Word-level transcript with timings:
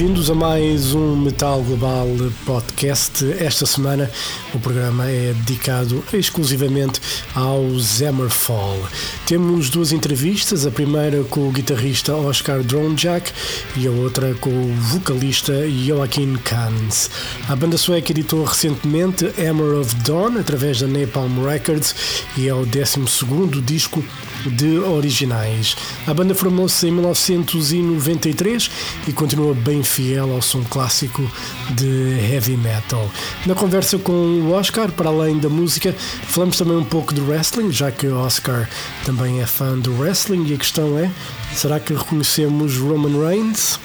bem-vindos 0.00 0.30
a 0.30 0.34
mais 0.34 0.94
um 0.94 1.14
Metal 1.14 1.62
Global 1.62 2.06
Podcast. 2.46 3.22
Esta 3.38 3.66
semana 3.66 4.10
o 4.54 4.58
programa 4.58 5.04
é 5.06 5.34
dedicado 5.34 6.02
exclusivamente 6.10 6.98
ao 7.34 7.78
Zemmerfall. 7.78 8.78
Temos 9.26 9.68
duas 9.68 9.92
entrevistas, 9.92 10.64
a 10.64 10.70
primeira 10.70 11.22
com 11.24 11.46
o 11.46 11.52
guitarrista 11.52 12.14
Oscar 12.14 12.62
Dronjak 12.62 13.30
e 13.76 13.86
a 13.86 13.90
outra 13.90 14.34
com 14.36 14.48
o 14.48 14.74
vocalista 14.74 15.52
Joaquin 15.68 16.34
Kahns. 16.36 17.10
A 17.46 17.54
banda 17.54 17.76
sueca 17.76 18.10
editou 18.10 18.42
recentemente 18.42 19.26
Hammer 19.38 19.80
of 19.80 19.94
Dawn 19.96 20.38
através 20.38 20.80
da 20.80 20.86
Napalm 20.86 21.44
Records 21.44 21.94
e 22.38 22.48
é 22.48 22.54
o 22.54 22.64
12 22.64 23.60
disco 23.60 24.02
de 24.46 24.78
originais. 24.78 25.76
A 26.06 26.14
banda 26.14 26.34
formou-se 26.34 26.86
em 26.86 26.92
1993 26.92 28.70
e 29.08 29.12
continua 29.12 29.54
bem 29.54 29.82
fiel 29.82 30.32
ao 30.32 30.42
som 30.42 30.62
clássico 30.64 31.22
de 31.70 32.18
heavy 32.30 32.56
metal. 32.56 33.10
Na 33.46 33.54
conversa 33.54 33.98
com 33.98 34.12
o 34.12 34.52
Oscar, 34.52 34.90
para 34.92 35.08
além 35.08 35.38
da 35.38 35.48
música, 35.48 35.94
falamos 36.24 36.56
também 36.56 36.76
um 36.76 36.84
pouco 36.84 37.14
de 37.14 37.20
wrestling, 37.20 37.72
já 37.72 37.90
que 37.90 38.06
o 38.06 38.16
Oscar 38.16 38.68
também 39.04 39.40
é 39.40 39.46
fã 39.46 39.78
do 39.78 39.98
wrestling 39.98 40.46
e 40.46 40.54
a 40.54 40.58
questão 40.58 40.98
é: 40.98 41.10
será 41.54 41.80
que 41.80 41.92
reconhecemos 41.92 42.76
Roman 42.76 43.26
Reigns? 43.26 43.78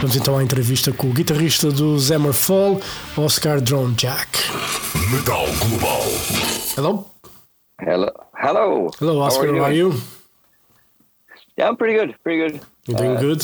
Vamos 0.00 0.16
então 0.16 0.36
à 0.36 0.42
entrevista 0.42 0.92
com 0.92 1.08
o 1.08 1.12
guitarrista 1.12 1.70
do 1.70 1.98
Zemmerfall, 1.98 2.80
Oscar 3.16 3.60
Drone 3.60 3.94
Jack. 3.94 4.38
Metal 5.10 5.46
Global. 5.60 6.02
Hello. 6.76 7.06
Hello. 7.80 8.25
Hello. 8.46 8.88
Hello, 9.00 9.20
Oscar. 9.22 9.46
How 9.46 9.50
are 9.50 9.54
you? 9.54 9.60
How 9.60 9.64
are 9.64 9.72
you? 9.72 9.88
Yeah, 11.56 11.68
I'm 11.68 11.76
pretty 11.76 11.94
good. 11.94 12.14
Pretty 12.22 12.38
good. 12.42 12.60
You're 12.86 12.98
doing 12.98 13.16
Uh, 13.16 13.20
good? 13.20 13.42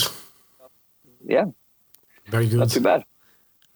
Yeah, 1.27 1.47
Very 2.35 2.47
good. 2.47 2.61
not 2.61 2.71
too 2.71 2.81
bad. 2.81 3.03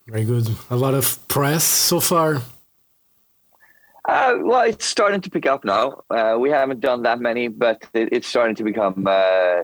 Very 0.07 0.23
good. 0.23 0.47
A 0.69 0.75
lot 0.77 0.93
of 0.93 1.05
press 1.27 1.63
so 1.65 1.99
far. 1.99 2.29
Uh, 4.07 4.33
well, 4.49 4.61
it's 4.71 4.85
starting 4.85 5.19
to 5.19 5.29
pick 5.29 5.45
up 5.45 5.65
now. 5.65 5.85
Uh, 6.09 6.37
we 6.39 6.49
haven't 6.49 6.79
done 6.79 7.03
that 7.03 7.19
many, 7.19 7.49
but 7.49 7.77
it, 7.93 8.07
it's 8.15 8.27
starting 8.27 8.55
to 8.55 8.63
become, 8.63 9.05
uh, 9.05 9.63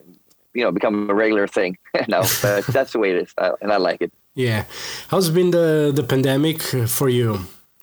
you 0.54 0.64
know, 0.66 0.72
become 0.80 1.10
a 1.10 1.14
regular 1.14 1.48
thing 1.48 1.78
now. 2.10 2.24
But 2.42 2.66
that's 2.76 2.92
the 2.92 3.00
way 3.00 3.12
it 3.12 3.20
is, 3.24 3.34
uh, 3.38 3.52
and 3.62 3.72
I 3.72 3.78
like 3.78 4.02
it. 4.02 4.12
Yeah. 4.36 4.66
How's 5.08 5.30
been 5.30 5.52
the 5.52 5.94
the 6.00 6.04
pandemic 6.04 6.62
for 6.98 7.08
you? 7.08 7.28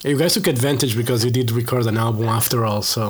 You 0.04 0.18
guys 0.18 0.34
took 0.34 0.46
advantage 0.48 0.94
because 1.02 1.24
you 1.24 1.30
did 1.30 1.50
record 1.50 1.86
an 1.86 1.96
album 1.96 2.28
after 2.28 2.58
all, 2.66 2.82
so 2.82 3.02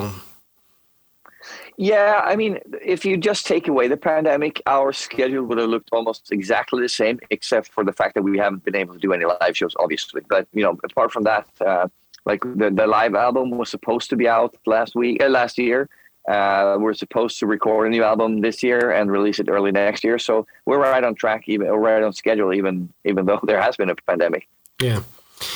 Yeah, 1.81 2.21
I 2.23 2.35
mean, 2.35 2.59
if 2.79 3.05
you 3.05 3.17
just 3.17 3.47
take 3.47 3.67
away 3.67 3.87
the 3.87 3.97
pandemic, 3.97 4.61
our 4.67 4.93
schedule 4.93 5.43
would 5.45 5.57
have 5.57 5.67
looked 5.67 5.89
almost 5.91 6.31
exactly 6.31 6.79
the 6.79 6.87
same, 6.87 7.19
except 7.31 7.69
for 7.69 7.83
the 7.83 7.91
fact 7.91 8.13
that 8.13 8.21
we 8.21 8.37
haven't 8.37 8.63
been 8.63 8.75
able 8.75 8.93
to 8.93 8.99
do 8.99 9.13
any 9.13 9.25
live 9.25 9.57
shows, 9.57 9.73
obviously. 9.79 10.21
But 10.29 10.47
you 10.53 10.61
know, 10.61 10.77
apart 10.83 11.11
from 11.11 11.23
that, 11.23 11.47
uh, 11.59 11.87
like 12.23 12.41
the, 12.43 12.69
the 12.69 12.85
live 12.85 13.15
album 13.15 13.49
was 13.49 13.69
supposed 13.71 14.11
to 14.11 14.15
be 14.15 14.27
out 14.27 14.55
last 14.67 14.93
week, 14.93 15.23
uh, 15.23 15.29
last 15.29 15.57
year. 15.57 15.89
Uh, 16.29 16.77
we're 16.79 16.93
supposed 16.93 17.39
to 17.39 17.47
record 17.47 17.87
a 17.87 17.89
new 17.89 18.03
album 18.03 18.41
this 18.41 18.61
year 18.61 18.91
and 18.91 19.11
release 19.11 19.39
it 19.39 19.49
early 19.49 19.71
next 19.71 20.03
year. 20.03 20.19
So 20.19 20.45
we're 20.67 20.77
right 20.77 21.03
on 21.03 21.15
track, 21.15 21.45
even 21.47 21.65
or 21.65 21.79
right 21.79 22.03
on 22.03 22.13
schedule, 22.13 22.53
even 22.53 22.93
even 23.05 23.25
though 23.25 23.39
there 23.49 23.59
has 23.59 23.75
been 23.75 23.89
a 23.89 23.95
pandemic. 23.95 24.47
yeah. 24.79 25.01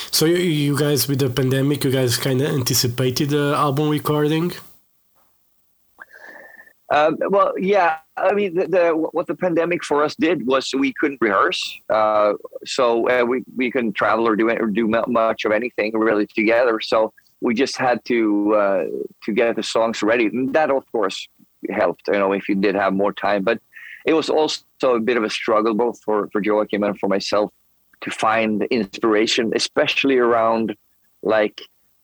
So 0.10 0.26
you, 0.26 0.38
you 0.38 0.76
guys 0.76 1.08
with 1.08 1.20
the 1.20 1.30
pandemic, 1.30 1.84
you 1.84 1.92
guys 1.92 2.18
kind 2.18 2.42
of 2.42 2.50
anticipated 2.50 3.30
the 3.30 3.54
album 3.56 3.90
recording. 3.90 4.54
Um, 6.92 7.18
well, 7.30 7.54
yeah. 7.58 7.98
I 8.18 8.34
mean, 8.34 8.56
the, 8.56 8.68
the 8.68 9.10
what 9.12 9.28
the 9.28 9.36
pandemic 9.36 9.84
for 9.84 10.04
us 10.04 10.16
did 10.16 10.46
was 10.46 10.72
we 10.74 10.94
couldn't 10.94 11.20
rehearse, 11.20 11.80
uh, 11.90 12.34
so 12.66 13.10
uh, 13.10 13.26
we 13.26 13.44
we 13.56 13.72
couldn't 13.72 13.94
travel 13.94 14.28
or 14.28 14.36
do 14.36 14.50
or 14.50 14.68
do 14.68 14.88
much 14.88 15.46
of 15.46 15.52
anything 15.52 15.98
really 15.98 16.28
together. 16.28 16.80
So 16.80 17.12
we 17.42 17.56
just 17.56 17.76
had 17.78 18.06
to 18.06 18.56
uh, 18.56 18.86
to 19.24 19.34
get 19.34 19.56
the 19.56 19.64
songs 19.64 20.04
ready. 20.04 20.28
And 20.28 20.54
that, 20.54 20.70
of 20.70 20.90
course, 20.92 21.28
helped. 21.70 22.08
You 22.08 22.20
know, 22.20 22.32
if 22.34 22.48
you 22.48 22.56
did 22.56 22.76
have 22.76 22.94
more 22.94 23.14
time, 23.14 23.44
but 23.44 23.60
it 24.06 24.14
was 24.14 24.30
also 24.30 24.64
a 24.84 25.00
bit 25.00 25.18
of 25.18 25.24
a 25.24 25.30
struggle 25.30 25.74
both 25.74 26.02
for 26.04 26.30
for 26.32 26.42
Joacim 26.42 26.86
and 26.86 26.98
for 27.00 27.10
myself 27.10 27.52
to 28.02 28.12
find 28.12 28.64
inspiration, 28.66 29.52
especially 29.56 30.18
around 30.18 30.76
like 31.24 31.62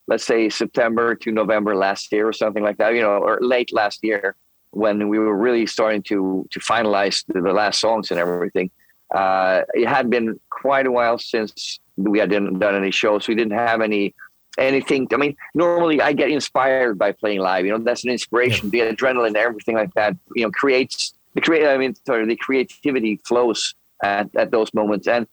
let's 0.08 0.26
say 0.26 0.50
September 0.50 1.14
to 1.16 1.32
November 1.32 1.76
last 1.76 2.12
year 2.12 2.28
or 2.28 2.34
something 2.34 2.64
like 2.64 2.78
that. 2.78 2.96
You 2.96 3.02
know, 3.02 3.20
or 3.20 3.40
late 3.42 3.72
last 3.72 4.04
year 4.04 4.36
when 4.72 5.10
we 5.10 5.20
were 5.20 5.36
really 5.36 5.66
starting 5.66 6.02
to 6.04 6.48
to 6.52 6.60
finalize 6.60 7.24
the, 7.28 7.42
the 7.42 7.54
last 7.54 7.80
songs 7.80 8.12
and 8.12 8.20
everything. 8.20 8.70
Uh, 9.14 9.64
it 9.74 9.88
had 9.88 10.10
been 10.10 10.40
quite 10.50 10.86
a 10.86 10.92
while 10.92 11.18
since 11.18 11.80
we 11.98 12.20
had 12.20 12.30
done, 12.30 12.58
done 12.60 12.76
any 12.76 12.92
shows. 12.92 13.28
We 13.28 13.36
didn't 13.36 13.58
have 13.58 13.82
any 13.82 14.16
anything. 14.58 15.08
I 15.14 15.18
mean, 15.18 15.36
normally 15.54 16.02
I 16.02 16.14
get 16.14 16.30
inspired 16.30 16.98
by 16.98 17.12
playing 17.12 17.40
live. 17.40 17.66
You 17.66 17.72
know, 17.72 17.84
that's 17.84 18.04
an 18.04 18.10
inspiration. 18.10 18.70
The 18.70 18.80
adrenaline, 18.80 19.36
everything 19.36 19.76
like 19.76 19.94
that. 19.96 20.16
You 20.36 20.44
know, 20.44 20.52
creates 20.52 21.14
the 21.36 21.42
create. 21.42 21.68
I 21.68 21.78
mean, 21.78 21.96
sorry, 22.06 22.26
the 22.26 22.36
creativity 22.36 23.20
flows 23.26 23.76
at, 24.04 24.34
at 24.36 24.52
those 24.52 24.74
moments. 24.74 25.08
And 25.08 25.28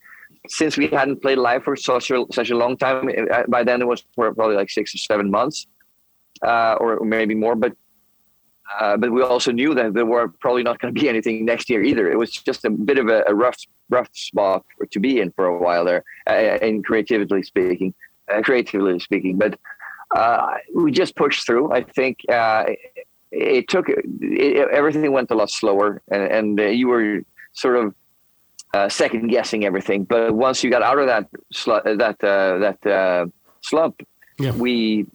since 0.49 0.77
we 0.77 0.89
hadn't 0.89 1.23
played 1.23 1.39
live 1.39 1.65
for 1.65 1.77
such 1.77 2.11
a 2.11 2.25
such 2.33 2.51
a 2.51 2.57
long 2.57 2.77
time, 2.77 3.11
uh, 3.31 3.43
by 3.49 3.63
then 3.65 3.83
it 3.83 3.87
was 3.87 4.03
probably 4.15 4.57
like 4.57 4.71
six 4.71 4.95
or 4.95 4.99
seven 4.99 5.31
months, 5.31 5.67
uh, 6.43 6.75
or 6.81 7.01
maybe 7.05 7.35
more. 7.35 7.55
But 7.55 7.75
uh, 8.81 8.97
but 8.97 9.11
we 9.11 9.23
also 9.23 9.51
knew 9.53 9.75
that 9.75 9.95
there 9.95 10.07
were 10.07 10.29
probably 10.41 10.63
not 10.63 10.79
going 10.79 10.95
to 10.95 11.01
be 11.01 11.09
anything 11.09 11.45
next 11.45 11.71
year 11.71 11.83
either. 11.83 12.11
It 12.11 12.19
was 12.19 12.31
just 12.31 12.65
a 12.65 12.71
bit 12.71 12.99
of 12.99 13.09
a, 13.09 13.25
a 13.27 13.35
rough, 13.35 13.57
rough 13.89 14.09
spot 14.13 14.65
for, 14.77 14.87
to 14.87 15.01
be 15.01 15.21
in 15.21 15.31
for 15.33 15.47
a 15.47 15.59
while 15.59 15.85
there, 15.85 16.05
uh, 16.29 16.59
in 16.63 16.83
creatively 16.83 17.43
speaking, 17.43 17.95
uh, 18.33 18.43
creatively 18.43 18.99
speaking. 18.99 19.39
But 19.39 19.59
uh, 20.15 20.55
we 20.75 20.91
just 20.93 21.17
pushed 21.17 21.47
through. 21.47 21.73
I 21.73 21.83
think 21.83 22.19
uh, 22.29 22.65
it, 22.69 23.07
it 23.31 23.69
took 23.69 23.87
it, 23.89 24.69
everything 24.71 25.11
went 25.13 25.31
a 25.31 25.35
lot 25.35 25.51
slower, 25.51 26.03
and, 26.11 26.23
and 26.23 26.61
uh, 26.61 26.65
you 26.65 26.89
were 26.89 27.23
sort 27.53 27.77
of 27.77 27.95
uh, 28.75 28.89
second 28.89 29.29
guessing 29.29 29.65
everything. 29.65 30.05
But 30.05 30.35
once 30.35 30.63
you 30.63 30.71
got 30.71 30.83
out 30.83 30.99
of 30.99 31.07
that 31.07 31.27
slu- 31.55 31.85
that 31.99 32.23
uh, 32.25 32.59
that 32.59 32.87
uh, 32.87 33.27
slump, 33.63 34.03
Yeah. 34.39 34.53
we 34.53 35.07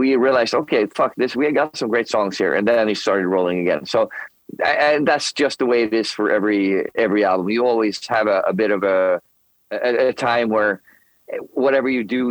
we 0.00 0.16
realized, 0.16 0.54
okay, 0.62 0.82
fuck 0.98 1.12
this, 1.20 1.36
we 1.36 1.52
got 1.52 1.76
some 1.76 1.90
great 1.94 2.08
songs 2.08 2.34
here, 2.42 2.52
and 2.56 2.64
then 2.66 2.88
he 2.88 2.94
started 2.94 3.26
rolling 3.34 3.58
again. 3.64 3.82
So, 3.84 4.00
and 4.64 5.06
that's 5.10 5.28
just 5.42 5.56
the 5.58 5.66
way 5.72 5.80
it 5.86 5.92
is 6.02 6.08
for 6.10 6.26
every 6.38 6.86
every 7.06 7.22
album. 7.30 7.46
You 7.50 7.62
always 7.72 7.96
have 8.16 8.26
a, 8.36 8.38
a 8.52 8.54
bit 8.62 8.70
of 8.76 8.80
a, 8.82 9.20
a 9.70 10.08
a 10.08 10.12
time 10.12 10.48
where 10.56 10.72
whatever 11.64 11.88
you 11.96 12.02
do 12.18 12.22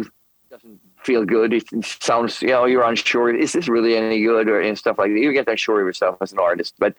doesn't 0.49 0.79
feel 1.07 1.23
good. 1.35 1.49
It 1.53 1.65
sounds, 2.09 2.41
you 2.41 2.53
know, 2.55 2.65
you're 2.65 2.89
unsure. 2.91 3.29
Is 3.45 3.53
this 3.53 3.67
really 3.75 3.93
any 3.95 4.19
good, 4.29 4.45
or 4.49 4.59
and 4.67 4.77
stuff 4.83 4.97
like 5.01 5.11
that. 5.11 5.19
You 5.19 5.31
get 5.31 5.45
that 5.45 5.57
unsure 5.57 5.79
of 5.81 5.87
yourself 5.87 6.17
as 6.21 6.33
an 6.33 6.39
artist, 6.39 6.73
but. 6.79 6.93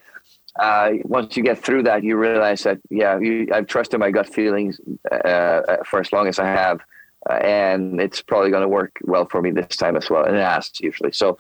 Uh, 0.59 0.91
once 1.05 1.37
you 1.37 1.45
get 1.45 1.59
through 1.65 1.83
that, 1.85 2.03
you 2.03 2.17
realize 2.17 2.65
that 2.65 2.79
yeah, 2.91 3.15
you, 3.25 3.47
I've 3.55 3.69
trusted 3.69 4.01
my 4.01 4.11
gut 4.11 4.29
feelings 4.39 4.81
uh, 5.13 5.61
for 5.89 6.01
as 6.01 6.11
long 6.13 6.27
as 6.27 6.41
I 6.41 6.49
have, 6.63 6.81
uh, 7.29 7.35
and 7.35 8.01
it's 8.01 8.23
probably 8.23 8.51
going 8.51 8.63
to 8.63 8.69
work 8.69 8.99
well 9.05 9.27
for 9.27 9.43
me 9.43 9.51
this 9.51 9.77
time 9.77 9.97
as 9.97 10.09
well. 10.09 10.25
And 10.25 10.37
it 10.37 10.43
has 10.43 10.71
usually. 10.81 11.13
So, 11.13 11.39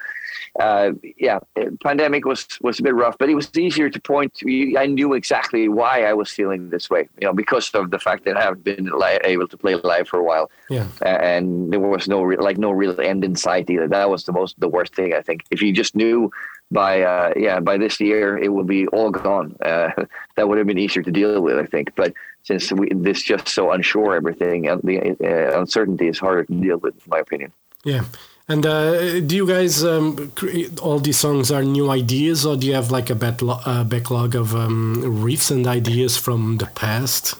uh, 0.58 0.90
yeah, 1.16 1.38
pandemic 1.82 2.24
was 2.24 2.46
was 2.60 2.80
a 2.80 2.82
bit 2.82 2.94
rough, 2.94 3.16
but 3.18 3.30
it 3.30 3.34
was 3.34 3.50
easier 3.56 3.88
to 3.88 4.00
point. 4.00 4.34
To, 4.34 4.76
I 4.76 4.86
knew 4.86 5.14
exactly 5.14 5.68
why 5.68 6.04
I 6.04 6.12
was 6.12 6.30
feeling 6.30 6.70
this 6.70 6.90
way, 6.90 7.08
you 7.20 7.26
know, 7.26 7.32
because 7.32 7.70
of 7.70 7.90
the 7.90 7.98
fact 7.98 8.24
that 8.24 8.36
I 8.36 8.42
haven't 8.42 8.64
been 8.64 8.90
li- 8.92 9.20
able 9.24 9.48
to 9.48 9.56
play 9.56 9.76
live 9.76 10.08
for 10.08 10.18
a 10.18 10.24
while, 10.24 10.50
Yeah. 10.68 10.86
And 11.02 11.72
there 11.72 11.80
was 11.80 12.08
no 12.08 12.20
like 12.20 12.58
no 12.58 12.72
real 12.72 13.00
end 13.00 13.24
in 13.24 13.36
sight 13.36 13.70
either. 13.70 13.88
That 13.88 14.10
was 14.10 14.24
the 14.24 14.32
most 14.32 14.58
the 14.60 14.68
worst 14.68 14.94
thing 14.94 15.14
I 15.14 15.22
think. 15.22 15.44
If 15.50 15.62
you 15.62 15.72
just 15.72 15.94
knew 15.94 16.30
by 16.70 17.02
uh, 17.02 17.32
yeah 17.36 17.60
by 17.60 17.78
this 17.78 18.00
year 18.00 18.36
it 18.36 18.52
will 18.52 18.64
be 18.64 18.86
all 18.88 19.10
gone, 19.10 19.56
uh, 19.64 19.90
that 20.36 20.48
would 20.48 20.58
have 20.58 20.66
been 20.66 20.78
easier 20.78 21.02
to 21.02 21.10
deal 21.10 21.40
with, 21.40 21.58
I 21.58 21.66
think. 21.66 21.94
But 21.94 22.12
since 22.42 22.72
we, 22.72 22.88
this 22.92 23.22
just 23.22 23.48
so 23.48 23.70
unsure 23.72 24.14
everything, 24.14 24.68
and 24.68 24.80
the 24.82 24.98
uh, 25.00 25.60
uncertainty 25.60 26.08
is 26.08 26.18
harder 26.18 26.44
to 26.44 26.54
deal 26.54 26.78
with, 26.78 26.94
in 26.94 27.10
my 27.10 27.18
opinion. 27.18 27.52
Yeah. 27.84 28.04
And 28.48 28.66
uh, 28.66 29.20
do 29.20 29.36
you 29.36 29.46
guys 29.46 29.84
um, 29.84 30.32
cre- 30.32 30.74
all 30.82 30.98
these 30.98 31.18
songs 31.18 31.52
are 31.52 31.62
new 31.62 31.88
ideas, 31.88 32.44
or 32.44 32.56
do 32.56 32.66
you 32.66 32.74
have 32.74 32.90
like 32.90 33.08
a 33.08 33.14
backlo- 33.14 33.62
uh, 33.64 33.84
backlog 33.84 34.34
of 34.34 34.56
um, 34.56 34.96
riffs 35.24 35.52
and 35.52 35.66
ideas 35.68 36.16
from 36.16 36.56
the 36.56 36.66
past? 36.66 37.36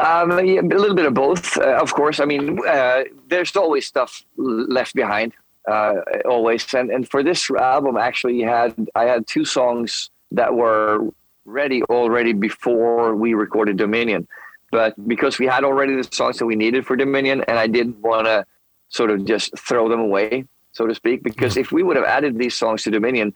Um, 0.00 0.44
yeah, 0.44 0.60
a 0.60 0.62
little 0.62 0.96
bit 0.96 1.04
of 1.04 1.14
both, 1.14 1.56
uh, 1.56 1.78
of 1.80 1.92
course. 1.94 2.20
I 2.20 2.24
mean, 2.24 2.58
uh, 2.66 3.04
there's 3.28 3.54
always 3.54 3.86
stuff 3.86 4.24
left 4.36 4.94
behind, 4.94 5.34
uh, 5.68 5.96
always. 6.24 6.72
And 6.74 6.90
and 6.90 7.08
for 7.08 7.22
this 7.22 7.50
album, 7.50 7.96
actually, 7.96 8.40
had 8.40 8.74
I 8.96 9.04
had 9.04 9.26
two 9.26 9.44
songs 9.44 10.10
that 10.32 10.54
were 10.54 11.10
ready 11.44 11.82
already 11.84 12.32
before 12.32 13.14
we 13.14 13.34
recorded 13.34 13.76
Dominion, 13.76 14.26
but 14.70 14.94
because 15.08 15.38
we 15.38 15.46
had 15.46 15.64
already 15.64 15.96
the 15.96 16.04
songs 16.04 16.38
that 16.38 16.46
we 16.46 16.56
needed 16.56 16.86
for 16.86 16.96
Dominion, 16.96 17.42
and 17.48 17.58
I 17.58 17.66
didn't 17.66 17.98
want 18.00 18.26
to 18.26 18.46
sort 18.88 19.10
of 19.10 19.24
just 19.24 19.56
throw 19.58 19.88
them 19.88 20.00
away, 20.00 20.44
so 20.72 20.86
to 20.86 20.94
speak. 20.94 21.22
Because 21.22 21.56
if 21.56 21.72
we 21.72 21.82
would 21.82 21.96
have 21.96 22.04
added 22.04 22.38
these 22.38 22.54
songs 22.54 22.82
to 22.84 22.90
Dominion, 22.90 23.34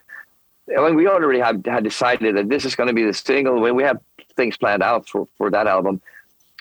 I 0.77 0.81
mean, 0.81 0.95
we 0.95 1.07
already 1.07 1.39
had, 1.39 1.65
had 1.65 1.83
decided 1.83 2.35
that 2.37 2.49
this 2.49 2.65
is 2.65 2.75
going 2.75 2.87
to 2.87 2.93
be 2.93 3.03
the 3.03 3.13
single. 3.13 3.59
When 3.59 3.75
we 3.75 3.83
have 3.83 3.99
things 4.35 4.57
planned 4.57 4.83
out 4.83 5.07
for, 5.07 5.27
for 5.37 5.49
that 5.51 5.67
album. 5.67 6.01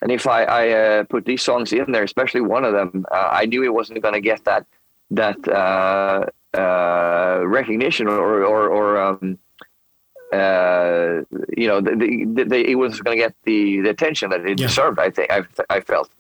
And 0.03 0.11
if 0.11 0.27
I, 0.27 0.45
I 0.45 0.69
uh, 0.71 1.05
put 1.05 1.25
these 1.25 1.43
songs 1.43 1.73
in 1.73 1.93
there, 1.93 2.03
especially 2.03 2.41
one 2.41 2.65
of 2.65 2.73
them, 2.73 3.07
uh, 3.11 3.29
I 3.33 3.47
knew 3.47 3.63
it 3.65 3.73
wasn't 3.73 4.03
going 4.03 4.15
to 4.15 4.21
get 4.21 4.45
that 4.45 4.67
that 5.11 5.37
uh, 5.49 6.27
uh 6.57 7.43
recognition 7.45 8.09
or 8.09 8.45
or, 8.45 8.69
or 8.69 9.01
um, 9.01 9.39
uh, 10.35 11.25
you 11.57 11.69
know, 11.69 11.81
the, 11.81 11.95
the, 12.35 12.45
the, 12.45 12.71
it 12.71 12.77
was 12.77 13.01
going 13.01 13.19
to 13.19 13.25
get 13.25 13.35
the, 13.45 13.81
the 13.81 13.91
attention 13.91 14.31
that 14.31 14.41
it 14.41 14.59
yeah. 14.59 14.67
deserved. 14.67 14.99
I 14.99 15.11
think 15.11 15.31
I, 15.31 15.43
I 15.71 15.81
felt 15.81 16.11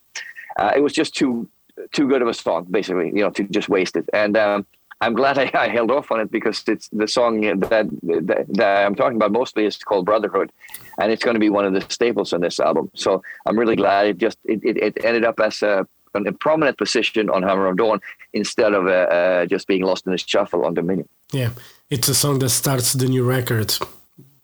uh, 0.57 0.73
it 0.77 0.81
was 0.81 0.93
just 0.93 1.15
too 1.15 1.49
too 1.93 2.07
good 2.09 2.23
of 2.23 2.29
a 2.29 2.35
song, 2.35 2.67
basically, 2.71 3.09
you 3.09 3.23
know, 3.23 3.31
to 3.31 3.43
just 3.45 3.69
waste 3.69 3.97
it. 3.97 4.09
And 4.13 4.37
um, 4.37 4.67
I'm 5.01 5.15
glad 5.15 5.39
I, 5.45 5.51
I, 5.55 5.69
held 5.69 5.91
off 5.91 6.11
on 6.11 6.21
it 6.21 6.31
because 6.31 6.63
it's 6.67 6.89
the 6.89 7.09
song 7.09 7.41
that, 7.41 7.61
that, 7.71 8.47
that 8.49 8.87
I'm 8.87 8.95
talking 8.95 9.17
about 9.17 9.33
mostly 9.33 9.67
is 9.67 9.77
called 9.77 10.07
Brotherhood, 10.07 10.51
and 10.99 11.13
it's 11.13 11.25
going 11.25 11.35
to 11.35 11.41
be 11.41 11.51
one 11.51 11.65
of 11.65 11.73
the 11.73 11.81
staples 11.89 12.33
on 12.33 12.41
this 12.41 12.61
album. 12.61 12.91
So 12.95 13.23
I'm 13.47 13.59
really 13.59 13.77
glad 13.77 14.07
it 14.07 14.19
just 14.19 14.39
it, 14.45 14.61
it, 14.65 14.77
it 14.77 15.05
ended 15.05 15.25
up 15.25 15.41
as 15.41 15.63
a, 15.63 15.87
a, 16.15 16.33
prominent 16.33 16.79
position 16.79 17.29
on 17.29 17.43
Hammer 17.43 17.67
of 17.67 17.77
Dawn 17.77 18.01
instead 18.33 18.73
of 18.73 18.87
uh, 18.87 18.91
uh, 18.91 19.47
just 19.47 19.67
being 19.67 19.83
lost 19.83 20.07
in 20.07 20.13
the 20.13 20.19
shuffle 20.19 20.65
on 20.65 20.75
Dominion. 20.75 21.09
Yeah, 21.33 21.51
it's 21.91 22.09
a 22.09 22.15
song 22.15 22.39
that 22.39 22.51
starts 22.51 22.93
the 22.93 23.09
new 23.09 23.25
record 23.25 23.77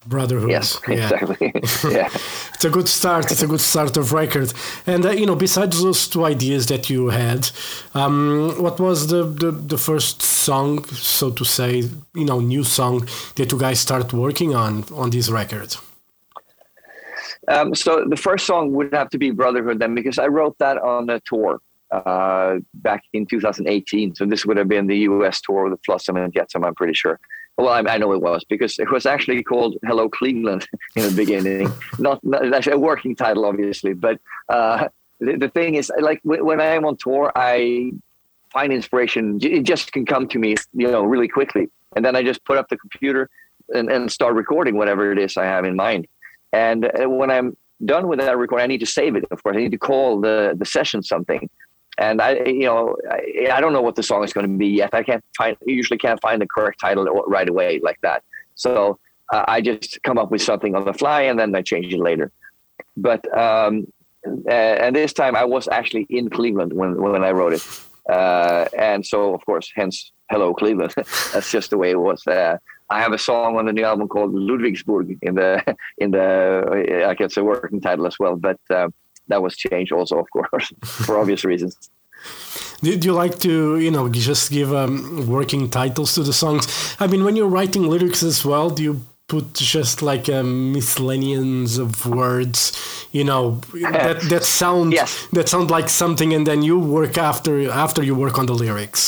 brotherhood. 0.06 0.50
Yes, 0.50 0.81
yeah. 0.88 0.94
exactly. 0.94 1.52
yeah, 1.91 2.08
it's 2.55 2.64
a 2.64 2.70
good 2.70 2.88
start. 2.88 3.31
It's 3.31 3.43
a 3.43 3.47
good 3.47 3.61
start 3.61 3.97
of 3.97 4.12
record. 4.12 4.52
And 4.87 5.05
uh, 5.05 5.11
you 5.11 5.26
know, 5.26 5.37
besides 5.37 5.82
those 5.82 6.08
two 6.08 6.25
ideas 6.25 6.67
that 6.67 6.91
you 6.91 7.08
had, 7.08 7.50
um, 7.94 8.55
what 8.58 8.81
was 8.81 9.08
the, 9.08 9.25
the 9.25 9.50
the 9.50 9.79
first 9.79 10.23
song, 10.23 10.85
so 10.85 11.31
to 11.31 11.44
say, 11.44 11.85
you 12.14 12.25
know, 12.25 12.41
new 12.41 12.64
song 12.64 13.06
that 13.37 13.52
you 13.52 13.58
guys 13.58 13.81
start 13.81 14.12
working 14.12 14.55
on 14.55 14.85
on 14.94 15.11
this 15.11 15.29
record? 15.29 15.76
Um, 17.49 17.75
so 17.75 18.05
the 18.08 18.17
first 18.17 18.47
song 18.47 18.73
would 18.73 18.93
have 18.93 19.11
to 19.11 19.19
be 19.19 19.31
Brotherhood 19.31 19.79
then, 19.81 19.94
because 19.94 20.19
I 20.19 20.26
wrote 20.26 20.56
that 20.58 20.79
on 20.79 21.11
a 21.11 21.20
tour 21.20 21.61
uh, 21.91 22.58
back 22.75 23.02
in 23.12 23.26
2018. 23.26 24.14
So 24.14 24.25
this 24.26 24.47
would 24.47 24.56
have 24.56 24.69
been 24.69 24.87
the 24.87 24.99
U.S. 24.99 25.41
tour 25.41 25.69
with 25.69 25.81
Flotsam 25.85 26.17
and 26.17 26.32
Jetsam, 26.32 26.64
I'm 26.64 26.75
pretty 26.75 26.94
sure. 26.94 27.19
Well, 27.60 27.68
I, 27.68 27.80
I, 27.80 27.98
know 27.98 28.12
it 28.12 28.22
was 28.22 28.42
because 28.44 28.78
it 28.78 28.90
was 28.90 29.04
actually 29.04 29.42
called 29.42 29.76
Hello 29.84 30.08
Cleveland 30.08 30.66
in 30.96 31.02
the 31.02 31.14
beginning. 31.14 31.70
not, 31.98 32.18
not 32.24 32.66
a 32.66 32.78
working 32.78 33.14
title, 33.14 33.44
obviously, 33.44 33.92
but 33.92 34.18
uh, 34.48 34.88
the, 35.18 35.36
the, 35.36 35.48
thing 35.50 35.74
is, 35.74 35.92
like 36.00 36.20
when 36.24 36.58
I 36.58 36.76
am 36.76 36.86
on 36.86 36.96
tour, 36.96 37.30
I 37.36 37.92
find 38.50 38.72
inspiration. 38.72 39.38
It 39.42 39.64
just 39.64 39.92
can 39.92 40.06
come 40.06 40.26
to 40.28 40.38
me, 40.38 40.56
you 40.72 40.90
know, 40.90 41.02
really 41.02 41.28
quickly, 41.28 41.68
and 41.94 42.02
then 42.02 42.16
I 42.16 42.22
just 42.22 42.42
put 42.46 42.56
up 42.56 42.70
the 42.70 42.78
computer 42.78 43.28
and, 43.68 43.90
and 43.90 44.10
start 44.10 44.34
recording 44.34 44.78
whatever 44.78 45.12
it 45.12 45.18
is 45.18 45.36
I 45.36 45.44
have 45.44 45.66
in 45.66 45.76
mind. 45.76 46.08
And 46.54 46.86
uh, 46.86 47.10
when 47.10 47.30
I'm 47.30 47.58
done 47.84 48.08
with 48.08 48.20
that 48.20 48.38
recording, 48.38 48.64
I 48.64 48.68
need 48.68 48.80
to 48.80 48.86
save 48.86 49.16
it. 49.16 49.24
Of 49.30 49.42
course, 49.42 49.54
I 49.54 49.60
need 49.60 49.72
to 49.72 49.78
call 49.78 50.20
the 50.20 50.54
the 50.56 50.64
session 50.64 51.02
something 51.02 51.50
and 51.98 52.20
I, 52.20 52.37
you 52.44 52.64
know, 52.64 52.96
I, 53.10 53.50
I, 53.52 53.60
don't 53.60 53.72
know 53.72 53.82
what 53.82 53.96
the 53.96 54.02
song 54.02 54.25
is 54.25 54.32
going 54.32 54.46
to 54.46 54.56
be 54.56 54.69
yet. 54.69 54.94
I 54.94 55.02
can't 55.02 55.25
find, 55.37 55.56
usually 55.66 55.98
can't 55.98 56.20
find 56.20 56.40
the 56.40 56.46
correct 56.46 56.81
title 56.81 57.04
right 57.26 57.48
away 57.48 57.81
like 57.82 58.00
that. 58.02 58.22
So 58.54 58.98
uh, 59.32 59.44
I 59.48 59.60
just 59.60 60.02
come 60.02 60.19
up 60.19 60.31
with 60.31 60.42
something 60.42 60.75
on 60.75 60.84
the 60.84 60.94
fly 60.94 61.22
and 61.22 61.38
then 61.38 61.54
I 61.54 61.62
change 61.62 61.92
it 61.92 61.98
later. 61.98 62.32
But 62.96 63.26
um, 63.37 63.87
and 64.48 64.94
this 64.94 65.12
time 65.12 65.34
I 65.37 65.44
was 65.44 65.69
actually 65.69 66.06
in 66.10 66.31
Cleveland 66.31 66.72
when 66.72 67.00
when 67.00 67.25
I 67.25 67.31
wrote 67.31 67.54
it, 67.54 67.64
uh, 68.08 68.66
and 68.76 69.04
so 69.04 69.34
of 69.34 69.44
course, 69.46 69.70
hence 69.75 70.12
"Hello 70.31 70.52
Cleveland." 70.54 70.92
That's 71.32 71.50
just 71.50 71.70
the 71.70 71.78
way 71.78 71.90
it 71.90 71.98
was. 71.98 72.26
Uh, 72.26 72.58
I 72.90 73.00
have 73.00 73.12
a 73.12 73.19
song 73.19 73.56
on 73.56 73.66
the 73.66 73.72
new 73.72 73.84
album 73.84 74.08
called 74.08 74.34
Ludwigsburg 74.34 75.19
in 75.22 75.37
the 75.37 75.76
in 75.98 76.10
the 76.10 77.04
I 77.08 77.14
guess 77.14 77.37
a 77.37 77.44
working 77.44 77.81
title 77.81 78.06
as 78.06 78.19
well, 78.19 78.37
but 78.37 78.60
uh, 78.69 78.88
that 79.30 79.42
was 79.42 79.56
changed 79.56 79.92
also, 79.92 80.18
of 80.18 80.30
course, 80.30 80.72
for 80.84 81.18
obvious 81.18 81.44
reasons. 81.44 81.76
Did 82.82 83.04
you 83.04 83.12
like 83.12 83.38
to, 83.40 83.78
you 83.78 83.90
know, 83.90 84.08
just 84.08 84.50
give 84.50 84.72
um, 84.72 85.26
working 85.26 85.68
titles 85.70 86.14
to 86.14 86.22
the 86.22 86.32
songs? 86.32 86.96
I 86.98 87.06
mean, 87.06 87.24
when 87.24 87.36
you're 87.36 87.48
writing 87.48 87.82
lyrics 87.88 88.22
as 88.22 88.44
well, 88.44 88.70
do 88.70 88.82
you 88.82 89.00
put 89.30 89.54
just 89.54 90.02
like 90.02 90.28
a 90.28 90.40
um, 90.40 90.72
miscellaneous 90.72 91.78
of 91.78 92.04
words, 92.04 92.72
you 93.12 93.24
know, 93.24 93.60
that 93.92 94.20
that 94.28 94.44
sound 94.44 94.92
yes. 94.92 95.26
that 95.32 95.48
sound 95.48 95.70
like 95.70 95.88
something, 95.88 96.34
and 96.34 96.46
then 96.46 96.62
you 96.62 96.78
work 96.78 97.16
after 97.16 97.70
after 97.70 98.02
you 98.02 98.14
work 98.14 98.38
on 98.38 98.46
the 98.46 98.54
lyrics. 98.64 99.02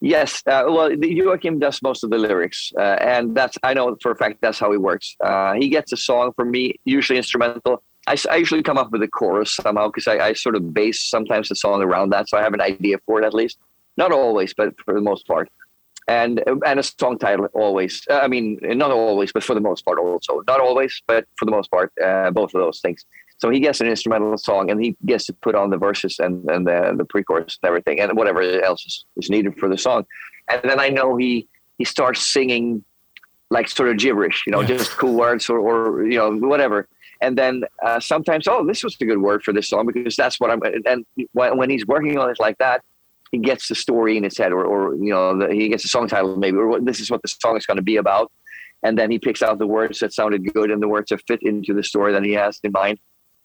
Yes, 0.00 0.42
uh, 0.48 0.64
well, 0.66 0.90
Joacim 0.90 1.60
does 1.60 1.80
most 1.80 2.02
of 2.02 2.10
the 2.10 2.18
lyrics, 2.18 2.72
uh, 2.76 2.96
and 3.14 3.36
that's 3.36 3.56
I 3.62 3.72
know 3.72 3.96
for 4.02 4.10
a 4.10 4.16
fact 4.16 4.38
that's 4.42 4.58
how 4.58 4.72
he 4.72 4.78
works. 4.78 5.16
Uh, 5.22 5.52
he 5.52 5.68
gets 5.68 5.92
a 5.92 5.96
song 5.96 6.32
from 6.34 6.50
me, 6.50 6.74
usually 6.84 7.18
instrumental, 7.18 7.84
I, 8.06 8.16
I 8.30 8.36
usually 8.36 8.62
come 8.62 8.78
up 8.78 8.90
with 8.90 9.02
a 9.02 9.08
chorus 9.08 9.54
somehow 9.54 9.88
because 9.88 10.08
I, 10.08 10.18
I 10.18 10.32
sort 10.32 10.56
of 10.56 10.74
base 10.74 11.02
sometimes 11.02 11.48
the 11.48 11.54
song 11.54 11.82
around 11.82 12.10
that, 12.10 12.28
so 12.28 12.36
I 12.36 12.42
have 12.42 12.54
an 12.54 12.60
idea 12.60 12.98
for 13.06 13.20
it 13.20 13.24
at 13.24 13.34
least. 13.34 13.58
Not 13.96 14.12
always, 14.12 14.54
but 14.54 14.74
for 14.84 14.94
the 14.94 15.00
most 15.00 15.26
part. 15.26 15.48
And 16.08 16.42
and 16.66 16.80
a 16.80 16.82
song 16.82 17.18
title 17.18 17.46
always. 17.54 18.02
Uh, 18.10 18.18
I 18.18 18.26
mean, 18.26 18.58
not 18.62 18.90
always, 18.90 19.30
but 19.32 19.44
for 19.44 19.54
the 19.54 19.60
most 19.60 19.84
part 19.84 19.98
also. 19.98 20.42
Not 20.48 20.60
always, 20.60 21.00
but 21.06 21.26
for 21.36 21.44
the 21.44 21.52
most 21.52 21.70
part, 21.70 21.92
uh, 22.02 22.30
both 22.32 22.54
of 22.54 22.60
those 22.60 22.80
things. 22.80 23.04
So 23.38 23.50
he 23.50 23.60
gets 23.60 23.80
an 23.80 23.86
instrumental 23.86 24.36
song, 24.36 24.70
and 24.70 24.82
he 24.84 24.96
gets 25.06 25.26
to 25.26 25.32
put 25.32 25.54
on 25.54 25.70
the 25.70 25.76
verses 25.76 26.18
and 26.18 26.48
and 26.50 26.66
the, 26.66 26.94
the 26.96 27.04
pre-chorus 27.04 27.58
and 27.62 27.68
everything, 27.68 28.00
and 28.00 28.16
whatever 28.16 28.42
else 28.42 28.84
is, 28.84 29.04
is 29.16 29.30
needed 29.30 29.56
for 29.58 29.68
the 29.68 29.78
song. 29.78 30.04
And 30.50 30.60
then 30.64 30.80
I 30.80 30.88
know 30.88 31.16
he 31.16 31.46
he 31.78 31.84
starts 31.84 32.26
singing 32.26 32.84
like 33.50 33.68
sort 33.68 33.90
of 33.90 33.98
gibberish, 33.98 34.42
you 34.46 34.50
know, 34.50 34.60
yeah. 34.60 34.68
just 34.68 34.92
cool 34.92 35.14
words 35.14 35.48
or, 35.48 35.60
or 35.60 36.04
you 36.04 36.18
know 36.18 36.32
whatever 36.32 36.88
and 37.22 37.38
then 37.38 37.62
uh, 37.84 37.98
sometimes 37.98 38.46
oh 38.46 38.66
this 38.66 38.84
was 38.84 38.96
a 39.00 39.04
good 39.04 39.18
word 39.18 39.42
for 39.42 39.52
this 39.52 39.68
song 39.68 39.86
because 39.86 40.16
that's 40.16 40.38
what 40.38 40.50
i'm 40.50 40.60
and 40.86 41.06
when, 41.32 41.70
he's 41.70 41.86
working 41.86 42.18
on 42.18 42.28
it 42.28 42.38
like 42.38 42.58
that 42.58 42.82
he 43.32 43.38
gets 43.38 43.66
the 43.68 43.74
story 43.74 44.16
in 44.16 44.22
his 44.22 44.36
head 44.36 44.52
or, 44.52 44.64
or 44.64 44.94
you 44.96 45.10
know 45.10 45.36
the, 45.38 45.52
he 45.52 45.68
gets 45.68 45.84
a 45.84 45.88
song 45.88 46.06
title 46.06 46.36
maybe 46.36 46.58
or 46.58 46.78
this 46.80 47.00
is 47.00 47.10
what 47.10 47.22
the 47.22 47.28
song 47.28 47.56
is 47.56 47.66
going 47.66 47.78
to 47.78 47.82
be 47.82 47.96
about. 47.96 48.30
And 48.84 48.98
then 48.98 49.10
he 49.10 49.18
picks 49.18 49.42
out 49.42 49.58
the 49.58 49.66
words 49.66 50.00
that 50.00 50.12
sounded 50.12 50.52
good 50.52 50.70
and 50.70 50.82
the 50.82 50.88
words 50.88 51.10
that 51.10 51.22
fit 51.26 51.40
into 51.42 51.72
the 51.72 51.84
story 51.84 52.12
that 52.12 52.24
he 52.24 52.32
has 52.32 52.58
in 52.64 52.72
mind. 52.72 52.98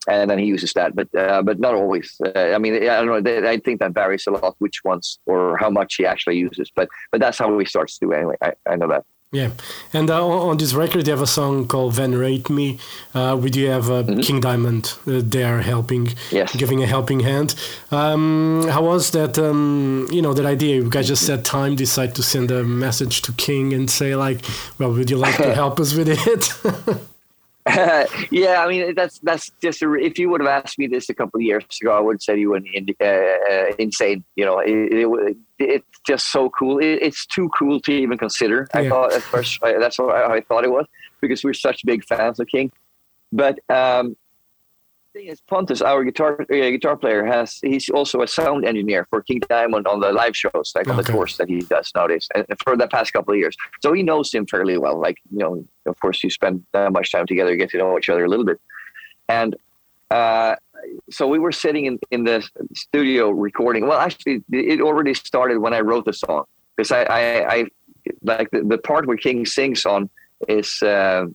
And 0.09 0.29
then 0.29 0.39
he 0.39 0.45
uses 0.45 0.73
that 0.73 0.95
but 0.95 1.07
uh, 1.15 1.41
but 1.41 1.59
not 1.59 1.73
always. 1.73 2.15
Uh, 2.23 2.51
i 2.55 2.57
mean 2.57 2.75
i 2.75 3.01
don't 3.01 3.23
know 3.23 3.49
i 3.49 3.57
think 3.57 3.79
that 3.79 3.93
varies 3.93 4.27
a 4.27 4.31
lot 4.31 4.55
which 4.59 4.83
ones 4.83 5.19
or 5.25 5.57
how 5.57 5.69
much 5.69 5.95
he 5.95 6.05
actually 6.05 6.37
uses 6.37 6.71
but 6.73 6.87
but 7.11 7.19
that's 7.21 7.37
how 7.37 7.57
he 7.57 7.65
starts 7.65 7.97
to 7.97 8.05
do 8.05 8.13
anyway. 8.13 8.35
I, 8.41 8.53
I 8.69 8.75
know 8.75 8.89
that 8.89 9.05
yeah, 9.33 9.51
and 9.91 10.09
uh, 10.09 10.25
on 10.25 10.57
this 10.57 10.73
record, 10.73 11.05
you 11.05 11.11
have 11.11 11.21
a 11.21 11.27
song 11.27 11.67
called 11.67 11.93
"Venerate 11.93 12.49
Me." 12.49 12.79
Uh, 13.13 13.37
we 13.39 13.49
do 13.49 13.65
have 13.65 13.89
uh, 13.89 14.03
mm-hmm. 14.03 14.21
King 14.21 14.39
Diamond 14.39 14.93
uh, 15.05 15.21
there 15.21 15.61
helping, 15.61 16.13
yes. 16.31 16.55
giving 16.55 16.81
a 16.81 16.85
helping 16.85 17.19
hand. 17.19 17.53
Um, 17.91 18.65
how 18.69 18.83
was 18.83 19.11
that? 19.11 19.37
Um, 19.37 20.07
you 20.11 20.21
know, 20.21 20.33
that 20.33 20.45
idea. 20.45 20.75
You 20.75 20.89
guys 20.89 21.07
just 21.07 21.25
set 21.25 21.43
time, 21.43 21.75
decide 21.75 22.15
to 22.15 22.23
send 22.23 22.51
a 22.51 22.63
message 22.63 23.21
to 23.23 23.33
King 23.33 23.73
and 23.73 23.91
say 23.91 24.15
like, 24.15 24.45
"Well, 24.79 24.93
would 24.93 25.09
you 25.09 25.17
like 25.17 25.35
to 25.37 25.53
help 25.61 25.81
us 25.81 25.93
with 25.93 26.07
it?" 26.09 27.07
yeah, 28.31 28.63
I 28.63 28.67
mean 28.67 28.95
that's 28.95 29.19
that's 29.19 29.51
just 29.61 29.81
a, 29.81 29.93
if 29.93 30.17
you 30.17 30.29
would 30.29 30.41
have 30.41 30.49
asked 30.49 30.79
me 30.79 30.87
this 30.87 31.09
a 31.09 31.13
couple 31.13 31.39
of 31.39 31.43
years 31.43 31.65
ago, 31.81 31.97
I 31.97 31.99
would 31.99 32.21
say 32.21 32.37
you 32.39 32.49
were 32.51 32.61
uh, 33.01 33.05
uh, 33.05 33.75
insane. 33.77 34.23
You 34.35 34.45
know, 34.45 34.59
it, 34.59 34.71
it, 34.71 35.37
it's 35.59 35.99
just 36.05 36.31
so 36.31 36.49
cool. 36.49 36.79
It, 36.79 36.99
it's 37.01 37.25
too 37.25 37.49
cool 37.57 37.79
to 37.81 37.91
even 37.91 38.17
consider. 38.17 38.67
Yeah. 38.73 38.81
I 38.81 38.89
thought 38.89 39.13
at 39.13 39.21
first 39.21 39.59
I, 39.63 39.77
that's 39.77 39.99
what 39.99 40.15
I, 40.15 40.35
I, 40.35 40.41
thought 40.41 40.63
it 40.63 40.71
was 40.71 40.85
because 41.21 41.43
we're 41.43 41.53
such 41.53 41.85
big 41.85 42.05
fans 42.05 42.39
of 42.39 42.47
King. 42.47 42.71
But 43.31 43.59
um, 43.69 44.15
thing 45.17 45.27
is, 45.27 45.41
Pontus, 45.41 45.81
our 45.81 46.03
guitar 46.03 46.41
uh, 46.41 46.69
guitar 46.75 46.95
player, 46.95 47.25
has 47.25 47.59
he's 47.61 47.89
also 47.89 48.21
a 48.21 48.27
sound 48.27 48.65
engineer 48.65 49.05
for 49.09 49.21
King 49.21 49.41
Diamond 49.49 49.87
on 49.87 49.99
the 49.99 50.11
live 50.11 50.35
shows, 50.35 50.71
like 50.75 50.87
on 50.87 50.97
the 50.97 51.03
tours 51.03 51.37
that 51.37 51.49
he 51.49 51.59
does 51.59 51.91
nowadays, 51.95 52.27
and 52.35 52.45
for 52.63 52.77
the 52.77 52.87
past 52.87 53.13
couple 53.13 53.33
of 53.33 53.39
years. 53.39 53.55
So 53.81 53.93
he 53.93 54.03
knows 54.03 54.33
him 54.33 54.45
fairly 54.45 54.77
well. 54.77 54.99
Like 54.99 55.17
you 55.31 55.39
know, 55.39 55.65
of 55.85 55.99
course, 55.99 56.23
you 56.23 56.29
spend 56.29 56.63
that 56.73 56.91
much 56.91 57.11
time 57.11 57.25
together, 57.25 57.51
you 57.51 57.57
get 57.57 57.71
to 57.71 57.77
know 57.77 57.97
each 57.97 58.09
other 58.09 58.25
a 58.25 58.29
little 58.29 58.45
bit, 58.45 58.59
and. 59.27 59.55
Uh, 60.09 60.55
so 61.09 61.27
we 61.27 61.37
were 61.37 61.51
sitting 61.51 61.83
in, 61.85 61.99
in 62.11 62.23
the 62.23 62.41
studio 62.73 63.29
recording. 63.29 63.87
Well, 63.87 63.99
actually, 63.99 64.41
it 64.53 64.79
already 64.79 65.13
started 65.13 65.57
when 65.57 65.73
I 65.73 65.81
wrote 65.81 66.05
the 66.05 66.13
song 66.13 66.45
because 66.77 66.93
I, 66.93 67.01
I, 67.03 67.53
I 67.55 67.65
like 68.23 68.49
the, 68.51 68.63
the 68.63 68.77
part 68.77 69.05
where 69.05 69.17
King 69.17 69.45
sings 69.45 69.85
on 69.85 70.09
is 70.47 70.81
uh, 70.81 71.25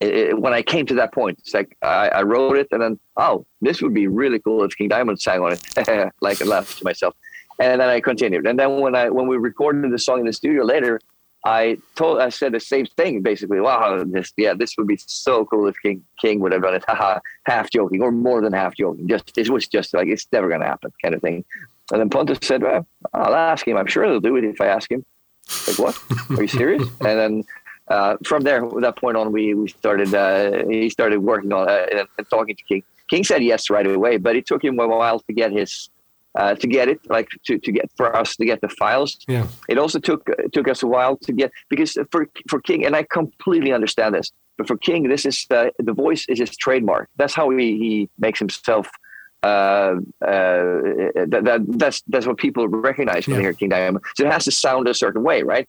it, 0.00 0.38
when 0.38 0.52
I 0.52 0.62
came 0.62 0.86
to 0.86 0.94
that 0.94 1.12
point, 1.12 1.38
it's 1.40 1.54
like 1.54 1.76
I, 1.82 2.08
I, 2.08 2.22
wrote 2.22 2.56
it 2.56 2.68
and 2.70 2.80
then, 2.80 3.00
oh, 3.16 3.46
this 3.60 3.82
would 3.82 3.94
be 3.94 4.06
really 4.06 4.38
cool 4.38 4.62
if 4.64 4.76
King 4.76 4.88
Diamond 4.88 5.20
sang 5.20 5.40
on 5.40 5.52
it. 5.52 6.12
like 6.20 6.40
I 6.40 6.44
laughed 6.44 6.78
to 6.78 6.84
myself. 6.84 7.14
And 7.58 7.80
then 7.80 7.88
I 7.88 8.00
continued. 8.00 8.46
And 8.46 8.58
then 8.58 8.80
when 8.80 8.94
I 8.94 9.10
when 9.10 9.26
we 9.26 9.36
recorded 9.36 9.90
the 9.90 9.98
song 9.98 10.20
in 10.20 10.26
the 10.26 10.32
studio 10.32 10.62
later, 10.62 11.00
I 11.44 11.78
told 11.96 12.20
I 12.20 12.28
said 12.28 12.52
the 12.52 12.60
same 12.60 12.86
thing 12.86 13.22
basically. 13.22 13.60
Wow, 13.60 14.04
this 14.04 14.32
yeah, 14.36 14.54
this 14.54 14.76
would 14.78 14.86
be 14.86 14.98
so 15.04 15.44
cool 15.44 15.66
if 15.66 15.74
King 15.82 16.04
King 16.20 16.38
would 16.40 16.52
have 16.52 16.62
done 16.62 16.74
it. 16.74 16.84
Haha, 16.88 17.18
half 17.46 17.70
joking 17.70 18.00
or 18.00 18.12
more 18.12 18.40
than 18.40 18.52
half 18.52 18.76
joking. 18.76 19.08
Just 19.08 19.36
it 19.36 19.50
was 19.50 19.66
just 19.66 19.92
like 19.92 20.06
it's 20.06 20.26
never 20.30 20.48
gonna 20.48 20.66
happen 20.66 20.92
kind 21.02 21.16
of 21.16 21.20
thing. 21.20 21.44
And 21.90 22.00
then 22.00 22.10
Pontus 22.10 22.38
said, 22.42 22.62
well, 22.62 22.86
I'll 23.14 23.34
ask 23.34 23.66
him. 23.66 23.76
I'm 23.76 23.86
sure 23.86 24.04
he'll 24.04 24.20
do 24.20 24.36
it 24.36 24.44
if 24.44 24.60
I 24.60 24.66
ask 24.66 24.90
him. 24.90 25.04
Like, 25.66 25.78
what? 25.78 25.98
Are 26.30 26.42
you 26.42 26.48
serious? 26.48 26.82
and 27.00 27.18
then 27.18 27.44
uh, 27.90 28.16
from 28.24 28.42
there, 28.42 28.68
that 28.80 28.96
point 28.96 29.16
on, 29.16 29.32
we, 29.32 29.54
we 29.54 29.68
started, 29.68 30.14
uh, 30.14 30.66
he 30.68 30.90
started 30.90 31.18
working 31.18 31.52
on 31.52 31.68
it 31.68 31.92
and, 31.92 32.08
and, 32.18 32.30
talking 32.30 32.54
to 32.54 32.62
King. 32.64 32.82
King 33.08 33.24
said 33.24 33.42
yes 33.42 33.70
right 33.70 33.86
away, 33.86 34.18
but 34.18 34.36
it 34.36 34.46
took 34.46 34.62
him 34.62 34.78
a 34.78 34.86
while 34.86 35.20
to 35.20 35.32
get 35.32 35.50
his, 35.52 35.88
uh, 36.34 36.54
to 36.54 36.66
get 36.66 36.88
it, 36.88 37.00
like 37.08 37.28
to, 37.46 37.58
to 37.58 37.72
get, 37.72 37.90
for 37.96 38.14
us 38.14 38.36
to 38.36 38.44
get 38.44 38.60
the 38.60 38.68
files. 38.68 39.18
Yeah. 39.26 39.46
It 39.68 39.78
also 39.78 39.98
took, 39.98 40.28
took 40.52 40.68
us 40.68 40.82
a 40.82 40.86
while 40.86 41.16
to 41.18 41.32
get, 41.32 41.50
because 41.70 41.96
for, 42.10 42.28
for 42.48 42.60
King, 42.60 42.84
and 42.84 42.94
I 42.94 43.04
completely 43.04 43.72
understand 43.72 44.14
this, 44.14 44.30
but 44.58 44.66
for 44.66 44.76
King, 44.76 45.08
this 45.08 45.24
is, 45.24 45.46
the 45.48 45.72
the 45.78 45.92
voice 45.92 46.26
is 46.28 46.40
his 46.40 46.56
trademark. 46.56 47.08
That's 47.16 47.34
how 47.34 47.48
he, 47.50 47.78
he 47.78 48.10
makes 48.18 48.38
himself 48.38 48.88
uh, 49.42 49.46
uh, 49.46 49.94
that, 50.20 51.42
that, 51.44 51.60
that's 51.68 52.02
that's 52.08 52.26
what 52.26 52.38
people 52.38 52.66
recognize 52.66 53.26
when 53.26 53.34
yeah. 53.34 53.38
they 53.38 53.42
hear 53.44 53.52
King 53.52 53.68
Diamond. 53.68 54.04
So 54.16 54.26
it 54.26 54.32
has 54.32 54.44
to 54.44 54.50
sound 54.50 54.88
a 54.88 54.94
certain 54.94 55.22
way, 55.22 55.42
right? 55.42 55.68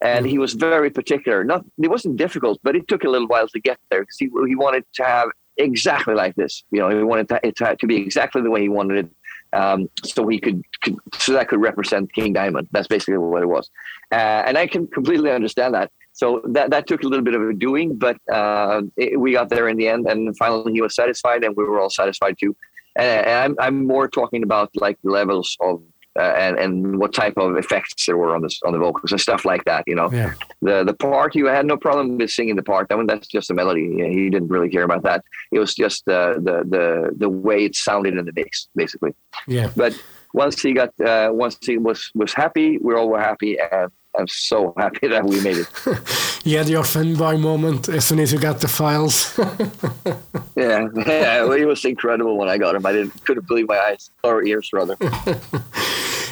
And 0.00 0.26
he 0.26 0.38
was 0.38 0.52
very 0.54 0.90
particular. 0.90 1.42
Not 1.44 1.64
it 1.82 1.88
wasn't 1.88 2.16
difficult, 2.16 2.60
but 2.62 2.76
it 2.76 2.86
took 2.86 3.04
a 3.04 3.08
little 3.08 3.26
while 3.26 3.48
to 3.48 3.60
get 3.60 3.78
there 3.90 4.02
because 4.02 4.16
he 4.18 4.28
he 4.46 4.54
wanted 4.54 4.84
to 4.94 5.04
have 5.04 5.28
exactly 5.56 6.14
like 6.14 6.36
this. 6.36 6.62
You 6.70 6.80
know, 6.80 6.88
he 6.90 7.02
wanted 7.02 7.28
to, 7.30 7.52
to, 7.52 7.76
to 7.76 7.86
be 7.86 7.96
exactly 7.96 8.42
the 8.42 8.50
way 8.50 8.62
he 8.62 8.68
wanted 8.68 9.06
it, 9.06 9.58
um, 9.58 9.90
so 10.04 10.28
he 10.28 10.38
could, 10.38 10.62
could, 10.82 10.96
so 11.14 11.32
that 11.32 11.48
could 11.48 11.60
represent 11.60 12.12
King 12.14 12.32
Diamond. 12.32 12.68
That's 12.70 12.86
basically 12.86 13.18
what 13.18 13.42
it 13.42 13.46
was, 13.46 13.70
uh, 14.12 14.44
and 14.46 14.56
I 14.56 14.68
can 14.68 14.86
completely 14.86 15.32
understand 15.32 15.74
that. 15.74 15.90
So 16.12 16.42
that 16.50 16.70
that 16.70 16.86
took 16.86 17.02
a 17.02 17.08
little 17.08 17.24
bit 17.24 17.34
of 17.34 17.42
a 17.42 17.52
doing, 17.52 17.96
but 17.96 18.18
uh, 18.32 18.82
it, 18.96 19.18
we 19.18 19.32
got 19.32 19.48
there 19.48 19.68
in 19.68 19.76
the 19.76 19.88
end, 19.88 20.06
and 20.06 20.36
finally 20.36 20.72
he 20.72 20.80
was 20.80 20.94
satisfied, 20.94 21.42
and 21.42 21.56
we 21.56 21.64
were 21.64 21.80
all 21.80 21.90
satisfied 21.90 22.36
too 22.38 22.54
and 22.98 23.30
I'm, 23.30 23.56
I'm 23.60 23.86
more 23.86 24.08
talking 24.08 24.42
about 24.42 24.70
like 24.74 24.98
levels 25.02 25.56
of 25.60 25.82
uh, 26.18 26.34
and 26.36 26.58
and 26.58 26.98
what 26.98 27.12
type 27.12 27.34
of 27.36 27.56
effects 27.56 28.06
there 28.06 28.16
were 28.16 28.34
on 28.34 28.42
the 28.42 28.54
on 28.66 28.72
the 28.72 28.78
vocals 28.78 29.12
and 29.12 29.20
stuff 29.20 29.44
like 29.44 29.64
that. 29.64 29.84
You 29.86 29.94
know, 29.94 30.10
yeah. 30.10 30.34
the 30.62 30.84
the 30.84 30.94
part 30.94 31.34
you 31.34 31.46
had 31.46 31.66
no 31.66 31.76
problem 31.76 32.18
with 32.18 32.30
singing 32.30 32.56
the 32.56 32.62
part. 32.62 32.88
I 32.90 32.96
mean, 32.96 33.06
that's 33.06 33.26
just 33.26 33.50
a 33.50 33.54
melody. 33.54 33.88
He 34.12 34.30
didn't 34.30 34.48
really 34.48 34.68
care 34.68 34.84
about 34.84 35.02
that. 35.04 35.24
It 35.52 35.58
was 35.58 35.74
just 35.74 36.08
uh, 36.08 36.34
the 36.34 36.64
the 36.68 37.10
the 37.16 37.28
way 37.28 37.64
it 37.64 37.76
sounded 37.76 38.16
in 38.16 38.24
the 38.24 38.32
mix, 38.32 38.68
basically. 38.74 39.14
Yeah. 39.46 39.70
But 39.76 40.00
once 40.34 40.60
he 40.60 40.72
got 40.72 40.98
uh, 41.00 41.30
once 41.32 41.58
he 41.60 41.78
was 41.78 42.10
was 42.14 42.32
happy, 42.32 42.78
we 42.78 42.94
all 42.94 43.08
were 43.08 43.20
happy, 43.20 43.58
and 43.58 43.90
I'm 44.18 44.28
so 44.28 44.74
happy 44.78 45.08
that 45.08 45.24
we 45.24 45.40
made 45.40 45.58
it. 45.58 45.68
you 46.44 46.58
had 46.58 46.68
your 46.68 46.82
fanboy 46.82 47.40
moment 47.40 47.88
as 47.88 48.04
soon 48.04 48.20
as 48.20 48.32
you 48.32 48.38
got 48.38 48.60
the 48.60 48.68
files. 48.68 49.38
yeah, 50.56 50.88
yeah, 51.06 51.54
it 51.54 51.66
was 51.66 51.84
incredible 51.84 52.36
when 52.36 52.48
I 52.48 52.58
got 52.58 52.72
them. 52.72 52.84
I 52.84 52.92
didn't 52.92 53.24
couldn't 53.24 53.46
believe 53.46 53.68
my 53.68 53.78
eyes 53.78 54.10
or 54.24 54.44
ears, 54.44 54.70
rather. 54.72 54.96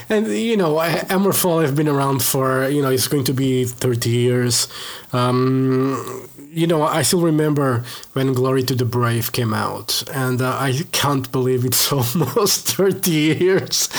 And 0.09 0.27
you 0.29 0.57
know, 0.57 0.77
Hammerfall 0.77 1.63
have 1.65 1.77
been 1.77 1.89
around 1.89 2.23
for 2.23 2.69
you 2.69 2.83
know 2.83 2.91
it's 2.91 3.09
going 3.09 3.25
to 3.25 3.33
be 3.33 3.65
30 3.65 4.11
years. 4.11 4.69
Um, 5.13 6.29
you 6.57 6.67
know, 6.67 6.83
I 6.85 7.03
still 7.03 7.21
remember 7.21 7.85
when 8.15 8.33
Glory 8.33 8.63
to 8.63 8.75
the 8.75 8.87
Brave 8.87 9.31
came 9.33 9.53
out, 9.53 10.03
and 10.11 10.41
uh, 10.41 10.57
I 10.59 10.85
can't 10.91 11.31
believe 11.31 11.67
it's 11.67 11.93
almost 11.93 12.69
30 12.69 13.11
years. 13.11 13.91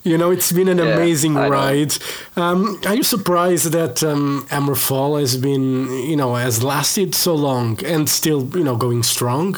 you 0.02 0.18
know, 0.18 0.32
it's 0.32 0.50
been 0.50 0.68
an 0.68 0.78
yeah, 0.78 0.96
amazing 0.96 1.36
ride. 1.36 1.94
Um, 2.34 2.80
are 2.86 2.96
you 2.96 3.04
surprised 3.04 3.70
that 3.72 4.02
um, 4.02 4.46
Hammerfall 4.50 5.20
has 5.20 5.36
been, 5.36 5.88
you 6.08 6.16
know, 6.16 6.34
has 6.34 6.64
lasted 6.64 7.14
so 7.14 7.36
long 7.36 7.78
and 7.84 8.08
still, 8.08 8.48
you 8.56 8.64
know, 8.64 8.76
going 8.76 9.04
strong? 9.04 9.56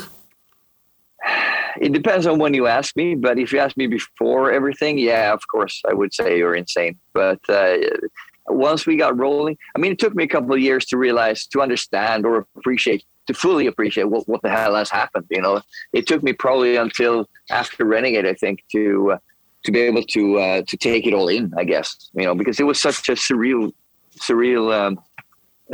It 1.81 1.93
depends 1.93 2.27
on 2.27 2.39
when 2.39 2.55
you 2.55 2.67
ask 2.67 2.97
me, 2.97 3.15
but 3.15 3.39
if 3.39 3.53
you 3.53 3.59
ask 3.59 3.77
me 3.77 3.87
before 3.87 4.53
everything, 4.53 4.99
yeah, 4.99 5.33
of 5.33 5.47
course, 5.49 5.83
I 5.89 5.95
would 5.95 6.13
say 6.15 6.39
you're 6.39 6.55
insane. 6.55 6.99
But 7.13 7.41
uh, 7.49 7.77
once 8.49 8.87
we 8.87 8.97
got 8.97 9.19
rolling, 9.19 9.57
I 9.75 9.79
mean, 9.79 9.93
it 9.93 9.99
took 9.99 10.15
me 10.15 10.25
a 10.25 10.29
couple 10.29 10.55
of 10.55 10.61
years 10.61 10.85
to 10.87 10.97
realize, 10.97 11.47
to 11.49 11.63
understand 11.63 12.27
or 12.27 12.47
appreciate, 12.57 13.05
to 13.27 13.35
fully 13.35 13.67
appreciate 13.67 14.05
what, 14.05 14.29
what 14.29 14.43
the 14.43 14.51
hell 14.51 14.75
has 14.75 14.91
happened. 14.91 15.27
You 15.31 15.43
know, 15.43 15.63
it 15.93 16.07
took 16.07 16.23
me 16.23 16.33
probably 16.33 16.77
until 16.77 17.29
after 17.51 17.85
Renegade, 17.85 18.27
I 18.27 18.35
think, 18.35 18.63
to 18.73 19.13
uh, 19.13 19.19
to 19.65 19.73
be 19.73 19.81
able 19.81 20.03
to 20.03 20.39
uh, 20.39 20.63
to 20.67 20.77
take 20.77 21.07
it 21.07 21.15
all 21.15 21.29
in. 21.29 21.53
I 21.57 21.65
guess 21.65 22.11
you 22.15 22.25
know 22.25 22.35
because 22.35 22.61
it 22.61 22.65
was 22.65 22.79
such 22.79 23.09
a 23.09 23.13
surreal, 23.13 23.73
surreal 24.19 24.73
um, 24.73 25.01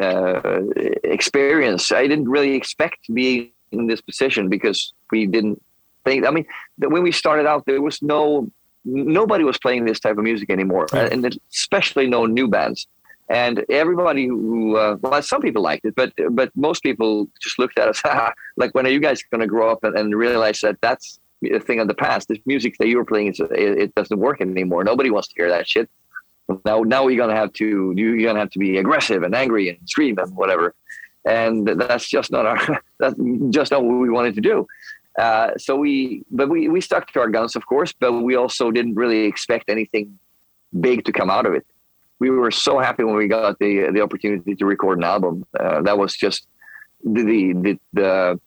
uh, 0.01 0.61
experience. 1.03 1.91
I 1.93 2.07
didn't 2.07 2.29
really 2.29 2.55
expect 2.55 3.05
to 3.07 3.13
be 3.13 3.53
in 3.73 3.87
this 3.87 4.01
position 4.01 4.49
because 4.49 4.93
we 5.11 5.27
didn't 5.27 5.61
think. 6.05 6.27
I 6.27 6.31
mean, 6.31 6.47
when 6.79 7.03
we 7.03 7.13
started 7.13 7.47
out, 7.47 7.67
there 7.67 7.81
was 7.81 8.03
no 8.03 8.51
nobody 8.85 9.45
was 9.45 9.59
playing 9.59 9.85
this 9.85 10.01
type 10.01 10.17
of 10.17 10.25
music 10.25 10.51
anymore, 10.51 10.87
and 10.93 11.39
especially 11.53 12.07
no 12.07 12.27
new 12.27 12.49
bands. 12.49 12.87
And 13.29 13.65
everybody 13.69 14.27
who, 14.27 14.77
uh, 14.77 14.97
well, 15.01 15.23
some 15.23 15.41
people 15.41 15.63
liked 15.63 15.85
it, 15.85 15.95
but 15.95 16.13
but 16.31 16.51
most 16.57 16.83
people 16.83 17.29
just 17.41 17.59
looked 17.59 17.79
at 17.79 17.89
us 17.89 18.03
like, 18.57 18.75
when 18.75 18.87
are 18.87 18.91
you 18.91 19.01
guys 19.01 19.23
going 19.23 19.41
to 19.41 19.47
grow 19.47 19.71
up 19.71 19.85
and, 19.85 19.97
and, 19.97 20.17
realize 20.17 20.61
that 20.63 20.79
that's 20.81 21.21
a 21.45 21.61
thing 21.61 21.79
of 21.79 21.87
the 21.87 21.95
past? 21.95 22.27
This 22.27 22.41
music 22.45 22.77
that 22.79 22.89
you 22.89 22.97
were 22.97 23.05
playing, 23.05 23.29
it, 23.39 23.49
it 23.53 23.95
doesn't 23.95 24.19
work 24.19 24.41
anymore. 24.41 24.83
Nobody 24.83 25.11
wants 25.11 25.29
to 25.29 25.35
hear 25.37 25.49
that 25.49 25.69
shit. 25.69 25.89
Now, 26.65 26.83
now 26.83 27.07
you're 27.07 27.25
gonna 27.25 27.39
have 27.39 27.53
to 27.55 27.93
you're 27.97 28.21
gonna 28.21 28.41
have 28.41 28.51
to 28.51 28.59
be 28.59 28.79
aggressive 28.79 29.23
and 29.23 29.33
angry 29.33 29.69
and 29.69 29.79
scream 29.89 30.19
and 30.19 30.35
whatever, 30.35 30.75
and 31.25 31.69
that's 31.69 32.09
just 32.09 32.33
not 32.33 32.47
our 32.47 32.83
that's 32.99 33.15
just 33.51 33.71
not 33.71 33.85
what 33.85 33.95
we 33.95 34.11
wanted 34.11 34.35
to 34.35 34.41
do. 34.41 34.67
Uh, 35.21 35.51
so 35.59 35.77
we, 35.77 36.25
but 36.31 36.49
we, 36.49 36.69
we 36.69 36.81
stuck 36.81 37.13
to 37.13 37.21
our 37.21 37.29
guns, 37.29 37.55
of 37.55 37.67
course, 37.67 37.93
but 37.93 38.13
we 38.13 38.37
also 38.37 38.71
didn't 38.71 38.95
really 38.95 39.25
expect 39.27 39.69
anything 39.69 40.19
big 40.81 41.05
to 41.05 41.13
come 41.13 41.29
out 41.29 41.45
of 41.45 41.53
it. 41.53 41.67
We 42.21 42.31
were 42.31 42.51
so 42.51 42.79
happy 42.79 43.05
when 43.05 43.17
we 43.17 43.29
got 43.29 43.59
the 43.59 43.91
the 43.93 44.01
opportunity 44.01 44.55
to 44.55 44.65
record 44.65 44.99
an 44.99 45.05
album. 45.05 45.47
Uh, 45.59 45.83
that 45.83 45.99
was 45.99 46.15
just 46.15 46.47
the, 47.05 47.23
the, 47.23 47.53
the 47.65 47.79
the 47.93 48.41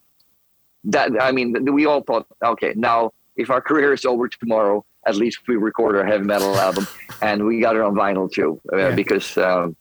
that 0.86 1.12
I 1.22 1.32
mean, 1.32 1.48
we 1.74 1.86
all 1.86 2.02
thought, 2.02 2.26
okay, 2.44 2.74
now 2.76 3.12
if 3.36 3.50
our 3.50 3.62
career 3.62 3.94
is 3.94 4.06
over 4.06 4.28
tomorrow, 4.28 4.84
at 5.06 5.16
least 5.16 5.40
we 5.48 5.56
record 5.56 5.96
our 5.96 6.06
heavy 6.06 6.24
metal 6.24 6.56
album, 6.56 6.88
and 7.22 7.46
we 7.46 7.60
got 7.62 7.76
it 7.76 7.82
on 7.82 7.94
vinyl 7.94 8.32
too, 8.32 8.60
uh, 8.72 8.78
yeah. 8.78 8.96
because. 8.96 9.38
Um, 9.38 9.76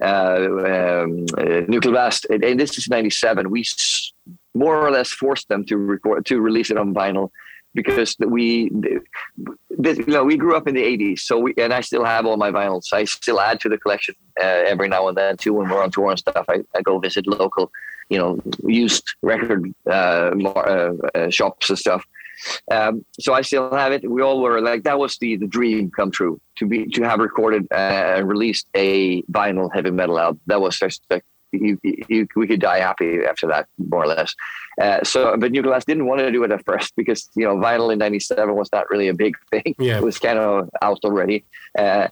uh, 0.00 1.04
um, 1.04 1.26
uh, 1.38 1.60
Nuclear 1.68 1.92
Blast, 1.92 2.26
and, 2.28 2.42
and 2.42 2.58
this 2.58 2.76
is 2.76 2.88
'97. 2.88 3.48
We 3.50 3.62
more 4.54 4.76
or 4.76 4.90
less 4.90 5.10
forced 5.10 5.48
them 5.48 5.64
to 5.66 5.76
record 5.76 6.26
to 6.26 6.40
release 6.40 6.70
it 6.70 6.76
on 6.76 6.94
vinyl 6.94 7.30
because 7.74 8.16
we 8.26 8.70
this, 9.70 9.98
you 9.98 10.06
know 10.06 10.24
we 10.24 10.36
grew 10.36 10.56
up 10.56 10.66
in 10.68 10.74
the 10.74 10.82
80s 10.82 11.20
so 11.20 11.38
we 11.38 11.54
and 11.56 11.72
i 11.72 11.80
still 11.80 12.04
have 12.04 12.26
all 12.26 12.36
my 12.36 12.50
vinyls. 12.50 12.92
I 12.92 13.04
still 13.04 13.40
add 13.40 13.60
to 13.60 13.68
the 13.68 13.78
collection 13.78 14.14
uh, 14.40 14.44
every 14.44 14.88
now 14.88 15.08
and 15.08 15.16
then 15.16 15.36
too 15.36 15.54
when 15.54 15.68
we're 15.68 15.82
on 15.82 15.90
tour 15.90 16.10
and 16.10 16.18
stuff. 16.18 16.44
I, 16.48 16.62
I 16.76 16.82
go 16.82 16.98
visit 16.98 17.26
local 17.26 17.70
you 18.10 18.18
know 18.18 18.40
used 18.64 19.04
record 19.22 19.72
uh, 19.86 20.30
uh, 20.44 20.92
uh, 21.14 21.30
shops 21.30 21.70
and 21.70 21.78
stuff. 21.78 22.04
Um, 22.70 23.04
so 23.20 23.34
i 23.34 23.42
still 23.42 23.70
have 23.72 23.92
it. 23.92 24.10
We 24.10 24.20
all 24.20 24.40
were 24.42 24.60
like 24.60 24.82
that 24.84 24.98
was 24.98 25.16
the, 25.18 25.36
the 25.36 25.46
dream 25.46 25.90
come 25.90 26.10
true 26.10 26.40
to 26.56 26.66
be 26.66 26.86
to 26.90 27.02
have 27.02 27.20
recorded 27.20 27.66
uh, 27.70 28.16
and 28.16 28.28
released 28.28 28.66
a 28.74 29.22
vinyl 29.22 29.70
heavy 29.72 29.90
metal 29.90 30.18
album. 30.18 30.40
That 30.46 30.60
was 30.60 30.78
just 30.78 31.04
like 31.08 31.24
you, 31.52 31.78
you, 31.82 32.26
we 32.34 32.46
could 32.46 32.60
die 32.60 32.78
happy 32.78 33.20
after 33.28 33.46
that, 33.46 33.68
more 33.78 34.04
or 34.04 34.06
less. 34.06 34.34
Uh, 34.80 35.04
so, 35.04 35.36
but 35.36 35.52
Blast 35.52 35.86
didn't 35.86 36.06
want 36.06 36.20
to 36.20 36.30
do 36.30 36.42
it 36.44 36.50
at 36.50 36.64
first 36.64 36.94
because 36.96 37.28
you 37.36 37.44
know 37.44 37.56
vinyl 37.56 37.92
in 37.92 37.98
'97 37.98 38.54
was 38.54 38.70
not 38.72 38.88
really 38.90 39.08
a 39.08 39.14
big 39.14 39.36
thing. 39.50 39.74
Yeah. 39.78 39.98
it 39.98 40.02
was 40.02 40.18
kind 40.18 40.38
of 40.38 40.70
out 40.80 41.00
already. 41.04 41.44
Uh, 41.78 42.08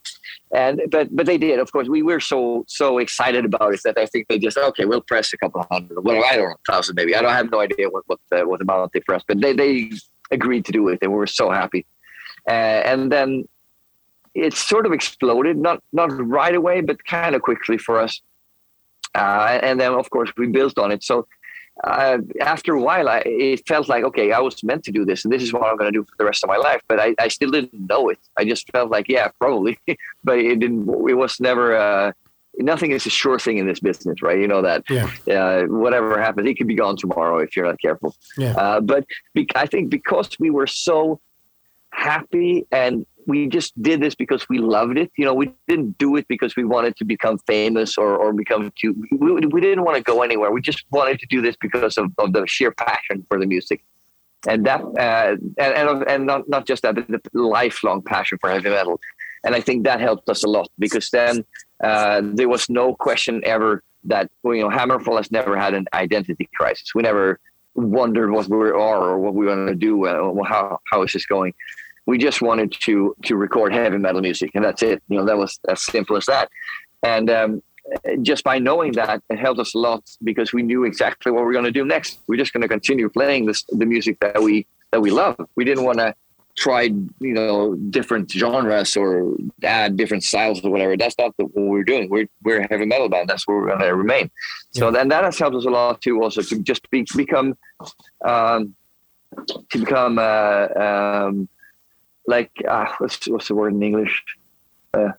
and 0.53 0.81
but 0.89 1.15
but 1.15 1.25
they 1.25 1.37
did. 1.37 1.59
Of 1.59 1.71
course, 1.71 1.87
we 1.87 2.03
were 2.03 2.19
so 2.19 2.65
so 2.67 2.97
excited 2.99 3.45
about 3.45 3.73
it 3.73 3.81
that 3.83 3.97
I 3.97 4.05
think 4.05 4.27
they 4.27 4.39
just 4.39 4.57
okay, 4.57 4.85
we'll 4.85 5.01
press 5.01 5.33
a 5.33 5.37
couple 5.37 5.65
hundred, 5.71 6.03
well, 6.03 6.23
I 6.23 6.35
don't 6.35 6.49
know, 6.49 6.55
thousand 6.67 6.95
maybe. 6.95 7.15
I 7.15 7.21
don't 7.21 7.33
have 7.33 7.51
no 7.51 7.59
idea 7.59 7.89
what 7.89 8.03
what 8.07 8.19
the, 8.29 8.47
what 8.47 8.61
amount 8.61 8.91
they 8.93 8.99
pressed, 8.99 9.27
but 9.27 9.41
they 9.41 9.53
they 9.53 9.91
agreed 10.31 10.65
to 10.65 10.71
do 10.71 10.87
it, 10.89 10.99
and 11.01 11.11
we 11.11 11.17
were 11.17 11.27
so 11.27 11.49
happy. 11.49 11.85
Uh, 12.47 12.51
and 12.51 13.11
then 13.11 13.47
it 14.33 14.53
sort 14.53 14.85
of 14.85 14.93
exploded, 14.93 15.57
not 15.57 15.83
not 15.93 16.09
right 16.27 16.55
away, 16.55 16.81
but 16.81 17.03
kind 17.05 17.35
of 17.35 17.41
quickly 17.41 17.77
for 17.77 17.99
us. 17.99 18.21
Uh, 19.15 19.59
and 19.61 19.79
then, 19.79 19.93
of 19.93 20.09
course, 20.09 20.31
we 20.37 20.47
built 20.47 20.77
on 20.77 20.91
it. 20.91 21.03
So 21.03 21.27
uh, 21.83 22.19
after 22.39 22.73
a 22.73 22.81
while, 22.81 23.09
I, 23.09 23.23
it 23.25 23.67
felt 23.67 23.89
like, 23.89 24.03
okay, 24.03 24.31
I 24.31 24.39
was 24.39 24.63
meant 24.63 24.83
to 24.85 24.91
do 24.91 25.05
this, 25.05 25.25
and 25.25 25.33
this 25.33 25.41
is 25.41 25.51
what 25.51 25.63
I'm 25.63 25.77
going 25.77 25.91
to 25.91 25.99
do 25.99 26.03
for 26.03 26.15
the 26.17 26.25
rest 26.25 26.43
of 26.43 26.47
my 26.49 26.57
life. 26.57 26.81
But 26.87 26.99
I, 26.99 27.15
I 27.19 27.27
still 27.27 27.49
didn't 27.49 27.73
know 27.73 28.09
it. 28.09 28.19
I 28.37 28.45
just 28.45 28.71
felt 28.71 28.91
like, 28.91 29.07
yeah, 29.09 29.29
probably. 29.39 29.79
but 30.23 30.37
it 30.37 30.59
didn't. 30.59 30.87
It 31.09 31.15
was 31.15 31.39
never. 31.39 31.75
Uh, 31.75 32.11
nothing 32.57 32.91
is 32.91 33.05
a 33.05 33.09
sure 33.09 33.39
thing 33.39 33.57
in 33.57 33.67
this 33.67 33.79
business, 33.79 34.21
right? 34.21 34.39
You 34.39 34.47
know 34.47 34.61
that. 34.61 34.83
Yeah. 34.89 35.09
Uh, 35.27 35.63
whatever 35.63 36.21
happens, 36.21 36.47
it 36.47 36.55
could 36.55 36.67
be 36.67 36.75
gone 36.75 36.97
tomorrow 36.97 37.39
if 37.39 37.55
you're 37.55 37.65
not 37.65 37.81
careful. 37.81 38.15
Yeah. 38.37 38.51
Uh, 38.51 38.81
but 38.81 39.05
be- 39.33 39.47
I 39.55 39.65
think 39.65 39.89
because 39.89 40.29
we 40.39 40.49
were 40.49 40.67
so 40.67 41.19
happy 41.91 42.65
and 42.71 43.05
we 43.27 43.47
just 43.47 43.79
did 43.81 44.01
this 44.01 44.15
because 44.15 44.47
we 44.49 44.57
loved 44.59 44.97
it. 44.97 45.11
You 45.17 45.25
know, 45.25 45.33
we 45.33 45.53
didn't 45.67 45.97
do 45.97 46.15
it 46.15 46.27
because 46.27 46.55
we 46.55 46.63
wanted 46.63 46.95
to 46.97 47.05
become 47.05 47.37
famous 47.39 47.97
or, 47.97 48.15
or 48.15 48.33
become 48.33 48.71
cute. 48.71 48.97
We, 49.11 49.45
we 49.47 49.61
didn't 49.61 49.83
want 49.83 49.97
to 49.97 50.03
go 50.03 50.21
anywhere. 50.21 50.51
We 50.51 50.61
just 50.61 50.85
wanted 50.91 51.19
to 51.19 51.27
do 51.27 51.41
this 51.41 51.55
because 51.59 51.97
of, 51.97 52.11
of 52.17 52.33
the 52.33 52.45
sheer 52.47 52.71
passion 52.71 53.25
for 53.29 53.39
the 53.39 53.45
music. 53.45 53.83
and 54.47 54.65
that 54.65 54.81
uh, 54.81 55.35
and 55.57 55.73
and, 55.89 56.03
and 56.09 56.25
not, 56.25 56.47
not 56.49 56.65
just 56.65 56.81
that 56.83 56.95
but 56.95 57.07
the 57.07 57.41
lifelong 57.41 58.01
passion 58.01 58.37
for 58.39 58.49
heavy 58.49 58.69
metal 58.69 58.99
and 59.43 59.55
i 59.55 59.61
think 59.61 59.83
that 59.83 59.99
helped 59.99 60.27
us 60.29 60.43
a 60.43 60.47
lot 60.47 60.69
because 60.79 61.09
then 61.09 61.43
uh, 61.83 62.21
there 62.23 62.49
was 62.49 62.69
no 62.69 62.95
question 62.95 63.41
ever 63.45 63.83
that 64.03 64.29
you 64.43 64.61
know 64.61 64.69
hammerfall 64.69 65.17
has 65.17 65.31
never 65.31 65.57
had 65.57 65.73
an 65.73 65.85
identity 65.93 66.49
crisis 66.55 66.95
we 66.95 67.01
never 67.01 67.39
wondered 67.75 68.31
what 68.31 68.47
we 68.49 68.69
are 68.69 69.01
or 69.09 69.19
what 69.19 69.33
we 69.33 69.45
want 69.45 69.67
to 69.67 69.75
do 69.75 70.05
uh, 70.05 70.43
how, 70.43 70.79
how 70.91 71.01
is 71.03 71.13
this 71.13 71.25
going 71.25 71.53
we 72.05 72.17
just 72.17 72.41
wanted 72.41 72.71
to 72.71 73.15
to 73.23 73.35
record 73.35 73.73
heavy 73.73 73.97
metal 73.97 74.21
music 74.21 74.51
and 74.53 74.63
that's 74.63 74.83
it 74.83 75.01
you 75.09 75.17
know 75.17 75.25
that 75.25 75.37
was 75.37 75.59
as 75.67 75.81
simple 75.81 76.15
as 76.17 76.25
that 76.25 76.49
and 77.03 77.29
um, 77.29 77.61
just 78.21 78.43
by 78.43 78.59
knowing 78.59 78.93
that, 78.93 79.21
it 79.29 79.39
helped 79.39 79.59
us 79.59 79.73
a 79.73 79.77
lot 79.77 80.03
because 80.23 80.53
we 80.53 80.63
knew 80.63 80.83
exactly 80.83 81.31
what 81.31 81.43
we 81.43 81.49
are 81.49 81.53
going 81.53 81.65
to 81.65 81.71
do 81.71 81.85
next. 81.85 82.19
We're 82.27 82.37
just 82.37 82.53
going 82.53 82.61
to 82.61 82.67
continue 82.67 83.09
playing 83.09 83.45
this, 83.45 83.63
the 83.69 83.85
music 83.85 84.19
that 84.19 84.41
we 84.41 84.67
that 84.91 85.01
we 85.01 85.09
love. 85.09 85.37
We 85.55 85.63
didn't 85.63 85.85
want 85.85 85.99
to 85.99 86.13
try, 86.57 86.81
you 86.81 87.33
know, 87.33 87.75
different 87.75 88.29
genres 88.29 88.97
or 88.97 89.35
add 89.63 89.95
different 89.95 90.23
styles 90.23 90.63
or 90.63 90.69
whatever. 90.69 90.97
That's 90.97 91.17
not 91.17 91.35
the, 91.37 91.45
what 91.45 91.65
we're 91.65 91.83
doing. 91.83 92.09
We're 92.09 92.27
we're 92.43 92.61
a 92.61 92.67
heavy 92.69 92.85
metal 92.85 93.09
band. 93.09 93.29
That's 93.29 93.47
where 93.47 93.57
we're 93.57 93.67
going 93.67 93.79
to 93.79 93.95
remain. 93.95 94.29
So 94.71 94.91
then 94.91 95.07
that 95.09 95.23
has 95.23 95.39
helped 95.39 95.55
us 95.55 95.65
a 95.65 95.69
lot 95.69 96.01
too. 96.01 96.21
Also 96.21 96.41
to 96.41 96.59
just 96.59 96.89
be, 96.91 97.05
become, 97.15 97.57
um, 98.25 98.75
to 99.69 99.77
become 99.77 100.19
uh, 100.19 100.67
um, 100.75 101.49
like 102.27 102.51
uh, 102.67 102.87
what's 102.97 103.27
what's 103.27 103.47
the 103.47 103.55
word 103.55 103.73
in 103.73 103.83
English? 103.83 104.23
Uh, 104.93 105.09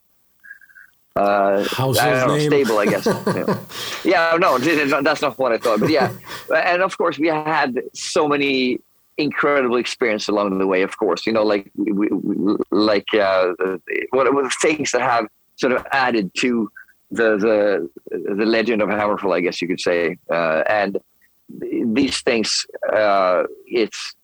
uh, 1.15 1.67
I 1.77 2.27
know, 2.27 2.39
stable, 2.39 2.79
I 2.79 2.87
guess. 2.87 3.07
yeah. 4.05 4.33
yeah, 4.33 4.37
no, 4.39 4.59
that's 4.59 5.21
not 5.21 5.39
what 5.39 5.53
I 5.53 5.59
thought. 5.59 5.81
But 5.81 5.91
yeah, 5.91 6.11
and 6.55 6.83
of 6.83 6.97
course, 6.97 7.19
we 7.19 7.29
had 7.29 7.83
so 7.93 8.27
many 8.27 8.81
incredible 9.19 9.77
experiences 9.77 10.29
along 10.29 10.59
the 10.59 10.67
way. 10.67 10.83
Of 10.83 10.97
course, 10.97 11.27
you 11.27 11.33
know, 11.33 11.43
like 11.43 11.71
we, 11.77 11.93
we, 11.93 12.57
like 12.71 13.13
uh, 13.15 13.53
what 14.11 14.25
the 14.25 14.53
things 14.63 14.93
that 14.93 15.03
have 15.03 15.27
sort 15.57 15.73
of 15.75 15.87
added 15.93 16.31
to 16.39 16.71
the 17.11 17.37
the 17.37 17.91
the 18.11 18.47
legend 18.47 18.81
of 18.81 18.89
Hammerfall, 18.89 19.37
I 19.37 19.41
guess 19.41 19.61
you 19.61 19.69
could 19.69 19.81
say. 19.81 20.17
Uh, 20.31 20.63
and 20.67 20.99
these 21.51 22.23
things, 22.23 22.65
uh, 22.91 23.45
it's 23.67 24.15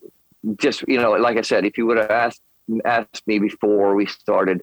just 0.56 0.85
you 0.88 0.99
know, 0.99 1.12
like 1.12 1.37
I 1.37 1.42
said, 1.42 1.66
if 1.66 1.76
you 1.76 1.85
would 1.87 1.99
have 1.99 2.11
asked 2.11 2.40
asked 2.84 3.26
me 3.26 3.38
before 3.38 3.94
we 3.94 4.06
started 4.06 4.62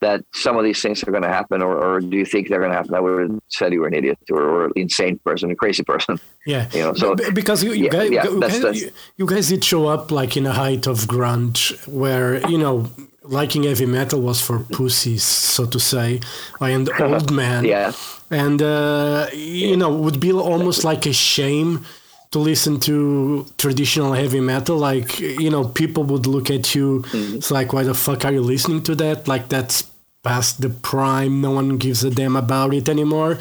that 0.00 0.22
some 0.34 0.56
of 0.56 0.64
these 0.64 0.80
things 0.82 1.02
are 1.04 1.10
going 1.10 1.22
to 1.22 1.28
happen, 1.28 1.62
or, 1.62 1.74
or 1.76 2.00
do 2.00 2.16
you 2.16 2.26
think 2.26 2.48
they're 2.48 2.58
going 2.58 2.70
to 2.70 2.76
happen? 2.76 2.94
I 2.94 3.00
would 3.00 3.30
have 3.30 3.40
said 3.48 3.72
you 3.72 3.80
were 3.80 3.86
an 3.86 3.94
idiot 3.94 4.18
or, 4.30 4.42
or 4.42 4.70
insane 4.76 5.18
person, 5.24 5.50
a 5.50 5.56
crazy 5.56 5.82
person. 5.82 6.20
Yeah, 6.46 6.68
you 6.72 6.82
know. 6.82 6.94
So 6.94 7.16
because 7.34 7.64
you, 7.64 7.72
you 7.72 7.86
yeah, 7.86 7.90
guys, 7.90 8.10
yeah, 8.12 8.24
you, 8.24 8.38
that's, 8.38 8.60
that's, 8.60 8.82
you, 9.16 9.26
guys 9.26 9.48
did 9.48 9.64
show 9.64 9.88
up 9.88 10.12
like 10.12 10.36
in 10.36 10.46
a 10.46 10.52
height 10.52 10.86
of 10.86 10.98
grunge, 11.08 11.60
where 11.88 12.38
you 12.48 12.56
know 12.56 12.88
liking 13.24 13.64
heavy 13.64 13.86
metal 13.86 14.20
was 14.20 14.40
for 14.40 14.60
pussies, 14.60 15.24
so 15.24 15.66
to 15.66 15.80
say, 15.80 16.20
and 16.60 16.88
old 17.00 17.32
man. 17.32 17.64
yeah, 17.64 17.90
and 18.30 18.62
uh, 18.62 19.26
you 19.34 19.76
know 19.76 19.92
would 19.92 20.20
be 20.20 20.30
almost 20.32 20.84
like 20.84 21.04
a 21.04 21.12
shame 21.12 21.84
to 22.30 22.38
listen 22.38 22.80
to 22.80 23.46
traditional 23.56 24.12
heavy 24.12 24.40
metal 24.40 24.76
like 24.76 25.18
you 25.20 25.50
know 25.50 25.68
people 25.68 26.04
would 26.04 26.26
look 26.26 26.50
at 26.50 26.74
you 26.74 27.02
mm-hmm. 27.02 27.36
it's 27.36 27.50
like 27.50 27.72
why 27.72 27.82
the 27.82 27.94
fuck 27.94 28.24
are 28.24 28.32
you 28.32 28.40
listening 28.40 28.82
to 28.84 28.94
that? 28.96 29.28
Like 29.28 29.48
that's 29.48 29.90
past 30.22 30.60
the 30.60 30.70
prime. 30.70 31.40
No 31.40 31.52
one 31.52 31.78
gives 31.78 32.02
a 32.04 32.10
damn 32.10 32.36
about 32.36 32.74
it 32.74 32.88
anymore. 32.88 33.38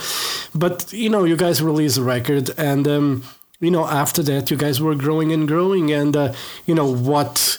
But 0.54 0.92
you 0.94 1.10
know 1.10 1.24
you 1.24 1.36
guys 1.36 1.62
release 1.62 1.98
a 1.98 2.04
record 2.04 2.52
and 2.58 2.88
um, 2.88 3.24
you 3.60 3.72
know 3.72 3.86
after 3.86 4.22
that 4.24 4.52
you 4.52 4.58
guys 4.58 4.82
were 4.82 4.96
growing 4.96 5.32
and 5.32 5.48
growing 5.48 5.92
and 5.92 6.16
uh, 6.16 6.34
you 6.66 6.76
know 6.76 6.92
what 6.92 7.58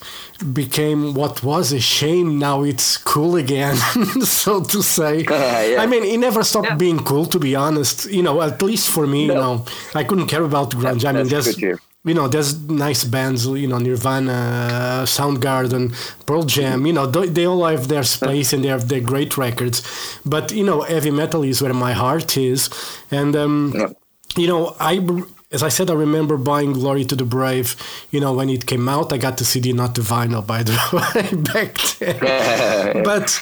became 0.53 1.14
what 1.14 1.42
was 1.42 1.72
a 1.72 1.81
shame 1.81 2.38
now 2.38 2.62
it's 2.62 2.96
cool 2.99 3.37
again 3.37 3.77
so 4.22 4.62
to 4.62 4.83
say 4.83 5.25
uh, 5.25 5.62
yeah. 5.62 5.83
i 5.83 5.87
mean 5.87 6.05
it 6.05 6.18
never 6.18 6.42
stopped 6.42 6.68
yeah. 6.68 6.77
being 6.77 6.99
cool 6.99 7.27
to 7.27 7.38
be 7.38 7.55
honest 7.55 8.11
you 8.11 8.22
know 8.22 8.42
at 8.42 8.61
least 8.62 8.90
for 8.90 9.07
me 9.07 9.27
no. 9.27 9.35
you 9.35 9.40
know 9.40 9.64
i 9.94 10.05
couldn't 10.05 10.27
care 10.27 10.42
about 10.42 10.70
grunge 10.70 11.05
i 11.05 11.12
mean 11.12 11.29
there's 11.29 11.57
you 11.59 12.14
know 12.14 12.29
there's 12.29 12.61
nice 12.68 13.03
bands 13.05 13.46
you 13.46 13.66
know 13.66 13.79
nirvana 13.79 15.03
soundgarden 15.05 15.92
pearl 16.27 16.44
jam 16.44 16.87
you 16.87 16.92
know 16.92 17.07
they 17.07 17.46
all 17.46 17.64
have 17.64 17.88
their 17.88 18.05
space 18.05 18.53
and 18.53 18.62
they 18.62 18.68
have 18.68 18.88
their 18.88 19.01
great 19.01 19.37
records 19.37 19.83
but 20.25 20.53
you 20.53 20.64
know 20.64 20.83
heavy 20.83 21.11
metal 21.11 21.42
is 21.42 21.61
where 21.61 21.75
my 21.75 21.92
heart 21.92 22.37
is 22.37 22.70
and 23.11 23.35
um, 23.35 23.72
yeah. 23.75 23.88
you 24.37 24.46
know 24.46 24.77
i 24.79 24.99
as 25.52 25.62
I 25.62 25.68
said, 25.68 25.90
I 25.90 25.94
remember 25.94 26.37
buying 26.37 26.72
Glory 26.72 27.04
to 27.04 27.14
the 27.14 27.24
Brave, 27.24 27.76
you 28.11 28.18
know, 28.18 28.32
when 28.32 28.48
it 28.48 28.66
came 28.66 28.88
out. 28.88 29.12
I 29.12 29.18
got 29.18 29.37
the 29.37 29.44
CD, 29.44 29.72
not 29.72 29.94
the 29.94 30.02
vinyl, 30.02 30.44
by 30.44 30.64
the 30.64 30.72
way, 30.92 31.42
back 31.42 31.78
then. 31.98 33.04
but 33.04 33.40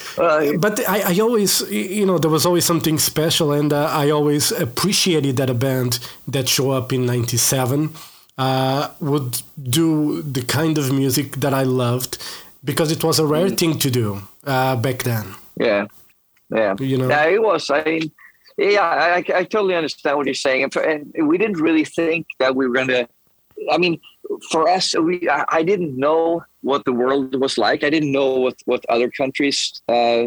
but 0.60 0.88
I, 0.88 1.14
I, 1.14 1.20
always, 1.20 1.62
you 1.70 2.04
know, 2.04 2.18
there 2.18 2.30
was 2.30 2.44
always 2.44 2.66
something 2.66 2.98
special, 2.98 3.52
and 3.52 3.72
uh, 3.72 3.86
I 3.86 4.10
always 4.10 4.52
appreciated 4.52 5.38
that 5.38 5.48
a 5.48 5.54
band 5.54 5.98
that 6.28 6.48
show 6.48 6.72
up 6.72 6.92
in 6.92 7.06
97 7.06 7.94
uh, 8.36 8.90
would 9.00 9.40
do 9.62 10.20
the 10.22 10.42
kind 10.42 10.76
of 10.76 10.92
music 10.92 11.36
that 11.36 11.54
I 11.54 11.62
loved 11.62 12.18
because 12.62 12.92
it 12.92 13.02
was 13.02 13.18
a 13.18 13.26
rare 13.26 13.48
mm. 13.48 13.58
thing 13.58 13.78
to 13.78 13.90
do 13.90 14.22
uh, 14.44 14.76
back 14.76 15.04
then. 15.04 15.34
Yeah. 15.56 15.86
Yeah. 16.50 16.74
You 16.78 16.98
know? 16.98 17.08
Yeah, 17.08 17.26
it 17.26 17.42
was. 17.42 17.70
I 17.70 17.82
mean, 17.84 18.12
yeah, 18.56 18.82
I, 18.82 19.16
I 19.16 19.44
totally 19.44 19.74
understand 19.74 20.16
what 20.16 20.26
you're 20.26 20.34
saying. 20.34 20.70
And 20.76 21.12
we 21.28 21.38
didn't 21.38 21.60
really 21.60 21.84
think 21.84 22.26
that 22.38 22.54
we 22.54 22.66
were 22.66 22.74
going 22.74 22.88
to. 22.88 23.08
I 23.70 23.78
mean, 23.78 24.00
for 24.50 24.68
us, 24.68 24.94
we 24.96 25.28
I 25.28 25.62
didn't 25.62 25.96
know 25.96 26.44
what 26.62 26.84
the 26.84 26.92
world 26.92 27.40
was 27.40 27.56
like. 27.58 27.84
I 27.84 27.90
didn't 27.90 28.12
know 28.12 28.34
what 28.34 28.56
what 28.64 28.84
other 28.88 29.10
countries, 29.10 29.80
uh, 29.88 30.26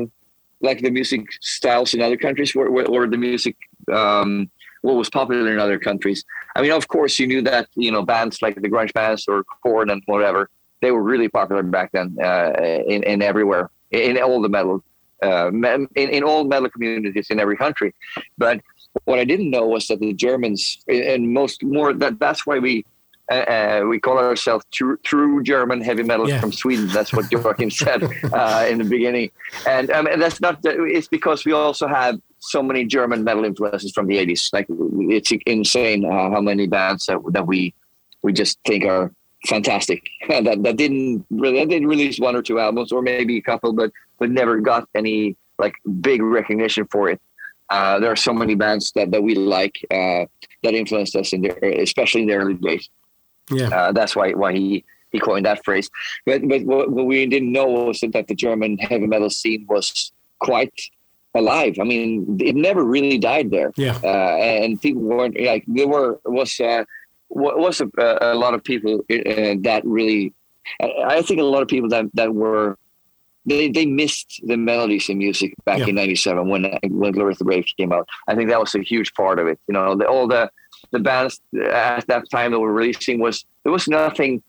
like 0.62 0.82
the 0.82 0.92
music 0.92 1.26
styles 1.42 1.94
in 1.94 2.02
other 2.02 2.18
countries, 2.18 2.56
were, 2.56 2.70
or 2.70 3.08
the 3.08 3.18
music 3.18 3.56
um, 3.92 4.50
what 4.82 4.96
was 4.96 5.10
popular 5.10 5.52
in 5.52 5.60
other 5.60 5.80
countries. 5.80 6.24
I 6.56 6.62
mean, 6.62 6.72
of 6.72 6.88
course, 6.88 7.20
you 7.20 7.28
knew 7.28 7.42
that 7.44 7.68
you 7.76 7.92
know 7.92 8.04
bands 8.04 8.42
like 8.42 8.56
the 8.56 8.70
grunge 8.70 8.94
bands 8.94 9.26
or 9.28 9.44
Korn 9.64 9.90
and 9.90 10.02
whatever 10.06 10.50
they 10.82 10.92
were 10.92 11.04
really 11.04 11.30
popular 11.30 11.64
back 11.64 11.92
then 11.92 12.18
uh, 12.22 12.54
in 12.88 13.04
in 13.04 13.22
everywhere 13.22 13.70
in 13.92 14.18
all 14.18 14.42
the 14.42 14.50
metal 14.50 14.84
uh, 15.24 15.52
in, 15.52 15.88
in 15.96 16.24
all 16.24 16.44
metal 16.44 16.70
communities 16.70 17.28
in 17.30 17.40
every 17.40 17.58
country. 17.58 17.94
But 18.38 18.62
what 19.06 19.20
I 19.20 19.26
didn't 19.26 19.50
know 19.50 19.66
was 19.66 19.88
that 19.88 20.00
the 20.00 20.14
Germans, 20.14 20.80
and 20.88 21.34
most 21.34 21.64
more 21.64 21.94
that 21.94 22.20
that's 22.20 22.46
why 22.46 22.60
we 22.60 22.86
uh, 23.30 23.36
uh, 23.36 23.86
we 23.90 24.00
call 24.00 24.18
ourselves 24.18 24.66
true, 24.72 24.98
true 25.04 25.44
German 25.44 25.82
heavy 25.82 26.04
metal 26.04 26.30
yeah. 26.30 26.40
from 26.40 26.54
Sweden. 26.54 26.88
That's 26.88 27.12
what 27.12 27.26
Joacim 27.26 27.72
said 27.72 28.04
uh, 28.34 28.66
in 28.70 28.78
the 28.78 28.86
beginning, 28.86 29.32
and, 29.68 29.92
um, 29.92 30.08
and 30.08 30.22
that's 30.22 30.40
not. 30.40 30.60
It's 30.64 31.10
because 31.10 31.44
we 31.44 31.52
also 31.52 31.88
have 31.88 32.20
so 32.40 32.64
many 32.64 32.86
German 32.86 33.26
metal 33.26 33.44
influences 33.44 33.92
from 33.92 34.08
the 34.08 34.16
'80s. 34.16 34.54
Like 34.54 34.68
it's 34.70 35.32
insane 35.46 36.06
uh, 36.06 36.30
how 36.30 36.40
many 36.40 36.68
bands 36.68 37.08
that, 37.08 37.20
that 37.32 37.46
we 37.46 37.74
we 38.22 38.32
just 38.32 38.60
think 38.66 38.86
are 38.86 39.12
fantastic. 39.48 40.10
that 40.30 40.64
that 40.64 40.78
didn't 40.78 41.26
really 41.30 41.60
that 41.60 41.70
didn't 41.70 41.88
release 41.88 42.20
one 42.20 42.36
or 42.36 42.42
two 42.42 42.60
albums, 42.60 42.92
or 42.92 43.02
maybe 43.02 43.38
a 43.38 43.42
couple, 43.42 43.74
but 43.74 43.92
but 44.20 44.30
never 44.30 44.60
got 44.60 44.88
any 44.96 45.36
like 45.60 45.76
big 46.02 46.22
recognition 46.22 46.88
for 46.92 47.10
it. 47.10 47.22
Uh, 47.70 48.00
there 48.00 48.12
are 48.12 48.16
so 48.16 48.34
many 48.34 48.56
bands 48.56 48.92
that, 48.94 49.12
that 49.12 49.22
we 49.22 49.36
like 49.36 49.76
uh, 49.92 50.26
that 50.64 50.74
influenced 50.74 51.16
us 51.16 51.34
in 51.34 51.42
the, 51.42 51.82
especially 51.82 52.22
in 52.22 52.28
the 52.28 52.34
early 52.34 52.54
days. 52.54 52.90
Yeah, 53.52 53.70
uh, 53.70 53.92
that's 53.92 54.16
why 54.16 54.32
why 54.32 54.54
he 54.54 54.86
he 55.12 55.20
coined 55.20 55.46
that 55.46 55.64
phrase. 55.66 55.90
But 56.26 56.48
but 56.48 56.64
what, 56.64 56.92
what 56.92 57.06
we 57.06 57.26
didn't 57.26 57.52
know 57.52 57.68
was 57.68 58.00
that 58.02 58.28
the 58.28 58.36
German 58.36 58.78
heavy 58.78 59.08
metal 59.08 59.30
scene 59.30 59.66
was 59.68 60.12
quite 60.40 60.74
alive. 61.36 61.76
I 61.80 61.84
mean, 61.84 62.38
it 62.40 62.56
never 62.56 62.84
really 62.84 63.18
died 63.18 63.52
there. 63.52 63.74
Yeah, 63.76 64.00
uh, 64.04 64.38
and 64.38 64.82
people 64.82 65.02
weren't 65.02 65.40
like 65.40 65.64
there 65.68 65.88
were 65.88 66.20
was 66.26 66.60
uh, 66.60 66.86
was 67.30 67.82
a, 67.82 67.90
a, 68.22 68.36
lot 68.36 68.54
of 68.54 68.64
people 68.64 69.00
uh, 69.12 69.56
that 69.62 69.82
really. 69.86 70.34
I 70.82 71.22
think 71.22 71.40
a 71.40 71.44
lot 71.44 71.62
of 71.62 71.68
people 71.68 71.90
that 71.90 72.06
that 72.14 72.34
were 72.34 72.78
they, 73.48 73.70
they 73.70 73.86
missed 73.86 74.42
the 74.46 74.58
melodies 74.58 75.08
in 75.10 75.18
music 75.18 75.54
back 75.66 75.80
yeah. 75.80 75.88
in 75.88 75.96
'97 75.96 76.48
when 76.50 76.78
when 76.90 77.12
Glory 77.14 77.34
to 77.34 77.40
the 77.40 77.46
Brave 77.46 77.66
came 77.78 77.94
out. 77.94 78.08
I 78.28 78.36
think 78.36 78.50
that 78.50 78.60
was 78.60 78.76
a 78.76 78.82
huge 78.82 79.14
part 79.14 79.40
of 79.40 79.48
it. 79.48 79.60
You 79.68 79.74
know, 79.74 79.96
the, 79.96 80.06
all 80.06 80.28
the 80.28 80.52
the 80.92 81.00
bands 81.00 81.40
at 81.72 82.06
that 82.08 82.30
time 82.30 82.52
that 82.52 82.60
were 82.60 82.72
releasing 82.72 83.20
was 83.20 83.46
there 83.64 83.72
was 83.72 83.88
nothing, 83.88 84.44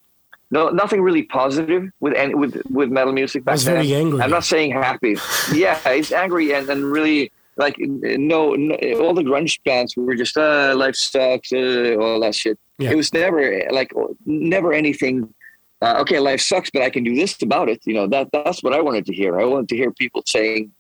no 0.51 0.71
nothing 0.71 1.01
really 1.01 1.23
positive 1.23 1.89
with 2.01 2.15
any, 2.15 2.35
with 2.35 2.61
with 2.71 2.91
metal 2.91 3.13
music 3.13 3.45
back 3.45 3.59
then. 3.61 3.77
Very 3.77 3.95
angry. 3.95 4.21
I'm 4.21 4.31
not 4.31 4.45
saying 4.45 4.73
happy. 4.73 5.17
yeah, 5.55 5.79
it's 5.89 6.11
angry 6.11 6.53
and 6.53 6.69
and 6.69 6.85
really 6.85 7.31
like 7.59 7.77
no, 7.79 8.55
no 8.55 8.75
all 9.01 9.15
the 9.15 9.23
grunge 9.23 9.59
bands 9.65 9.97
were 9.97 10.15
just 10.15 10.37
uh, 10.37 10.75
life 10.77 10.97
sucks, 10.97 11.53
uh, 11.53 11.97
all 12.01 12.21
that 12.21 12.35
shit. 12.35 12.59
Yeah. 12.79 12.93
It 12.93 12.97
was 12.97 13.13
never 13.13 13.63
like 13.71 13.93
never 14.25 14.73
anything 14.73 15.35
uh, 15.81 15.99
okay, 16.01 16.19
life 16.19 16.41
sucks, 16.41 16.71
but 16.71 16.83
I 16.83 16.91
can 16.91 17.05
do 17.05 17.15
this 17.15 17.41
about 17.43 17.69
it. 17.69 17.81
You 17.85 17.95
know, 17.95 18.07
that 18.09 18.29
that's 18.33 18.63
what 18.63 18.73
I 18.73 18.81
wanted 18.81 19.07
to 19.07 19.15
hear. 19.15 19.39
I 19.41 19.45
wanted 19.45 19.69
to 19.69 19.77
hear 19.77 19.93
people 19.93 20.23
saying, 20.27 20.73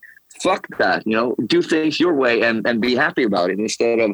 fuck 0.42 0.66
that, 0.78 1.06
you 1.06 1.14
know, 1.14 1.34
do 1.46 1.62
things 1.62 2.00
your 2.00 2.14
way 2.14 2.42
and, 2.42 2.66
and 2.66 2.80
be 2.80 2.94
happy 2.94 3.22
about 3.22 3.50
it 3.50 3.58
instead 3.58 4.00
of 4.00 4.10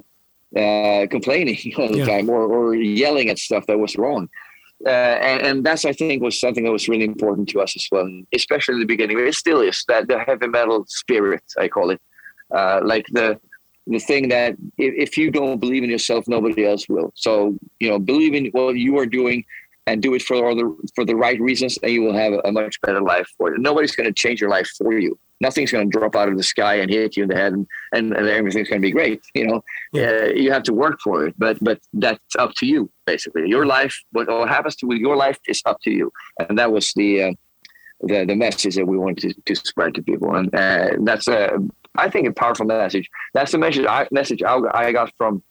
uh, 0.57 1.07
complaining 1.11 1.59
all 1.79 1.89
the 1.89 1.99
yeah. 1.99 2.07
time 2.07 2.29
or, 2.29 2.43
or 2.43 2.75
yelling 2.75 3.29
at 3.29 3.39
stuff 3.39 3.67
that 3.67 3.79
was 3.79 3.97
wrong. 3.97 4.29
uh, 4.87 4.91
and, 4.91 5.43
and 5.47 5.65
that's 5.65 5.85
I 5.85 5.93
think 5.93 6.23
was 6.23 6.39
something 6.39 6.65
that 6.65 6.73
was 6.73 6.89
really 6.89 7.05
important 7.05 7.49
to 7.51 7.61
us 7.61 7.75
as 7.77 7.89
well, 7.91 8.09
especially 8.35 8.75
in 8.75 8.81
the 8.81 8.87
beginning. 8.87 9.19
It 9.19 9.35
still 9.35 9.61
is 9.61 9.85
that 9.89 10.09
the 10.09 10.19
heavy 10.19 10.49
metal 10.49 10.85
spirit 10.89 11.43
I 11.59 11.69
call 11.69 11.91
it, 11.91 12.01
uh, 12.55 12.81
like 12.83 13.07
the 13.13 13.39
the 13.87 13.99
thing 13.99 14.29
that 14.31 14.55
if, 14.79 14.95
if 14.97 15.19
you 15.19 15.31
don't 15.31 15.61
believe 15.61 15.85
in 15.85 15.91
yourself, 15.91 16.27
nobody 16.27 16.65
else 16.67 16.89
will. 16.89 17.13
So 17.15 17.59
you 17.81 17.89
know, 17.91 17.99
believe 17.99 18.35
in 18.35 18.47
what 18.47 18.77
you 18.77 18.99
are 18.99 19.07
doing 19.07 19.45
and 19.87 20.03
do 20.03 20.15
it 20.15 20.23
for 20.23 20.37
all 20.37 20.57
the 20.57 20.75
for 20.95 21.05
the 21.05 21.17
right 21.17 21.41
reasons, 21.41 21.79
and 21.83 21.93
you 21.93 22.03
will 22.03 22.15
have 22.15 22.33
a, 22.45 22.53
much 22.53 22.81
better 22.81 23.01
life 23.01 23.29
for 23.37 23.53
it. 23.53 23.61
Nobody's 23.61 23.95
going 23.95 24.07
to 24.07 24.13
change 24.13 24.41
your 24.41 24.51
life 24.51 24.69
for 24.79 24.99
you. 24.99 25.19
Nothing's 25.41 25.73
going 25.73 25.91
to 25.91 25.99
drop 25.99 26.17
out 26.17 26.29
of 26.29 26.37
the 26.37 26.43
sky 26.43 26.77
and 26.77 26.91
hit 26.91 27.17
you 27.17 27.25
in 27.25 27.29
the 27.29 27.37
head, 27.37 27.53
and, 27.53 27.67
and, 27.93 28.15
and 28.15 28.29
everything's 28.29 28.69
going 28.69 28.81
to 28.81 28.87
be 28.87 28.93
great. 28.93 29.21
You 29.35 29.47
know, 29.49 29.65
yeah. 29.93 30.21
uh, 30.23 30.25
you 30.29 30.51
have 30.53 30.63
to 30.65 30.73
work 30.73 31.01
for 31.03 31.27
it, 31.27 31.35
but 31.37 31.59
but 31.61 31.81
that's 31.93 32.37
up 32.39 32.55
to 32.59 32.67
you. 32.67 32.91
Basically, 33.05 33.49
your 33.49 33.67
life, 33.67 33.95
what, 34.13 34.29
what 34.29 34.49
happens 34.49 34.77
to 34.77 34.95
your 34.95 35.17
life, 35.17 35.39
is 35.47 35.61
up 35.67 35.81
to 35.83 35.91
you, 35.91 36.11
and 36.39 36.59
that 36.59 36.73
was 36.73 36.93
the 36.95 37.23
uh, 37.25 37.33
the 38.01 38.25
the 38.25 38.37
message 38.37 38.77
that 38.77 38.87
we 38.87 38.97
wanted 38.97 39.35
to, 39.35 39.55
to 39.55 39.67
spread 39.67 39.95
to 39.95 40.03
people, 40.03 40.35
and 40.35 40.55
uh, 40.55 40.91
that's 41.01 41.29
a 41.29 41.59
I 41.97 42.11
think 42.11 42.27
a 42.29 42.33
powerful 42.33 42.67
message. 42.67 43.09
That's 43.33 43.53
the 43.53 43.59
message 43.59 43.87
I 43.87 44.09
message 44.11 44.43
I, 44.43 44.59
I 44.73 44.93
got 44.93 45.13
from 45.17 45.43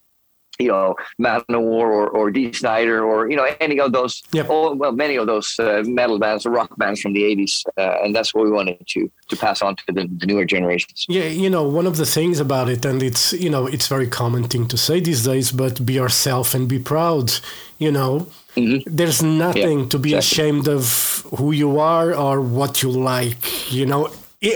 you 0.59 0.67
know, 0.67 0.95
Manowar 1.19 1.87
or, 1.87 2.09
or 2.09 2.31
Dee 2.31 2.53
Snider 2.53 3.03
or, 3.03 3.29
you 3.29 3.35
know, 3.35 3.47
any 3.59 3.79
of 3.79 3.91
those, 3.91 4.21
yep. 4.31 4.49
all, 4.49 4.75
well, 4.75 4.91
many 4.91 5.15
of 5.15 5.25
those 5.25 5.57
uh, 5.59 5.83
metal 5.85 6.19
bands 6.19 6.45
or 6.45 6.51
rock 6.51 6.77
bands 6.77 7.01
from 7.01 7.13
the 7.13 7.23
80s. 7.23 7.63
Uh, 7.77 8.03
and 8.03 8.15
that's 8.15 8.33
what 8.33 8.45
we 8.45 8.51
wanted 8.51 8.85
to, 8.87 9.11
to 9.29 9.35
pass 9.35 9.61
on 9.61 9.75
to 9.77 9.83
the, 9.87 10.07
the, 10.19 10.25
newer 10.27 10.45
generations. 10.45 11.05
Yeah, 11.09 11.23
you 11.23 11.49
know, 11.49 11.63
one 11.63 11.87
of 11.87 11.97
the 11.97 12.05
things 12.05 12.39
about 12.39 12.69
it, 12.69 12.85
and 12.85 13.01
it's, 13.01 13.33
you 13.33 13.49
know, 13.49 13.65
it's 13.65 13.87
very 13.87 14.07
common 14.07 14.47
thing 14.47 14.67
to 14.67 14.77
say 14.77 14.99
these 14.99 15.23
days, 15.23 15.51
but 15.51 15.83
be 15.83 15.93
yourself 15.93 16.53
and 16.53 16.67
be 16.67 16.79
proud, 16.79 17.33
you 17.79 17.91
know. 17.91 18.27
Mm-hmm. 18.55 18.95
There's 18.95 19.23
nothing 19.23 19.79
yeah, 19.79 19.89
to 19.89 19.97
be 19.97 20.13
exactly. 20.13 20.43
ashamed 20.43 20.67
of 20.67 21.25
who 21.37 21.51
you 21.51 21.79
are 21.79 22.13
or 22.13 22.41
what 22.41 22.83
you 22.83 22.91
like, 22.91 23.73
you 23.73 23.87
know. 23.87 24.11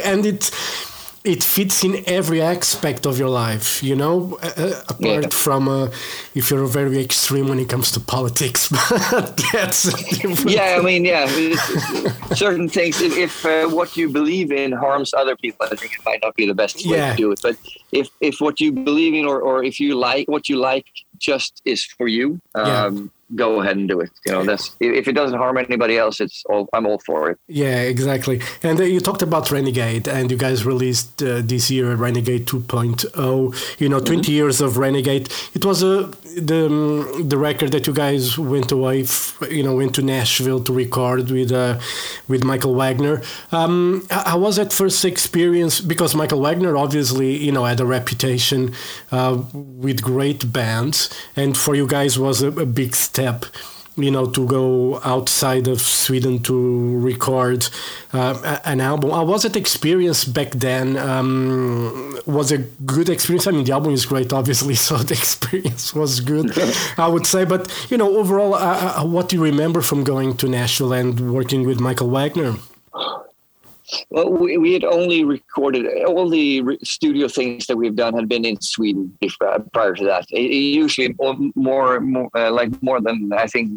And 0.06 0.26
it 0.26 0.52
it 1.28 1.44
fits 1.44 1.84
in 1.84 2.04
every 2.08 2.42
aspect 2.42 3.06
of 3.06 3.20
your 3.20 3.30
life, 3.30 3.84
you 3.84 3.96
know, 3.96 4.40
uh, 4.42 4.82
apart 4.88 5.24
yeah. 5.24 5.28
from 5.30 5.68
uh, 5.68 5.90
if 6.34 6.50
you're 6.50 6.66
very 6.66 7.00
extreme 7.00 7.50
when 7.50 7.60
it 7.60 7.68
comes 7.68 7.92
to 7.92 8.00
politics. 8.00 8.72
But 9.12 9.42
that's 9.52 9.86
yeah. 10.46 10.78
I 10.80 10.82
mean, 10.82 11.04
yeah, 11.04 11.28
certain 12.34 12.70
things. 12.70 13.02
If, 13.02 13.18
if 13.18 13.46
uh, 13.46 13.68
what 13.68 13.98
you 13.98 14.10
believe 14.10 14.52
in 14.52 14.72
harms 14.72 15.14
other 15.14 15.36
people, 15.36 15.66
I 15.66 15.76
think 15.76 15.94
it 15.94 16.06
might 16.06 16.22
not 16.24 16.36
be 16.36 16.46
the 16.46 16.56
best 16.56 16.78
way 16.86 16.98
yeah. 16.98 17.12
to 17.12 17.18
do 17.18 17.32
it. 17.32 17.40
But 17.42 17.58
if 17.92 18.10
if 18.22 18.40
what 18.40 18.62
you 18.62 18.72
believe 18.72 19.14
in, 19.14 19.26
or 19.26 19.42
or 19.42 19.64
if 19.64 19.80
you 19.80 19.96
like 19.96 20.28
what 20.28 20.48
you 20.50 20.58
like, 20.58 20.88
just 21.20 21.62
is 21.66 21.84
for 21.84 22.08
you. 22.08 22.40
Um, 22.56 23.12
go 23.36 23.62
ahead 23.62 23.78
and 23.78 23.88
do 23.88 24.00
it. 24.00 24.12
You 24.26 24.32
know, 24.32 24.44
that's 24.44 24.76
if 24.80 25.08
it 25.08 25.14
doesn't 25.14 25.38
harm 25.38 25.58
anybody 25.58 25.98
else, 25.98 26.20
it's 26.22 26.44
all 26.46 26.70
I'm 26.74 26.86
all 26.86 27.00
for 27.00 27.32
it. 27.32 27.40
Yeah, 27.48 27.82
exactly. 27.82 28.42
And 28.64 28.80
uh, 28.80 28.84
you 28.84 29.00
talked 29.00 29.22
about 29.22 29.52
Renegade, 29.52 30.08
and 30.08 30.32
you 30.32 30.38
guys 30.38 30.66
released 30.66 31.22
uh, 31.22 31.42
this 31.44 31.70
year 31.70 31.94
Renegade 31.96 32.46
2.0. 32.46 33.80
You 33.80 33.90
know, 33.90 34.00
20 34.00 34.22
mm-hmm. 34.22 34.32
years 34.32 34.62
of 34.62 34.78
Renegade. 34.78 35.30
It 35.54 35.66
was 35.66 35.84
a 35.84 36.00
uh, 36.00 36.12
the 36.36 36.68
um, 36.68 37.30
the 37.30 37.38
record 37.38 37.72
that 37.72 37.88
you 37.88 37.94
guys 37.94 38.38
went 38.38 38.72
away, 38.72 39.02
f- 39.02 39.38
you 39.50 39.64
know, 39.64 39.76
went 39.76 39.96
to 39.96 40.02
Nashville 40.02 40.64
to 40.64 40.74
record 40.74 41.30
with 41.30 41.52
uh, 41.52 41.80
with 42.28 42.44
Michael 42.44 42.76
Wagner. 42.76 43.22
Um, 43.52 44.06
how 44.10 44.40
was 44.40 44.56
that 44.56 44.72
first 44.72 45.04
experience? 45.04 45.82
Because 45.82 46.16
Michael 46.16 46.42
Wagner 46.42 46.78
obviously, 46.78 47.36
you 47.38 47.52
know, 47.52 47.66
had 47.66 47.80
a 47.80 47.86
reputation 47.86 48.74
uh, 49.12 49.42
with 49.54 50.02
great 50.02 50.54
bands, 50.54 51.10
and 51.36 51.58
for 51.58 51.76
you 51.76 51.88
guys 51.88 52.18
was 52.20 52.42
a, 52.42 52.48
a 52.48 52.66
big 52.66 52.96
step 52.96 53.17
you 53.98 54.12
know 54.12 54.28
to 54.28 54.46
go 54.46 55.02
outside 55.04 55.68
of 55.68 55.82
Sweden 55.82 56.42
to 56.44 57.00
record 57.00 57.68
uh, 58.14 58.60
an 58.64 58.80
album. 58.80 59.12
I 59.12 59.22
was 59.22 59.44
it 59.44 59.56
experience 59.56 60.24
back 60.24 60.52
then? 60.52 60.98
Um, 60.98 62.20
was 62.26 62.52
a 62.52 62.60
good 62.60 63.10
experience. 63.10 63.48
I 63.48 63.52
mean, 63.52 63.66
the 63.66 63.72
album 63.74 63.94
is 63.94 64.06
great, 64.06 64.32
obviously, 64.32 64.76
so 64.88 64.98
the 64.98 65.16
experience 65.16 65.94
was 65.94 66.20
good, 66.20 66.52
I 66.98 67.08
would 67.08 67.26
say. 67.26 67.44
But 67.44 67.74
you 67.90 67.98
know, 67.98 68.18
overall, 68.18 68.54
uh, 68.54 69.02
uh, 69.02 69.06
what 69.06 69.30
do 69.30 69.36
you 69.36 69.44
remember 69.44 69.82
from 69.82 70.04
going 70.04 70.38
to 70.38 70.48
Nashville 70.48 70.94
and 70.94 71.34
working 71.34 71.66
with 71.66 71.80
Michael 71.80 72.10
Wagner? 72.10 72.56
Well, 74.10 74.30
we, 74.30 74.58
we 74.58 74.74
had 74.74 74.84
only 74.84 75.24
recorded 75.24 75.86
all 76.04 76.30
the 76.30 76.62
re- 76.62 76.80
studio 76.84 77.28
things 77.28 77.68
that 77.68 77.78
we've 77.78 77.96
done 77.96 78.14
had 78.14 78.28
been 78.28 78.46
in 78.46 78.60
Sweden 78.60 79.18
prior 79.74 79.96
to 79.96 80.06
that. 80.06 80.26
It, 80.30 80.52
it 80.52 80.56
usually 80.56 81.16
more, 81.56 82.00
more 82.02 82.30
uh, 82.36 82.52
like 82.52 82.82
more 82.84 83.00
than 83.00 83.32
I 83.34 83.48
think 83.48 83.72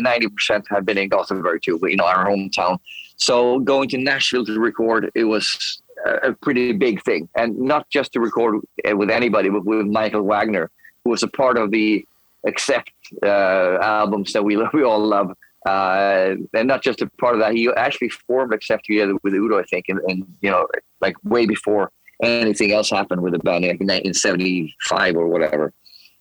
ninety 0.00 0.28
percent 0.28 0.66
have 0.70 0.84
been 0.84 0.98
in 0.98 1.08
Gothenburg 1.08 1.62
too, 1.62 1.78
you 1.82 1.96
know, 1.96 2.04
our 2.04 2.26
hometown. 2.26 2.78
So 3.16 3.60
going 3.60 3.88
to 3.90 3.98
Nashville 3.98 4.44
to 4.44 4.60
record, 4.60 5.10
it 5.14 5.24
was 5.24 5.82
a 6.04 6.32
pretty 6.32 6.72
big 6.72 7.02
thing, 7.02 7.28
and 7.36 7.58
not 7.58 7.88
just 7.90 8.12
to 8.12 8.20
record 8.20 8.60
uh, 8.88 8.96
with 8.96 9.10
anybody, 9.10 9.48
but 9.48 9.64
with 9.64 9.86
Michael 9.86 10.22
Wagner, 10.22 10.70
who 11.04 11.10
was 11.10 11.22
a 11.22 11.28
part 11.28 11.56
of 11.58 11.70
the 11.70 12.04
Accept 12.44 12.90
uh, 13.22 13.78
albums 13.80 14.32
that 14.32 14.42
we 14.42 14.56
we 14.74 14.82
all 14.82 14.98
love. 14.98 15.32
Uh, 15.66 16.34
and 16.54 16.66
not 16.66 16.82
just 16.82 17.02
a 17.02 17.06
part 17.20 17.34
of 17.34 17.40
that, 17.40 17.54
he 17.54 17.70
actually 17.76 18.08
formed 18.08 18.52
Accept 18.52 18.84
together 18.84 19.14
with 19.22 19.34
Udo, 19.34 19.58
I 19.58 19.64
think, 19.64 19.86
and, 19.88 20.00
and, 20.08 20.26
you 20.40 20.50
know, 20.50 20.66
like 21.00 21.14
way 21.24 21.46
before 21.46 21.92
anything 22.22 22.72
else 22.72 22.90
happened 22.90 23.22
with 23.22 23.32
the 23.32 23.38
band, 23.38 23.64
like 23.64 23.80
in 23.80 23.86
1975 23.86 25.16
or 25.16 25.28
whatever. 25.28 25.72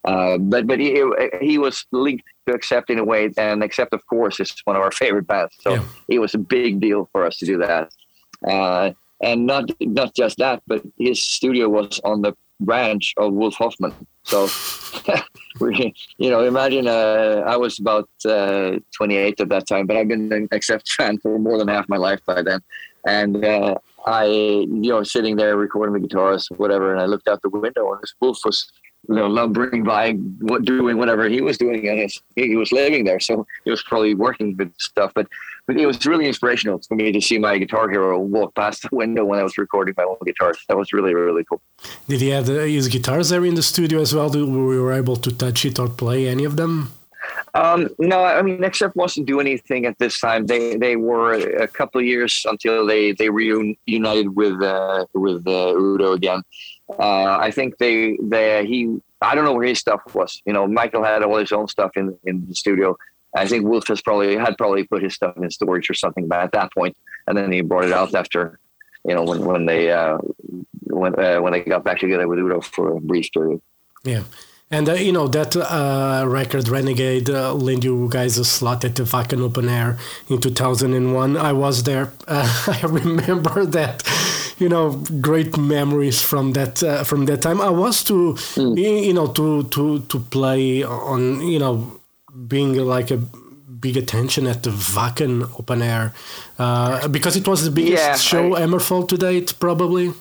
Uh, 0.03 0.37
but 0.39 0.65
but 0.65 0.79
he 0.79 1.03
he 1.41 1.57
was 1.59 1.85
linked 1.91 2.23
to 2.47 2.55
Accept 2.55 2.89
in 2.89 2.97
a 2.97 3.03
way, 3.03 3.31
and 3.37 3.63
Accept, 3.63 3.93
of 3.93 4.05
course, 4.07 4.39
is 4.39 4.53
one 4.65 4.75
of 4.75 4.81
our 4.81 4.91
favorite 4.91 5.27
bands. 5.27 5.55
So 5.61 5.75
yeah. 5.75 5.83
it 6.09 6.19
was 6.19 6.33
a 6.33 6.39
big 6.39 6.79
deal 6.79 7.07
for 7.11 7.23
us 7.23 7.37
to 7.37 7.45
do 7.45 7.57
that. 7.59 7.93
Uh, 8.47 8.91
and 9.21 9.45
not 9.45 9.69
not 9.79 10.15
just 10.15 10.37
that, 10.39 10.63
but 10.65 10.81
his 10.97 11.23
studio 11.23 11.69
was 11.69 12.01
on 12.03 12.23
the 12.23 12.35
ranch 12.59 13.13
of 13.17 13.33
Wolf 13.33 13.55
Hoffmann. 13.55 13.93
So, 14.23 14.47
we, 15.59 15.93
you 16.17 16.29
know, 16.29 16.43
imagine 16.43 16.87
uh, 16.87 17.43
I 17.45 17.57
was 17.57 17.79
about 17.79 18.09
uh, 18.25 18.77
28 18.95 19.41
at 19.41 19.49
that 19.49 19.67
time, 19.67 19.87
but 19.87 19.97
I've 19.97 20.07
been 20.07 20.31
an 20.31 20.47
Accept 20.51 20.91
fan 20.91 21.17
for 21.19 21.37
more 21.39 21.57
than 21.57 21.67
half 21.67 21.89
my 21.89 21.97
life 21.97 22.21
by 22.25 22.41
then. 22.41 22.61
And 23.05 23.43
uh, 23.43 23.75
I, 24.05 24.25
you 24.25 24.89
know, 24.89 25.03
sitting 25.03 25.35
there 25.35 25.57
recording 25.57 25.93
the 25.93 26.07
guitars, 26.07 26.47
whatever, 26.57 26.91
and 26.91 27.01
I 27.01 27.05
looked 27.05 27.27
out 27.27 27.41
the 27.41 27.49
window 27.49 27.91
and 27.91 28.01
this 28.01 28.13
wolf 28.21 28.39
was 28.45 28.71
you 29.09 29.15
know, 29.15 29.27
lumbering 29.27 29.83
by, 29.83 30.13
what, 30.39 30.63
doing 30.63 30.97
whatever 30.97 31.27
he 31.27 31.41
was 31.41 31.57
doing, 31.57 31.87
and 31.87 31.99
his, 31.99 32.21
he 32.35 32.55
was 32.55 32.71
living 32.71 33.03
there, 33.03 33.19
so 33.19 33.45
he 33.65 33.71
was 33.71 33.83
probably 33.83 34.13
working 34.13 34.55
with 34.57 34.71
stuff. 34.77 35.11
But 35.15 35.27
but 35.67 35.77
it 35.77 35.85
was 35.85 36.05
really 36.05 36.27
inspirational 36.27 36.81
for 36.87 36.95
me 36.95 37.11
to 37.11 37.21
see 37.21 37.37
my 37.37 37.57
guitar 37.57 37.89
hero 37.89 38.19
walk 38.19 38.55
past 38.55 38.81
the 38.81 38.89
window 38.91 39.23
when 39.23 39.39
I 39.39 39.43
was 39.43 39.57
recording 39.57 39.93
my 39.97 40.03
own 40.03 40.17
guitars. 40.25 40.57
That 40.67 40.77
was 40.77 40.91
really 40.93 41.13
really 41.13 41.43
cool. 41.43 41.61
Did 42.07 42.21
he 42.21 42.29
have 42.29 42.47
his 42.47 42.87
guitars 42.87 43.29
there 43.29 43.45
in 43.45 43.55
the 43.55 43.63
studio 43.63 44.01
as 44.01 44.13
well? 44.13 44.29
Did 44.29 44.47
we 44.47 44.79
were 44.79 44.93
able 44.93 45.15
to 45.17 45.31
touch 45.31 45.65
it 45.65 45.79
or 45.79 45.87
play 45.87 46.27
any 46.27 46.45
of 46.45 46.55
them? 46.55 46.91
Um, 47.53 47.89
no, 47.99 48.23
I 48.23 48.41
mean, 48.41 48.63
Accept 48.63 48.95
wasn't 48.95 49.27
do 49.27 49.39
anything 49.39 49.85
at 49.85 49.97
this 49.99 50.19
time. 50.19 50.45
They 50.45 50.77
they 50.77 50.95
were 50.95 51.33
a 51.33 51.67
couple 51.67 51.99
of 51.99 52.07
years 52.07 52.45
until 52.47 52.85
they 52.85 53.11
they 53.11 53.29
reunited 53.29 54.35
with 54.35 54.61
uh, 54.61 55.05
with 55.13 55.45
uh, 55.47 55.73
Udo 55.75 56.13
again. 56.13 56.41
Uh, 56.99 57.37
I 57.39 57.51
think 57.51 57.77
they 57.77 58.17
they 58.21 58.65
he 58.65 58.99
I 59.21 59.35
don't 59.35 59.45
know 59.45 59.53
where 59.53 59.67
his 59.67 59.79
stuff 59.79 60.01
was. 60.13 60.41
You 60.45 60.53
know, 60.53 60.67
Michael 60.67 61.03
had 61.03 61.23
all 61.23 61.37
his 61.37 61.51
own 61.51 61.67
stuff 61.67 61.91
in 61.95 62.17
in 62.25 62.45
the 62.47 62.55
studio. 62.55 62.97
I 63.35 63.47
think 63.47 63.65
Wolf 63.65 63.87
has 63.87 64.01
probably 64.01 64.35
had 64.35 64.57
probably 64.57 64.83
put 64.83 65.01
his 65.01 65.13
stuff 65.13 65.37
in 65.37 65.49
storage 65.51 65.89
or 65.89 65.93
something 65.93 66.27
But 66.27 66.39
at 66.39 66.51
that 66.51 66.73
point, 66.73 66.97
and 67.27 67.37
then 67.37 67.51
he 67.51 67.61
brought 67.61 67.85
it 67.85 67.93
out 67.93 68.13
after, 68.13 68.59
you 69.05 69.15
know, 69.15 69.23
when 69.23 69.45
when 69.45 69.65
they 69.65 69.91
uh, 69.91 70.17
when 70.83 71.17
uh, 71.19 71.39
when 71.39 71.53
they 71.53 71.61
got 71.61 71.83
back 71.83 71.99
together 71.99 72.27
with 72.27 72.39
Udo 72.39 72.61
for 72.61 72.97
a 72.97 72.99
brief 72.99 73.31
period. 73.31 73.61
Yeah. 74.03 74.23
And 74.73 74.87
uh, 74.87 74.93
you 74.93 75.11
know 75.11 75.27
that 75.27 75.55
uh, 75.57 76.23
record 76.25 76.69
Renegade 76.69 77.29
uh, 77.29 77.53
you 77.59 78.07
guys 78.09 78.37
a 78.37 78.45
slot 78.45 78.85
at 78.85 78.95
the 78.95 79.03
Wacken 79.03 79.41
Open 79.41 79.67
Air 79.67 79.97
in 80.29 80.39
2001. 80.39 81.35
I 81.35 81.51
was 81.51 81.83
there. 81.83 82.13
I 82.27 82.79
remember 82.83 83.65
that 83.65 84.01
you 84.61 84.69
know 84.69 84.91
great 85.19 85.57
memories 85.57 86.21
from 86.21 86.53
that 86.53 86.83
uh, 86.83 87.03
from 87.03 87.25
that 87.25 87.41
time. 87.41 87.59
I 87.59 87.69
was 87.69 88.03
to 88.03 88.33
mm. 88.55 88.77
you 89.07 89.13
know 89.13 89.27
to 89.27 89.63
to 89.63 89.99
to 90.01 90.19
play 90.19 90.83
on 90.83 91.41
you 91.41 91.59
know 91.59 91.99
being 92.47 92.75
like 92.75 93.11
a 93.11 93.17
big 93.81 93.97
attention 93.97 94.47
at 94.47 94.63
the 94.63 94.69
Wacken 94.69 95.49
Open 95.59 95.81
Air 95.81 96.13
uh, 96.59 97.07
because 97.07 97.35
it 97.35 97.47
was 97.47 97.63
the 97.65 97.71
biggest 97.71 98.03
yeah, 98.03 98.15
show 98.15 98.55
I, 98.55 98.61
Hammerfall 98.61 99.07
to 99.07 99.17
date, 99.17 99.53
probably. 99.59 100.13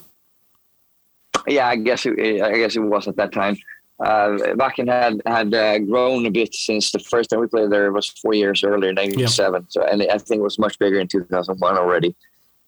Yeah, 1.47 1.69
I 1.69 1.77
guess 1.77 2.07
it, 2.07 2.43
I 2.43 2.57
guess 2.57 2.75
it 2.77 2.81
was 2.81 3.07
at 3.07 3.17
that 3.17 3.33
time. 3.33 3.57
Uh, 4.01 4.39
Wacken 4.57 4.89
had 4.89 5.21
had 5.27 5.53
uh, 5.53 5.79
grown 5.81 6.25
a 6.25 6.31
bit 6.31 6.55
since 6.55 6.91
the 6.91 6.99
first 6.99 7.29
time 7.29 7.41
we 7.41 7.47
played 7.47 7.71
there 7.71 7.93
was 7.93 8.09
four 8.09 8.33
years 8.33 8.65
earlier, 8.65 8.93
'97. 8.95 9.67
So, 9.69 9.85
and 9.85 10.03
I 10.03 10.17
think 10.17 10.41
it 10.41 10.43
was 10.43 10.59
much 10.59 10.79
bigger 10.79 10.99
in 10.99 11.07
2001 11.07 11.77
already. 11.77 12.17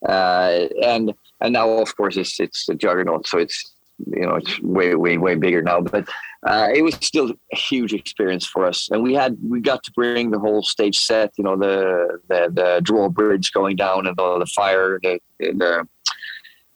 Uh, 0.07 0.67
and 0.83 1.15
and 1.43 1.53
now, 1.53 1.69
of 1.71 1.95
course, 1.97 2.17
it's 2.17 2.39
it's 2.41 2.69
a 2.69 2.75
juggernaut. 2.75 3.27
So 3.27 3.39
it's 3.39 3.75
you 4.07 4.27
know 4.27 4.37
it's 4.37 4.61
way 4.63 4.95
way 4.95 5.19
way 5.19 5.35
bigger 5.35 5.63
now. 5.63 5.81
But 5.81 6.09
uh, 6.47 6.69
it 6.75 6.83
was 6.83 6.95
still 7.01 7.33
a 7.53 7.57
huge 7.57 7.93
experience 7.93 8.47
for 8.47 8.65
us, 8.65 8.89
and 8.91 9.03
we 9.03 9.15
had 9.15 9.37
we 9.43 9.61
got 9.61 9.83
to 9.85 9.93
bring 9.93 10.31
the 10.31 10.39
whole 10.39 10.63
stage 10.63 10.99
set. 10.99 11.33
You 11.37 11.45
know 11.45 11.57
the 11.57 12.21
the, 12.29 12.51
the 12.53 12.81
drawbridge 12.83 13.53
going 13.53 13.77
down 13.77 14.07
and 14.07 14.17
the, 14.17 14.39
the 14.39 14.47
fire, 14.47 14.99
the 15.03 15.21
the 15.39 15.87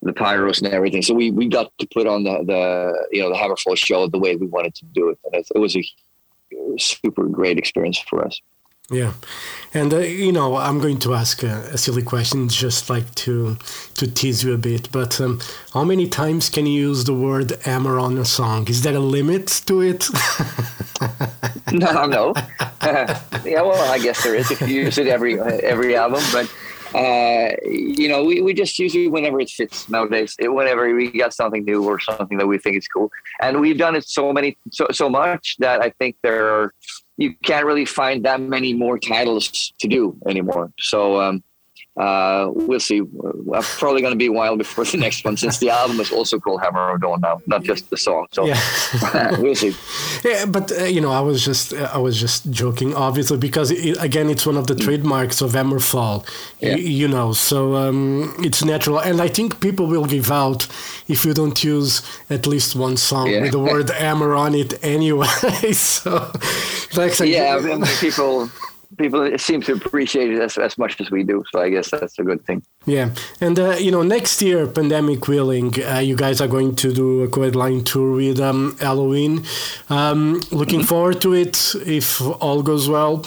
the 0.03 0.13
pyros 0.13 0.63
and 0.63 0.73
everything. 0.73 1.03
So 1.03 1.15
we, 1.15 1.31
we 1.31 1.49
got 1.49 1.73
to 1.79 1.89
put 1.93 2.07
on 2.07 2.25
the, 2.25 2.45
the 2.45 3.07
you 3.13 3.23
know 3.23 3.31
the 3.31 3.37
Hammerfall 3.37 3.77
show 3.77 4.09
the 4.09 4.19
way 4.19 4.37
we 4.37 4.47
wanted 4.47 4.75
to 4.77 4.85
do 4.87 5.11
it, 5.11 5.19
and 5.25 5.35
it, 5.35 5.47
it 5.55 5.59
was 5.59 5.77
a 5.77 5.85
super 6.79 7.25
great 7.25 7.59
experience 7.59 7.99
for 7.99 8.25
us. 8.25 8.41
Yeah, 8.89 9.15
and 9.75 9.93
uh, 9.93 9.99
you 9.99 10.31
know 10.31 10.55
I'm 10.55 10.79
going 10.79 11.01
to 11.01 11.15
ask 11.15 11.43
a, 11.43 11.71
a, 11.73 11.79
silly 11.79 12.03
question, 12.03 12.49
just 12.49 12.89
like 12.89 13.13
to 13.17 13.57
to 13.95 14.07
tease 14.07 14.45
you 14.45 14.55
a 14.55 14.59
bit. 14.59 14.93
But 14.93 15.21
um, 15.21 15.41
how 15.75 15.83
many 15.83 16.09
times 16.09 16.49
can 16.49 16.67
you 16.67 16.89
use 16.89 17.03
the 17.03 17.13
word 17.13 17.51
"hammer" 17.65 17.99
on 17.99 18.17
a 18.17 18.25
song? 18.25 18.69
Is 18.69 18.83
there 18.83 18.95
a 18.95 19.01
limit 19.01 19.49
to 19.67 19.81
it? 19.81 20.07
no, 21.73 22.07
no. 22.07 22.33
yeah, 23.45 23.63
well, 23.63 23.93
I 23.93 23.99
guess 23.99 24.23
there 24.23 24.37
is 24.37 24.53
if 24.53 24.61
you 24.61 24.83
use 24.83 24.99
it 24.99 25.09
every 25.09 25.41
every 25.41 25.97
album, 25.97 26.23
but 26.33 26.49
uh, 26.95 27.57
you 27.65 28.09
know, 28.09 28.23
we, 28.23 28.41
we 28.41 28.55
just 28.55 28.79
use 28.79 28.95
it 28.95 29.09
whenever 29.09 29.41
it 29.41 29.51
fits 29.51 29.89
nowadays. 29.89 30.37
It, 30.39 30.49
whenever 30.49 30.95
we 30.95 31.11
got 31.11 31.35
something 31.35 31.65
new 31.65 31.85
or 31.85 31.99
something 31.99 32.39
that 32.39 32.47
we 32.47 32.59
think 32.59 32.77
is 32.77 32.87
cool, 32.87 33.11
and 33.41 33.61
we've 33.61 33.79
done 33.79 33.97
it 33.97 34.09
so 34.09 34.33
many 34.33 34.57
so 34.71 34.87
so 34.93 35.11
much 35.11 35.57
that 35.59 35.83
I 35.83 35.91
think 35.91 36.17
there 36.23 36.55
are 36.55 36.73
you 37.17 37.35
can't 37.45 37.67
really 37.67 37.85
find 37.85 38.25
that 38.25 38.41
many 38.41 38.75
more 38.75 38.99
titles 38.99 39.73
to 39.79 39.89
do 39.89 40.17
anymore. 40.29 40.73
So 40.79 41.21
um, 41.21 41.43
uh, 41.97 42.51
we'll 42.53 42.81
see. 42.81 42.99
I'm 42.99 43.63
probably 43.63 44.03
going 44.03 44.13
to 44.13 44.19
be 44.19 44.27
a 44.27 44.33
while 44.33 44.57
before 44.57 44.85
the 44.85 44.99
next 44.99 45.25
one, 45.25 45.37
since 45.37 45.59
the 45.59 45.71
album 45.71 45.99
is 45.99 46.13
also 46.13 46.39
called 46.39 46.61
Hammer 46.61 46.91
of 46.91 47.01
Dawn 47.01 47.21
now, 47.23 47.41
not 47.47 47.63
just 47.63 47.89
the 47.89 47.97
song. 47.97 48.27
So 48.33 48.45
yeah. 48.45 49.39
we'll 49.41 49.55
see. 49.55 49.75
Yeah, 50.23 50.45
but 50.45 50.71
uh, 50.73 50.85
you 50.85 51.01
know, 51.01 51.11
I 51.11 51.21
was 51.21 51.43
just 51.43 51.73
uh, 51.73 51.91
I 51.93 51.99
was 51.99 52.21
just 52.21 52.51
joking, 52.51 52.95
obviously, 52.95 53.39
because 53.39 53.71
it, 53.71 53.97
again, 53.99 54.29
it's 54.29 54.45
one 54.45 54.59
of 54.59 54.67
the 54.67 54.75
mm. 54.75 54.85
trademarks 54.85 55.41
of 55.41 55.53
Hammerfall. 55.53 56.27
Yeah. 56.61 56.77
You 56.77 57.09
know, 57.09 57.33
so 57.33 57.77
um, 57.77 58.35
it's 58.41 58.63
natural, 58.63 58.99
and 58.99 59.23
I 59.23 59.29
think 59.29 59.61
people 59.61 59.87
will 59.87 60.05
give 60.05 60.31
out 60.31 60.69
if 61.09 61.25
you 61.25 61.33
don't 61.33 61.63
use 61.65 62.03
at 62.29 62.47
least 62.47 62.77
one 62.77 62.99
song 62.99 63.31
yeah. 63.31 63.41
with 63.41 63.53
the 63.53 63.59
word 63.59 63.89
Hammer 63.99 64.35
on 64.35 64.55
it 64.55 64.85
anyway. 64.85 65.27
so, 65.73 66.31
like, 66.95 67.19
yeah, 67.21 67.59
people 68.01 68.51
people 68.99 69.39
seem 69.39 69.63
to 69.63 69.73
appreciate 69.75 70.31
it 70.31 70.41
as, 70.41 70.57
as 70.59 70.79
much 70.79 71.01
as 71.01 71.11
we 71.11 71.23
do. 71.23 71.45
So 71.53 71.61
I 71.61 71.71
guess 71.71 71.91
that's 71.91 72.19
a 72.19 72.23
good 72.23 72.45
thing. 72.45 72.63
Yeah, 72.85 73.11
and 73.41 73.59
uh, 73.59 73.77
you 73.79 73.91
know, 73.91 74.03
next 74.03 74.41
year, 74.43 74.67
pandemic 74.67 75.29
willing, 75.29 75.73
uh, 75.83 75.99
you 75.99 76.17
guys 76.17 76.41
are 76.41 76.49
going 76.49 76.77
to 76.77 76.93
do 76.93 77.23
a 77.23 77.29
co-headline 77.29 77.85
tour 77.85 78.13
with 78.13 78.41
um, 78.41 78.77
Helloween. 78.79 79.45
Um, 79.91 80.41
looking 80.51 80.83
forward 80.83 81.21
to 81.23 81.35
it 81.35 81.75
if 81.87 82.21
all 82.21 82.63
goes 82.63 82.89
well. 82.89 83.25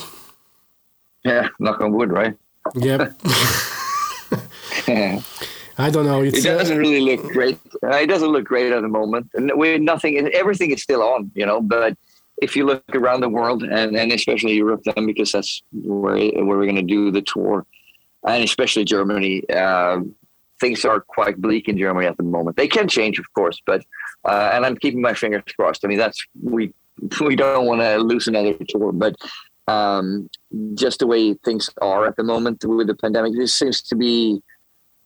Yeah, 1.23 1.49
knock 1.59 1.81
on 1.81 1.91
wood, 1.91 2.11
right? 2.11 2.35
Yep. 2.75 3.21
I 5.79 5.89
don't 5.89 6.05
know. 6.05 6.21
It's, 6.21 6.39
it 6.39 6.43
doesn't 6.43 6.75
uh, 6.75 6.79
really 6.79 6.99
look 6.99 7.23
great. 7.31 7.57
Uh, 7.81 7.95
it 7.95 8.07
doesn't 8.07 8.27
look 8.27 8.43
great 8.43 8.73
at 8.73 8.81
the 8.81 8.89
moment, 8.89 9.29
and 9.33 9.49
we're 9.55 9.79
nothing. 9.79 10.17
Everything 10.33 10.71
is 10.71 10.83
still 10.83 11.01
on, 11.01 11.31
you 11.35 11.45
know, 11.45 11.61
but 11.61 11.97
if 12.41 12.55
you 12.55 12.65
look 12.65 12.83
around 12.93 13.21
the 13.21 13.29
world 13.29 13.63
and, 13.63 13.95
and 13.95 14.11
especially 14.11 14.53
Europe, 14.53 14.81
then 14.85 15.05
because 15.05 15.31
that's 15.31 15.61
where 15.73 16.15
where 16.17 16.57
we're 16.57 16.65
going 16.65 16.75
to 16.75 16.81
do 16.81 17.11
the 17.11 17.21
tour, 17.21 17.65
and 18.27 18.43
especially 18.43 18.85
Germany, 18.85 19.47
uh, 19.49 19.99
things 20.59 20.85
are 20.85 21.01
quite 21.01 21.41
bleak 21.41 21.67
in 21.67 21.77
Germany 21.77 22.07
at 22.07 22.17
the 22.17 22.23
moment. 22.23 22.57
They 22.57 22.67
can 22.67 22.87
change, 22.87 23.19
of 23.19 23.31
course, 23.33 23.61
but 23.65 23.83
uh, 24.25 24.51
and 24.53 24.65
I'm 24.65 24.77
keeping 24.77 25.01
my 25.01 25.13
fingers 25.13 25.43
crossed. 25.55 25.83
I 25.83 25.87
mean, 25.87 25.97
that's 25.97 26.25
we 26.41 26.73
we 27.21 27.35
don't 27.35 27.65
want 27.65 27.81
to 27.81 27.97
lose 27.97 28.27
another 28.27 28.55
tour, 28.67 28.91
but 28.91 29.15
um, 29.67 30.29
just 30.73 30.99
the 30.99 31.07
way 31.07 31.33
things 31.45 31.69
are 31.81 32.05
at 32.07 32.15
the 32.15 32.23
moment 32.23 32.63
with 32.65 32.87
the 32.87 32.95
pandemic, 32.95 33.33
this 33.33 33.53
seems 33.53 33.81
to 33.83 33.95
be 33.95 34.41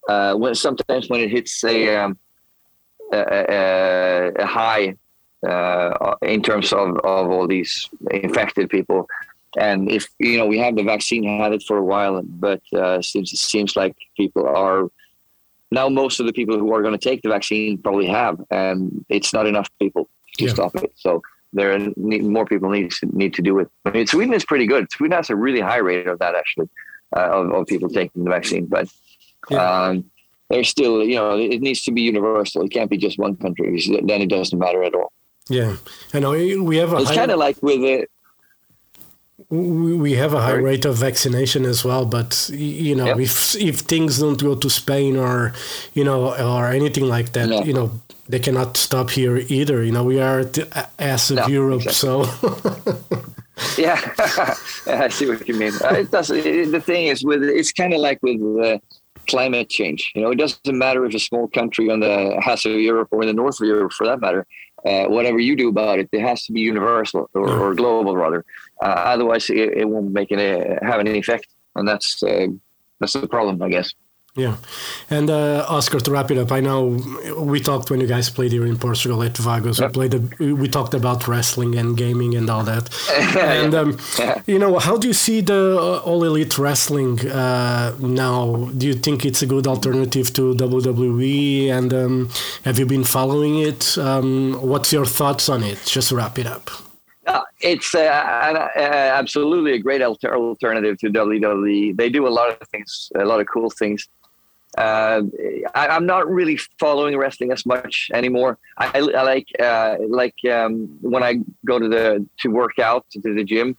uh, 0.07 0.33
when 0.35 0.55
sometimes 0.55 1.09
when 1.09 1.21
it 1.21 1.29
hits 1.29 1.63
a 1.63 1.95
um, 1.95 2.17
a, 3.11 3.45
a, 3.49 4.31
a 4.39 4.45
high 4.45 4.95
uh, 5.47 6.15
in 6.21 6.41
terms 6.41 6.73
of, 6.73 6.97
of 6.97 7.29
all 7.29 7.47
these 7.47 7.89
infected 8.11 8.69
people. 8.69 9.07
And 9.57 9.91
if 9.91 10.07
you 10.19 10.37
know, 10.37 10.47
we 10.47 10.57
have 10.59 10.75
the 10.75 10.83
vaccine, 10.83 11.23
had 11.39 11.53
it 11.53 11.63
for 11.63 11.77
a 11.77 11.83
while, 11.83 12.21
but 12.23 12.61
uh, 12.75 13.01
since 13.01 13.33
it 13.33 13.37
seems 13.37 13.75
like 13.75 13.95
people 14.17 14.47
are 14.47 14.89
now, 15.69 15.89
most 15.89 16.19
of 16.19 16.25
the 16.25 16.33
people 16.33 16.57
who 16.57 16.73
are 16.73 16.81
going 16.81 16.97
to 16.97 17.09
take 17.09 17.21
the 17.21 17.29
vaccine 17.29 17.77
probably 17.77 18.07
have, 18.07 18.39
and 18.51 19.05
it's 19.09 19.33
not 19.33 19.47
enough 19.47 19.69
people 19.79 20.09
to 20.37 20.45
yeah. 20.45 20.53
stop 20.53 20.75
it. 20.75 20.91
So 20.95 21.21
there 21.51 21.73
are 21.73 21.79
more 21.97 22.45
people 22.45 22.69
need 22.69 22.91
to, 22.91 23.05
need 23.15 23.33
to 23.35 23.41
do 23.41 23.59
it. 23.59 23.69
I 23.85 23.91
mean, 23.91 24.07
Sweden 24.07 24.33
is 24.33 24.45
pretty 24.45 24.67
good. 24.67 24.91
Sweden 24.91 25.15
has 25.15 25.29
a 25.29 25.35
really 25.35 25.61
high 25.61 25.77
rate 25.77 26.07
of 26.07 26.19
that 26.19 26.35
actually, 26.35 26.69
uh, 27.15 27.29
of, 27.31 27.51
of 27.51 27.67
people 27.67 27.89
taking 27.89 28.23
the 28.23 28.29
vaccine, 28.29 28.65
but. 28.65 28.87
Yeah. 29.49 29.87
Um, 29.87 30.05
there's 30.49 30.69
still, 30.69 31.03
you 31.03 31.15
know, 31.15 31.37
it 31.37 31.61
needs 31.61 31.81
to 31.83 31.91
be 31.91 32.01
universal. 32.01 32.63
It 32.63 32.69
can't 32.69 32.89
be 32.89 32.97
just 32.97 33.17
one 33.17 33.35
country. 33.35 33.81
Then 34.03 34.21
it 34.21 34.29
doesn't 34.29 34.57
matter 34.57 34.83
at 34.83 34.93
all. 34.93 35.11
Yeah, 35.49 35.75
I 36.13 36.19
know 36.19 36.31
we 36.31 36.77
have 36.77 36.93
a. 36.93 36.97
It's 36.97 37.11
kind 37.11 37.31
of 37.31 37.39
like 37.39 37.57
with 37.61 37.81
it. 37.81 38.09
We 39.49 40.13
have 40.13 40.33
a 40.33 40.41
high 40.41 40.53
rate 40.53 40.85
of 40.85 40.95
vaccination 40.95 41.65
as 41.65 41.83
well, 41.83 42.05
but 42.05 42.49
you 42.53 42.95
know, 42.95 43.19
if 43.19 43.55
if 43.55 43.79
things 43.79 44.19
don't 44.19 44.41
go 44.41 44.55
to 44.55 44.69
Spain 44.69 45.17
or 45.17 45.53
you 45.93 46.03
know 46.03 46.33
or 46.33 46.67
anything 46.67 47.05
like 47.05 47.33
that, 47.33 47.49
no. 47.49 47.63
you 47.63 47.73
know, 47.73 47.91
they 48.29 48.39
cannot 48.39 48.77
stop 48.77 49.09
here 49.09 49.37
either. 49.49 49.83
You 49.83 49.91
know, 49.91 50.03
we 50.03 50.21
are 50.21 50.45
the 50.45 50.87
ass 50.97 51.29
of 51.29 51.37
no, 51.37 51.47
Europe, 51.47 51.83
exactly. 51.83 52.25
so. 52.25 52.97
yeah, 53.77 53.99
I 54.87 55.09
see 55.09 55.27
what 55.27 55.47
you 55.47 55.55
mean. 55.55 55.73
Uh, 55.83 55.95
it 55.95 56.11
does. 56.11 56.31
It, 56.31 56.71
the 56.71 56.81
thing 56.81 57.07
is, 57.07 57.23
with 57.23 57.43
it's 57.43 57.73
kind 57.73 57.93
of 57.93 57.99
like 57.99 58.19
with 58.23 58.41
uh, 58.63 58.79
climate 59.27 59.69
change. 59.69 60.11
You 60.15 60.21
know, 60.21 60.31
it 60.31 60.37
doesn't 60.37 60.77
matter 60.77 61.05
if 61.05 61.13
a 61.13 61.19
small 61.19 61.47
country 61.47 61.89
on 61.89 61.99
the 61.99 62.39
half 62.41 62.65
of 62.65 62.73
Europe 62.73 63.09
or 63.11 63.21
in 63.21 63.27
the 63.27 63.33
north 63.33 63.59
of 63.61 63.67
Europe, 63.67 63.93
for 63.93 64.07
that 64.07 64.21
matter, 64.21 64.47
uh, 64.85 65.05
whatever 65.05 65.39
you 65.39 65.55
do 65.55 65.69
about 65.69 65.99
it, 65.99 66.09
it 66.11 66.21
has 66.21 66.45
to 66.45 66.53
be 66.53 66.61
universal 66.61 67.29
or, 67.33 67.49
or 67.49 67.73
global 67.75 68.15
rather. 68.15 68.45
Uh, 68.81 68.87
otherwise, 68.87 69.49
it, 69.49 69.77
it, 69.77 69.87
won't 69.87 70.11
make 70.11 70.31
any 70.31 70.75
have 70.81 70.99
any 70.99 71.17
effect, 71.17 71.47
and 71.75 71.87
that's 71.87 72.21
uh, 72.23 72.47
that's 72.99 73.13
the 73.13 73.27
problem, 73.27 73.61
I 73.61 73.69
guess. 73.69 73.93
Yeah, 74.35 74.57
and 75.11 75.29
uh, 75.29 75.63
Oscar, 75.69 75.99
to 75.99 76.09
wrap 76.09 76.31
it 76.31 76.39
up, 76.39 76.51
I 76.51 76.59
know 76.59 76.97
we 77.37 77.59
talked 77.59 77.91
when 77.91 78.01
you 78.01 78.07
guys 78.07 78.31
played 78.31 78.51
here 78.51 78.65
in 78.65 78.79
Portugal 78.79 79.21
at 79.21 79.37
Vagos. 79.37 79.79
Yep. 79.79 79.89
We 79.89 79.93
played, 79.93 80.13
a, 80.15 80.53
we 80.55 80.67
talked 80.67 80.95
about 80.95 81.27
wrestling 81.27 81.75
and 81.75 81.95
gaming 81.95 82.33
and 82.33 82.49
all 82.49 82.63
that. 82.63 82.89
and 83.37 83.75
um, 83.75 83.99
you 84.47 84.57
know, 84.57 84.79
how 84.79 84.97
do 84.97 85.07
you 85.07 85.13
see 85.13 85.41
the 85.41 85.77
uh, 85.79 85.99
all 85.99 86.23
elite 86.23 86.57
wrestling 86.57 87.19
uh, 87.29 87.95
now? 87.99 88.55
Do 88.75 88.87
you 88.87 88.95
think 88.95 89.23
it's 89.23 89.43
a 89.43 89.45
good 89.45 89.67
alternative 89.67 90.33
to 90.33 90.55
WWE? 90.55 91.69
And 91.69 91.93
um, 91.93 92.29
have 92.65 92.79
you 92.79 92.87
been 92.87 93.03
following 93.03 93.59
it? 93.59 93.95
Um, 93.99 94.53
what's 94.53 94.91
your 94.91 95.05
thoughts 95.05 95.47
on 95.47 95.61
it? 95.61 95.79
Just 95.85 96.11
wrap 96.11 96.39
it 96.39 96.47
up. 96.47 96.71
Uh, 97.27 97.41
it's 97.61 97.93
uh, 97.93 97.99
uh, 97.99 98.79
absolutely 98.79 99.73
a 99.73 99.79
great 99.79 100.01
alter- 100.01 100.35
alternative 100.35 100.97
to 100.97 101.11
WWE. 101.11 101.95
They 101.95 102.09
do 102.09 102.27
a 102.27 102.29
lot 102.29 102.49
of 102.49 102.67
things, 102.69 103.11
a 103.15 103.25
lot 103.25 103.39
of 103.39 103.45
cool 103.47 103.69
things. 103.69 104.09
Uh, 104.77 105.21
I, 105.75 105.95
am 105.95 106.05
not 106.05 106.27
really 106.27 106.57
following 106.79 107.15
wrestling 107.15 107.51
as 107.51 107.65
much 107.65 108.09
anymore. 108.13 108.57
I, 108.77 108.89
I 108.97 109.21
like 109.21 109.47
uh, 109.59 109.97
like 110.07 110.35
um, 110.51 110.97
when 111.01 111.21
I 111.21 111.39
go 111.65 111.77
to 111.77 111.87
the 111.87 112.25
to 112.39 112.49
work 112.49 112.79
out 112.79 113.05
to 113.11 113.19
the 113.21 113.43
gym. 113.43 113.77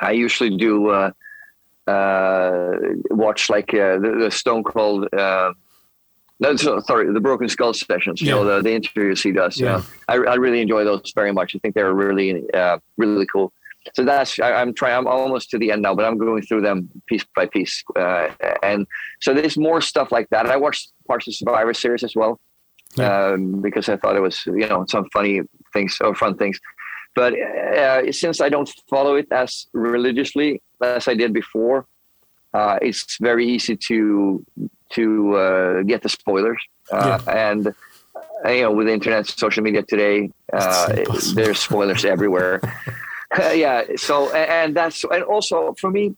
I 0.00 0.12
usually 0.12 0.56
do 0.56 0.88
uh, 0.90 1.10
uh 1.86 2.72
watch 3.10 3.48
like 3.48 3.72
uh, 3.72 3.98
the, 3.98 4.16
the, 4.24 4.30
Stone 4.30 4.64
Cold. 4.64 5.08
Uh, 5.14 5.52
no, 6.40 6.56
sorry, 6.56 7.10
the 7.10 7.20
Broken 7.20 7.48
Skull 7.48 7.72
sessions. 7.72 8.20
You 8.20 8.32
know 8.32 8.44
the, 8.44 8.60
the 8.60 8.74
interviews 8.74 9.22
he 9.22 9.32
does. 9.32 9.58
Yeah, 9.58 9.82
I, 10.08 10.16
I 10.16 10.34
really 10.34 10.60
enjoy 10.60 10.84
those 10.84 11.12
very 11.14 11.32
much. 11.32 11.54
I 11.54 11.58
think 11.58 11.74
they're 11.74 11.94
really 11.94 12.44
really 12.98 13.26
cool 13.26 13.52
so 13.94 14.04
that's 14.04 14.38
I, 14.38 14.62
am 14.62 14.74
trying. 14.74 14.96
I'm 14.96 15.06
almost 15.06 15.50
to 15.50 15.58
the 15.58 15.72
end 15.72 15.82
now, 15.82 15.94
but 15.94 16.04
I'm 16.04 16.18
going 16.18 16.42
through 16.42 16.62
them 16.62 16.88
piece 17.06 17.24
by 17.34 17.46
piece. 17.46 17.82
Uh, 17.96 18.28
and 18.62 18.86
so 19.20 19.34
there's 19.34 19.56
more 19.56 19.80
stuff 19.80 20.12
like 20.12 20.28
that. 20.30 20.46
I 20.46 20.56
watched 20.56 20.92
parts 21.06 21.26
of 21.26 21.34
Survivor 21.34 21.74
Series 21.74 22.04
as 22.04 22.14
well 22.14 22.40
yeah. 22.96 23.32
um, 23.32 23.60
because 23.60 23.88
I 23.88 23.96
thought 23.96 24.16
it 24.16 24.20
was 24.20 24.44
you 24.46 24.66
know 24.68 24.84
some 24.88 25.08
funny 25.12 25.40
things 25.72 25.98
or 26.00 26.14
fun 26.14 26.36
things. 26.36 26.58
But 27.14 27.34
uh, 27.38 28.10
since 28.12 28.40
I 28.40 28.48
don't 28.48 28.70
follow 28.88 29.16
it 29.16 29.26
as 29.30 29.66
religiously 29.74 30.62
as 30.82 31.08
I 31.08 31.14
did 31.14 31.34
before, 31.34 31.86
uh, 32.54 32.78
it's 32.80 33.18
very 33.20 33.46
easy 33.46 33.76
to 33.76 34.44
to 34.90 35.36
uh, 35.36 35.82
get 35.82 36.02
the 36.02 36.08
spoilers. 36.08 36.62
Uh, 36.90 37.18
yeah. 37.26 37.50
And 37.50 37.66
uh, 38.44 38.50
you 38.50 38.62
know, 38.62 38.72
with 38.72 38.86
the 38.86 38.92
internet, 38.92 39.26
social 39.26 39.62
media 39.62 39.82
today, 39.82 40.30
uh, 40.52 40.94
there's 41.34 41.58
spoilers 41.58 42.04
everywhere. 42.04 42.60
Uh, 43.38 43.50
yeah. 43.50 43.82
So 43.96 44.32
and 44.34 44.76
that's 44.76 45.04
and 45.04 45.22
also 45.22 45.74
for 45.80 45.90
me, 45.90 46.14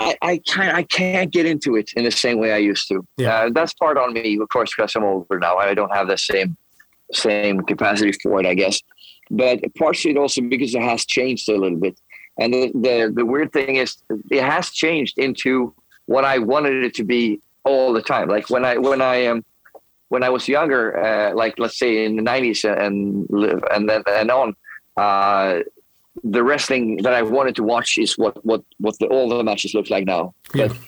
I, 0.00 0.16
I 0.22 0.38
can't 0.38 0.74
I 0.74 0.82
can't 0.82 1.30
get 1.30 1.46
into 1.46 1.76
it 1.76 1.92
in 1.96 2.04
the 2.04 2.10
same 2.10 2.38
way 2.38 2.52
I 2.52 2.58
used 2.58 2.88
to. 2.88 3.06
Yeah. 3.16 3.34
Uh, 3.34 3.50
that's 3.52 3.72
part 3.74 3.96
on 3.98 4.12
me, 4.14 4.38
of 4.40 4.48
course, 4.48 4.70
because 4.76 4.94
I'm 4.96 5.04
older 5.04 5.38
now. 5.38 5.56
I 5.56 5.74
don't 5.74 5.94
have 5.94 6.08
the 6.08 6.18
same 6.18 6.56
same 7.12 7.60
capacity 7.60 8.12
for 8.22 8.40
it, 8.40 8.46
I 8.46 8.54
guess. 8.54 8.80
But 9.30 9.60
partially 9.76 10.16
also 10.16 10.40
because 10.42 10.74
it 10.74 10.82
has 10.82 11.04
changed 11.04 11.48
a 11.48 11.56
little 11.56 11.78
bit. 11.78 11.98
And 12.38 12.52
the, 12.52 12.70
the, 12.74 13.12
the 13.14 13.24
weird 13.24 13.52
thing 13.52 13.76
is, 13.76 13.96
it 14.30 14.42
has 14.42 14.70
changed 14.70 15.18
into 15.18 15.74
what 16.04 16.24
I 16.24 16.38
wanted 16.38 16.84
it 16.84 16.94
to 16.96 17.04
be 17.04 17.40
all 17.64 17.92
the 17.92 18.02
time. 18.02 18.28
Like 18.28 18.50
when 18.50 18.64
I 18.64 18.78
when 18.78 19.00
I 19.00 19.26
um, 19.26 19.44
when 20.08 20.22
I 20.22 20.30
was 20.30 20.48
younger, 20.48 20.98
uh, 20.98 21.34
like 21.34 21.58
let's 21.58 21.78
say 21.78 22.04
in 22.04 22.16
the 22.16 22.22
'90s 22.22 22.64
and 22.64 23.28
and 23.70 23.88
then 23.88 24.02
and 24.06 24.30
on, 24.30 24.54
uh, 24.96 25.60
the 26.24 26.42
wrestling 26.42 26.98
that 27.02 27.12
I 27.12 27.22
wanted 27.22 27.56
to 27.56 27.62
watch 27.62 27.98
is 27.98 28.16
what 28.18 28.44
what 28.44 28.62
what 28.78 28.98
the, 28.98 29.06
all 29.06 29.28
the 29.28 29.42
matches 29.42 29.74
look 29.74 29.90
like 29.90 30.06
now. 30.06 30.34
Yeah. 30.54 30.68
But 30.68 30.78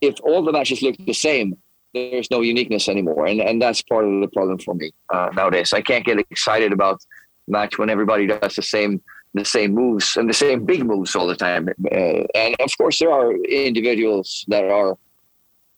if 0.00 0.20
all 0.22 0.44
the 0.44 0.52
matches 0.52 0.82
look 0.82 0.96
the 0.98 1.12
same, 1.12 1.56
there's 1.94 2.30
no 2.30 2.40
uniqueness 2.40 2.88
anymore, 2.88 3.26
and 3.26 3.40
and 3.40 3.60
that's 3.60 3.82
part 3.82 4.04
of 4.04 4.20
the 4.20 4.28
problem 4.28 4.58
for 4.58 4.74
me 4.74 4.92
uh, 5.10 5.30
nowadays. 5.34 5.72
I 5.72 5.80
can't 5.80 6.04
get 6.04 6.18
excited 6.18 6.72
about 6.72 7.00
match 7.46 7.78
when 7.78 7.90
everybody 7.90 8.26
does 8.26 8.56
the 8.56 8.62
same 8.62 9.00
the 9.34 9.44
same 9.44 9.74
moves 9.74 10.16
and 10.16 10.28
the 10.28 10.34
same 10.34 10.64
big 10.64 10.84
moves 10.84 11.14
all 11.14 11.26
the 11.26 11.36
time. 11.36 11.68
Uh, 11.90 12.24
and 12.34 12.56
of 12.60 12.76
course, 12.78 12.98
there 12.98 13.12
are 13.12 13.32
individuals 13.44 14.44
that 14.48 14.64
are 14.64 14.92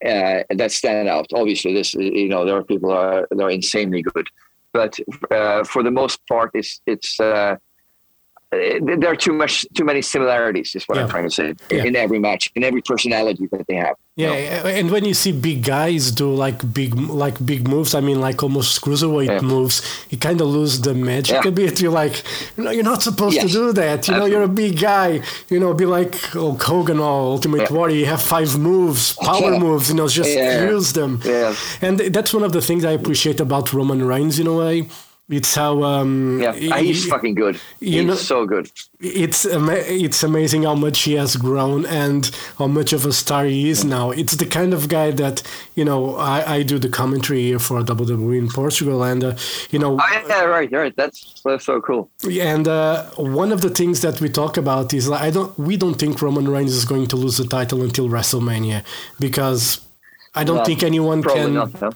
uh, 0.04 0.42
that 0.50 0.72
stand 0.72 1.08
out. 1.08 1.26
Obviously, 1.32 1.74
this 1.74 1.94
you 1.94 2.28
know 2.28 2.44
there 2.44 2.56
are 2.56 2.64
people 2.64 2.90
that 2.90 2.96
are, 2.96 3.28
that 3.30 3.42
are 3.42 3.50
insanely 3.50 4.02
good, 4.02 4.26
but 4.72 4.98
uh, 5.30 5.62
for 5.64 5.82
the 5.82 5.90
most 5.90 6.26
part, 6.26 6.50
it's 6.54 6.80
it's 6.86 7.20
uh, 7.20 7.56
Uh, 8.52 8.80
there 8.82 9.12
are 9.12 9.14
too 9.14 9.32
much 9.32 9.64
too 9.74 9.84
many 9.84 10.02
similarities 10.02 10.74
is 10.74 10.82
what 10.86 10.96
yeah. 10.96 11.04
i'm 11.04 11.08
trying 11.08 11.22
to 11.22 11.30
say 11.30 11.54
yeah. 11.70 11.84
in 11.84 11.94
every 11.94 12.18
match 12.18 12.50
in 12.56 12.64
every 12.64 12.82
personality 12.82 13.46
that 13.52 13.64
they 13.68 13.76
have 13.76 13.94
yeah 14.16 14.32
you 14.32 14.50
know? 14.50 14.70
and 14.70 14.90
when 14.90 15.04
you 15.04 15.14
see 15.14 15.30
big 15.30 15.62
guys 15.62 16.10
do 16.10 16.34
like 16.34 16.58
big 16.74 16.92
like 16.96 17.46
big 17.46 17.68
moves 17.68 17.94
i 17.94 18.00
mean 18.00 18.20
like 18.20 18.42
almost 18.42 18.80
cruiserweight 18.80 19.28
yeah. 19.28 19.40
moves 19.40 20.04
you 20.10 20.18
kind 20.18 20.40
of 20.40 20.48
lose 20.48 20.80
the 20.80 20.92
magic 20.92 21.44
a 21.44 21.52
bit 21.52 21.80
you're 21.80 21.92
like 21.92 22.24
you 22.56 22.64
know 22.64 22.72
you're 22.72 22.82
not 22.82 23.04
supposed 23.04 23.36
yes. 23.36 23.46
to 23.46 23.52
do 23.52 23.72
that 23.72 24.08
you 24.08 24.14
Absolutely. 24.14 24.18
know 24.18 24.26
you're 24.26 24.42
a 24.42 24.48
big 24.48 24.80
guy 24.80 25.20
you 25.48 25.60
know 25.60 25.72
be 25.72 25.86
like 25.86 26.16
Hulk 26.16 26.60
Hogan 26.60 26.98
or 26.98 27.30
Ultimate 27.34 27.70
Warrior 27.70 27.98
you 27.98 28.06
have 28.06 28.20
five 28.20 28.58
moves 28.58 29.12
power 29.12 29.60
moves 29.60 29.90
you 29.90 29.94
know 29.94 30.08
just 30.08 30.28
use 30.28 30.92
them 30.92 31.20
yeah. 31.24 31.54
and 31.80 32.00
that's 32.00 32.34
one 32.34 32.42
of 32.42 32.50
the 32.50 32.60
things 32.60 32.84
i 32.84 32.90
appreciate 32.90 33.38
about 33.38 33.72
roman 33.72 34.02
reigns 34.02 34.40
in 34.40 34.48
a 34.48 34.56
way 34.56 34.88
it's 35.30 35.54
how 35.54 35.82
um, 35.84 36.40
yeah, 36.42 36.52
he's 36.52 37.04
he, 37.04 37.10
fucking 37.10 37.34
good. 37.34 37.60
You 37.78 38.00
he's 38.00 38.06
know, 38.06 38.14
so 38.14 38.46
good. 38.46 38.70
It's 38.98 39.46
it's 39.48 40.22
amazing 40.22 40.64
how 40.64 40.74
much 40.74 41.02
he 41.02 41.14
has 41.14 41.36
grown 41.36 41.86
and 41.86 42.30
how 42.58 42.66
much 42.66 42.92
of 42.92 43.06
a 43.06 43.12
star 43.12 43.44
he 43.44 43.70
is 43.70 43.84
now. 43.84 44.10
It's 44.10 44.34
the 44.34 44.46
kind 44.46 44.74
of 44.74 44.88
guy 44.88 45.12
that 45.12 45.42
you 45.76 45.84
know. 45.84 46.16
I, 46.16 46.56
I 46.56 46.62
do 46.64 46.78
the 46.78 46.88
commentary 46.88 47.42
here 47.42 47.60
for 47.60 47.80
WWE 47.82 48.38
in 48.38 48.48
Portugal, 48.48 49.04
and 49.04 49.22
uh, 49.22 49.36
you 49.70 49.78
know. 49.78 49.98
Oh 50.00 50.22
yeah, 50.28 50.44
right, 50.44 50.70
right. 50.72 50.94
That's 50.96 51.40
that's 51.44 51.64
so 51.64 51.80
cool. 51.80 52.10
And 52.28 52.66
uh, 52.66 53.04
one 53.16 53.52
of 53.52 53.60
the 53.60 53.70
things 53.70 54.02
that 54.02 54.20
we 54.20 54.28
talk 54.28 54.56
about 54.56 54.92
is 54.92 55.08
like, 55.08 55.22
I 55.22 55.30
don't. 55.30 55.56
We 55.58 55.76
don't 55.76 55.94
think 55.94 56.20
Roman 56.20 56.48
Reigns 56.48 56.72
is 56.72 56.84
going 56.84 57.06
to 57.08 57.16
lose 57.16 57.36
the 57.36 57.46
title 57.46 57.82
until 57.82 58.08
WrestleMania 58.08 58.84
because 59.20 59.80
I 60.32 60.44
don't 60.44 60.64
think 60.64 60.84
anyone 60.84 61.24
can. 61.24 61.54
Not, 61.54 61.80
no. 61.80 61.90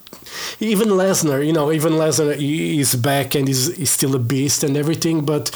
Even 0.58 0.88
Lesnar, 0.88 1.46
you 1.46 1.52
know, 1.52 1.70
even 1.70 1.92
Lesnar 1.92 2.34
is 2.36 2.96
back 2.96 3.36
and 3.36 3.48
is, 3.48 3.68
is 3.78 3.90
still 3.90 4.16
a 4.16 4.18
beast 4.18 4.64
and 4.64 4.76
everything, 4.76 5.24
but 5.24 5.52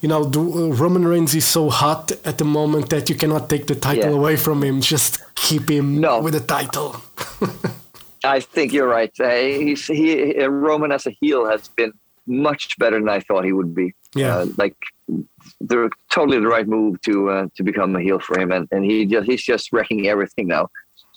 you 0.00 0.08
know, 0.08 0.24
the, 0.24 0.38
uh, 0.38 0.68
Roman 0.74 1.06
Reigns 1.06 1.34
is 1.34 1.46
so 1.46 1.68
hot 1.70 2.12
at 2.24 2.38
the 2.38 2.44
moment 2.44 2.88
that 2.90 3.08
you 3.08 3.16
cannot 3.16 3.50
take 3.50 3.66
the 3.66 3.74
title 3.74 4.10
yeah. 4.10 4.16
away 4.16 4.36
from 4.36 4.62
him. 4.62 4.80
Just 4.80 5.22
keep 5.34 5.68
him 5.68 6.00
no. 6.00 6.20
with 6.20 6.34
the 6.34 6.40
title. 6.40 6.96
I 8.24 8.38
think 8.38 8.72
you're 8.72 8.88
right. 8.88 9.12
Uh, 9.18 9.30
he's, 9.30 9.86
he 9.86 10.36
uh, 10.36 10.48
Roman 10.48 10.92
as 10.92 11.06
a 11.06 11.10
heel 11.20 11.48
has 11.48 11.66
been 11.68 11.92
much 12.26 12.78
better 12.78 12.98
than 13.00 13.08
I 13.08 13.20
thought 13.20 13.44
he 13.44 13.52
would 13.52 13.74
be. 13.74 13.94
Yeah, 14.14 14.38
uh, 14.38 14.46
like 14.56 14.76
they're 15.60 15.90
totally 16.10 16.38
the 16.38 16.46
right 16.46 16.66
move 16.66 17.00
to 17.02 17.30
uh, 17.30 17.46
to 17.56 17.62
become 17.62 17.96
a 17.96 18.00
heel 18.00 18.20
for 18.20 18.38
him, 18.38 18.52
and, 18.52 18.68
and 18.70 18.84
he 18.84 19.06
just 19.06 19.26
he's 19.26 19.42
just 19.42 19.72
wrecking 19.72 20.06
everything 20.06 20.48
now 20.48 20.68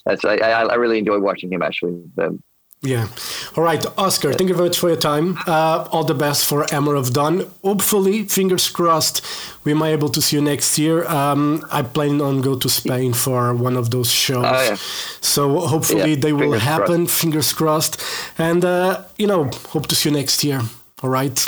that's 0.04 0.24
I, 0.24 0.36
I 0.36 0.74
really 0.74 0.98
enjoy 0.98 1.18
watching 1.18 1.52
him 1.52 1.62
actually. 1.62 2.02
Um, 2.18 2.42
yeah. 2.84 3.08
All 3.56 3.64
right, 3.64 3.82
Oscar, 3.96 4.34
thank 4.34 4.50
you 4.50 4.54
very 4.54 4.68
much 4.68 4.78
for 4.78 4.88
your 4.90 4.98
time. 4.98 5.38
Uh, 5.46 5.88
all 5.90 6.04
the 6.04 6.14
best 6.14 6.44
for 6.44 6.66
Hammer 6.70 6.96
of 6.96 7.14
Dawn. 7.14 7.50
Hopefully, 7.62 8.24
fingers 8.24 8.68
crossed, 8.68 9.24
we 9.64 9.72
might 9.72 9.88
be 9.88 9.92
able 9.94 10.10
to 10.10 10.20
see 10.20 10.36
you 10.36 10.42
next 10.42 10.78
year. 10.78 11.06
Um, 11.06 11.64
I 11.72 11.80
plan 11.82 12.20
on 12.20 12.42
go 12.42 12.58
to 12.58 12.68
Spain 12.68 13.14
for 13.14 13.54
one 13.54 13.78
of 13.78 13.90
those 13.90 14.10
shows. 14.10 14.44
Oh, 14.46 14.64
yeah. 14.64 14.76
So 15.22 15.60
hopefully 15.60 16.10
yeah, 16.10 16.20
they 16.20 16.32
will 16.34 16.58
happen, 16.58 17.06
crossed. 17.06 17.20
fingers 17.20 17.52
crossed. 17.54 18.02
And, 18.36 18.64
uh, 18.64 19.04
you 19.16 19.26
know, 19.26 19.44
hope 19.68 19.86
to 19.86 19.94
see 19.94 20.10
you 20.10 20.16
next 20.16 20.44
year. 20.44 20.60
All 21.02 21.08
right? 21.08 21.42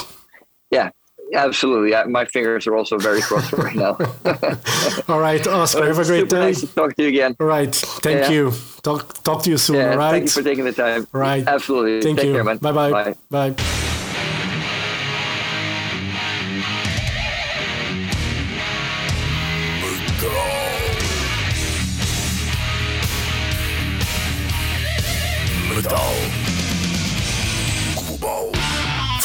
Absolutely. 1.35 1.93
My 2.11 2.25
fingers 2.25 2.67
are 2.67 2.77
also 2.77 2.99
very 2.99 3.21
crossed 3.21 3.53
right 3.53 3.75
now. 3.75 3.97
all 5.09 5.21
right, 5.21 5.45
Oscar. 5.47 5.87
Have 5.87 5.99
a 5.99 6.05
great 6.05 6.29
day. 6.29 6.39
Nice 6.39 6.61
to 6.61 6.67
talk 6.69 6.95
to 6.95 7.03
you 7.03 7.09
again. 7.09 7.37
All 7.41 7.47
right. 7.47 7.75
Thank 7.75 8.21
yeah. 8.21 8.31
you. 8.31 8.53
Talk 8.83 9.23
talk 9.25 9.43
to 9.43 9.51
you 9.51 9.59
soon. 9.59 9.77
Yeah, 9.77 9.91
all 9.91 9.97
right. 9.99 10.11
Thank 10.13 10.25
you 10.25 10.31
for 10.31 10.43
taking 10.43 10.65
the 10.65 10.73
time. 10.73 11.07
Right. 11.13 11.47
Absolutely. 11.47 12.01
Thank 12.03 12.19
Take 12.19 12.29
you. 12.29 12.35
Care, 12.35 12.45
man. 12.45 12.59
Bye-bye. 12.59 12.91
Bye 12.91 13.15
bye. 13.31 13.76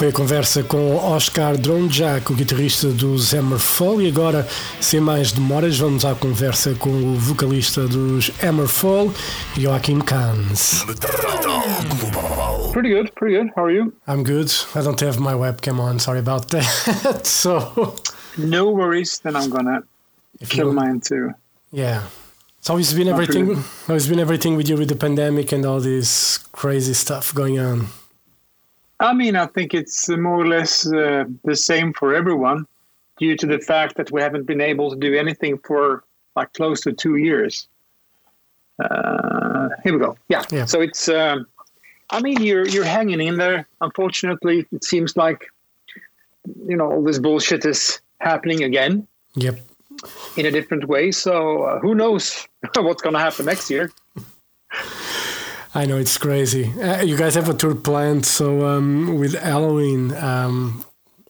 Foi 0.01 0.09
a 0.09 0.11
conversa 0.11 0.63
com 0.63 0.95
Oscar 0.95 1.55
Dronjak, 1.55 2.31
o 2.31 2.35
guitarrista 2.35 2.87
dos 2.87 3.35
Hammerfall. 3.35 4.01
E 4.01 4.07
agora, 4.07 4.47
sem 4.79 4.99
mais 4.99 5.31
demoras, 5.31 5.77
vamos 5.77 6.03
à 6.03 6.15
conversa 6.15 6.73
com 6.73 6.89
o 6.89 7.15
vocalista 7.19 7.87
dos 7.87 8.31
Hammerfall, 8.41 9.13
Joachim 9.55 9.99
Kahns. 9.99 10.83
Pretty 12.73 12.89
good, 12.89 13.11
pretty 13.11 13.37
good. 13.37 13.51
How 13.55 13.65
are 13.65 13.75
you? 13.75 13.93
I'm 14.07 14.23
good. 14.23 14.51
I 14.73 14.81
don't 14.81 14.99
have 15.05 15.19
my 15.19 15.33
webcam 15.33 15.79
on. 15.79 15.99
Sorry 15.99 16.17
about 16.17 16.47
that. 16.47 17.21
so. 17.23 17.93
No 18.39 18.71
worries. 18.71 19.19
Then 19.19 19.35
I'm 19.35 19.51
gonna 19.51 19.83
if 20.39 20.49
kill 20.49 20.69
you... 20.69 20.73
mine 20.73 21.01
too. 21.01 21.35
Yeah. 21.71 22.05
So 22.61 22.75
it's 22.79 22.93
been 22.93 23.07
everything. 23.07 23.63
How's 23.85 24.07
been 24.07 24.19
everything 24.19 24.57
with 24.57 24.67
you 24.67 24.77
with 24.77 24.89
the 24.89 24.95
pandemic 24.95 25.51
and 25.51 25.63
all 25.63 25.79
this 25.79 26.39
crazy 26.53 26.95
stuff 26.95 27.35
going 27.35 27.59
on? 27.59 28.00
I 29.01 29.13
mean, 29.13 29.35
I 29.35 29.47
think 29.47 29.73
it's 29.73 30.07
more 30.09 30.39
or 30.39 30.47
less 30.47 30.85
uh, 30.85 31.25
the 31.43 31.55
same 31.55 31.91
for 31.91 32.13
everyone 32.13 32.67
due 33.17 33.35
to 33.35 33.47
the 33.47 33.57
fact 33.57 33.97
that 33.97 34.11
we 34.11 34.21
haven't 34.21 34.45
been 34.45 34.61
able 34.61 34.91
to 34.91 34.95
do 34.95 35.15
anything 35.15 35.57
for 35.57 36.03
like 36.35 36.53
close 36.53 36.81
to 36.81 36.93
two 36.93 37.15
years. 37.15 37.67
Uh, 38.79 39.69
here 39.83 39.93
we 39.93 39.99
go. 39.99 40.15
Yeah. 40.29 40.43
yeah. 40.51 40.65
So 40.65 40.81
it's, 40.81 41.09
um, 41.09 41.47
I 42.11 42.21
mean, 42.21 42.43
you're 42.43 42.67
you're 42.67 42.85
hanging 42.85 43.21
in 43.21 43.37
there. 43.37 43.67
Unfortunately, 43.79 44.67
it 44.71 44.83
seems 44.83 45.17
like 45.17 45.47
you 46.67 46.75
know 46.77 46.91
all 46.91 47.03
this 47.03 47.19
bullshit 47.19 47.65
is 47.65 48.01
happening 48.19 48.63
again. 48.63 49.07
Yep. 49.35 49.59
In 50.37 50.45
a 50.45 50.51
different 50.51 50.85
way. 50.87 51.11
So 51.11 51.63
uh, 51.63 51.79
who 51.79 51.95
knows 51.95 52.47
what's 52.75 53.01
going 53.01 53.13
to 53.13 53.19
happen 53.19 53.45
next 53.45 53.69
year? 53.69 53.91
I 55.73 55.85
know 55.85 55.97
it's 55.97 56.17
crazy. 56.17 56.65
Uh, 56.81 57.01
you 57.01 57.15
guys 57.15 57.35
have 57.35 57.47
a 57.47 57.53
tour 57.53 57.75
planned, 57.75 58.25
so 58.25 58.65
um, 58.65 59.17
with 59.17 59.35
Helloween, 59.35 60.21
um, 60.21 60.83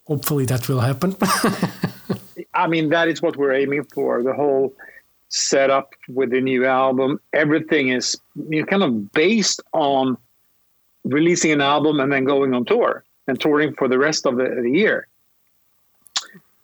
hopefully 0.07 0.45
that 0.45 0.67
will 0.67 0.79
happen. 0.79 1.15
I 2.53 2.67
mean, 2.67 2.89
that 2.89 3.07
is 3.07 3.21
what 3.21 3.37
we're 3.37 3.53
aiming 3.53 3.83
for. 3.93 4.23
The 4.23 4.33
whole 4.33 4.73
setup 5.29 5.93
with 6.09 6.31
the 6.31 6.41
new 6.41 6.65
album, 6.65 7.19
everything 7.33 7.89
is 7.89 8.19
you 8.49 8.61
know, 8.61 8.65
kind 8.65 8.83
of 8.83 9.11
based 9.11 9.61
on 9.73 10.17
releasing 11.03 11.51
an 11.51 11.61
album 11.61 11.99
and 11.99 12.11
then 12.11 12.25
going 12.25 12.53
on 12.53 12.65
tour 12.65 13.03
and 13.27 13.39
touring 13.39 13.75
for 13.75 13.87
the 13.87 13.97
rest 13.97 14.25
of 14.25 14.37
the, 14.37 14.61
the 14.63 14.71
year. 14.71 15.07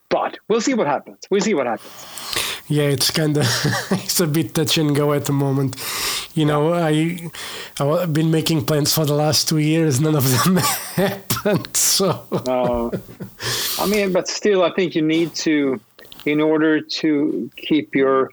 But 0.10 0.40
we'll 0.48 0.62
see 0.62 0.74
what 0.74 0.88
happens. 0.88 1.20
We'll 1.30 1.42
see 1.42 1.54
what 1.54 1.68
happens. 1.68 2.47
Yeah, 2.70 2.86
it's 2.86 3.12
kind 3.12 3.38
of 3.38 3.46
it's 3.92 4.20
a 4.20 4.28
bit 4.28 4.54
touch 4.54 4.78
and 4.78 4.96
go 4.96 5.14
at 5.14 5.26
the 5.26 5.34
moment 5.34 5.76
you 6.38 6.46
know, 6.46 6.74
I 6.74 7.30
I've 7.80 8.14
been 8.14 8.30
making 8.30 8.66
plans 8.66 8.94
for 8.94 9.06
the 9.06 9.14
last 9.14 9.50
two 9.50 9.58
years. 9.58 10.00
None 10.00 10.16
of 10.16 10.24
them 10.24 10.58
happened. 10.96 11.76
So, 11.76 12.10
uh, 12.32 12.92
I 13.80 13.88
mean, 13.88 14.14
but 14.14 14.28
still, 14.28 14.64
I 14.64 14.72
think 14.72 14.96
you 14.96 15.02
need 15.02 15.34
to, 15.48 15.80
in 16.26 16.40
order 16.40 16.80
to 16.80 17.50
keep 17.58 17.96
your 17.96 18.30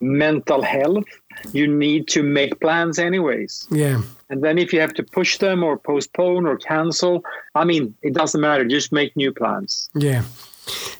mental 0.00 0.62
health, 0.62 1.08
you 1.52 1.66
need 1.66 2.06
to 2.08 2.22
make 2.22 2.60
plans 2.60 2.98
anyways. 2.98 3.66
Yeah. 3.70 4.02
And 4.30 4.44
then 4.44 4.56
if 4.58 4.72
you 4.72 4.80
have 4.80 4.94
to 4.94 5.02
push 5.02 5.38
them 5.38 5.64
or 5.64 5.76
postpone 5.76 6.46
or 6.46 6.58
cancel, 6.58 7.24
I 7.56 7.64
mean, 7.64 7.94
it 8.02 8.14
doesn't 8.14 8.40
matter. 8.40 8.64
Just 8.64 8.92
make 8.92 9.16
new 9.16 9.32
plans. 9.32 9.90
Yeah. 9.94 10.22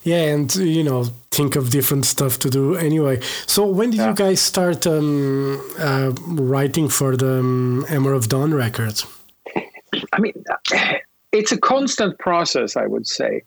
Yeah, 0.03 0.25
and 0.33 0.55
you 0.55 0.83
know, 0.83 1.05
think 1.31 1.57
of 1.57 1.71
different 1.71 2.05
stuff 2.07 2.39
to 2.41 2.51
do 2.51 2.75
anyway. 2.77 3.21
So, 3.47 3.67
when 3.67 3.91
did 3.91 3.99
yeah. 3.99 4.09
you 4.09 4.15
guys 4.15 4.41
start 4.41 4.87
um, 4.87 5.61
uh, 5.79 6.13
writing 6.27 6.89
for 6.89 7.17
the 7.17 7.41
um, 7.41 7.85
Hammer 7.89 8.13
of 8.13 8.29
Dawn 8.29 8.55
records? 8.55 9.07
I 10.13 10.21
mean, 10.21 10.35
it's 11.33 11.53
a 11.53 11.59
constant 11.59 12.19
process, 12.19 12.77
I 12.77 12.87
would 12.87 13.07
say. 13.07 13.43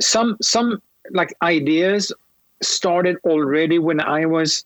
Some 0.00 0.36
some 0.40 0.82
like 1.10 1.34
ideas 1.42 2.12
started 2.62 3.16
already 3.24 3.78
when 3.78 4.00
I 4.00 4.26
was 4.26 4.64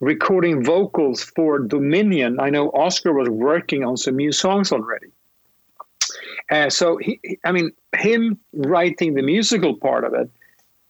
recording 0.00 0.64
vocals 0.64 1.22
for 1.22 1.58
Dominion. 1.58 2.40
I 2.40 2.50
know 2.50 2.70
Oscar 2.70 3.12
was 3.12 3.28
working 3.28 3.84
on 3.84 3.96
some 3.96 4.16
new 4.16 4.32
songs 4.32 4.72
already. 4.72 5.08
Uh, 6.50 6.70
so 6.70 6.96
he, 6.98 7.20
I 7.44 7.52
mean, 7.52 7.72
him 7.96 8.38
writing 8.52 9.14
the 9.14 9.22
musical 9.22 9.76
part 9.76 10.04
of 10.04 10.14
it 10.14 10.30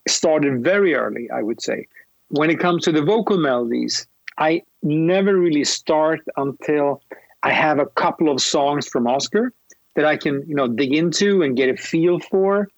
started 0.07 0.63
very 0.63 0.95
early, 0.95 1.29
I 1.31 1.41
would 1.41 1.61
say. 1.61 1.87
When 2.29 2.49
it 2.49 2.59
comes 2.59 2.83
to 2.85 2.91
the 2.91 3.01
vocal 3.01 3.37
melodies, 3.37 4.07
I 4.37 4.61
never 4.83 5.35
really 5.35 5.63
start 5.63 6.21
until 6.35 7.01
I 7.43 7.51
have 7.51 7.79
a 7.79 7.85
couple 7.85 8.29
of 8.29 8.41
songs 8.41 8.87
from 8.87 9.07
Oscar 9.07 9.53
that 9.95 10.05
I 10.05 10.17
can, 10.17 10.43
you 10.47 10.55
know, 10.55 10.67
dig 10.67 10.93
into 10.93 11.41
and 11.41 11.55
get 11.55 11.69
a 11.69 11.77
feel 11.77 12.19
for. 12.19 12.69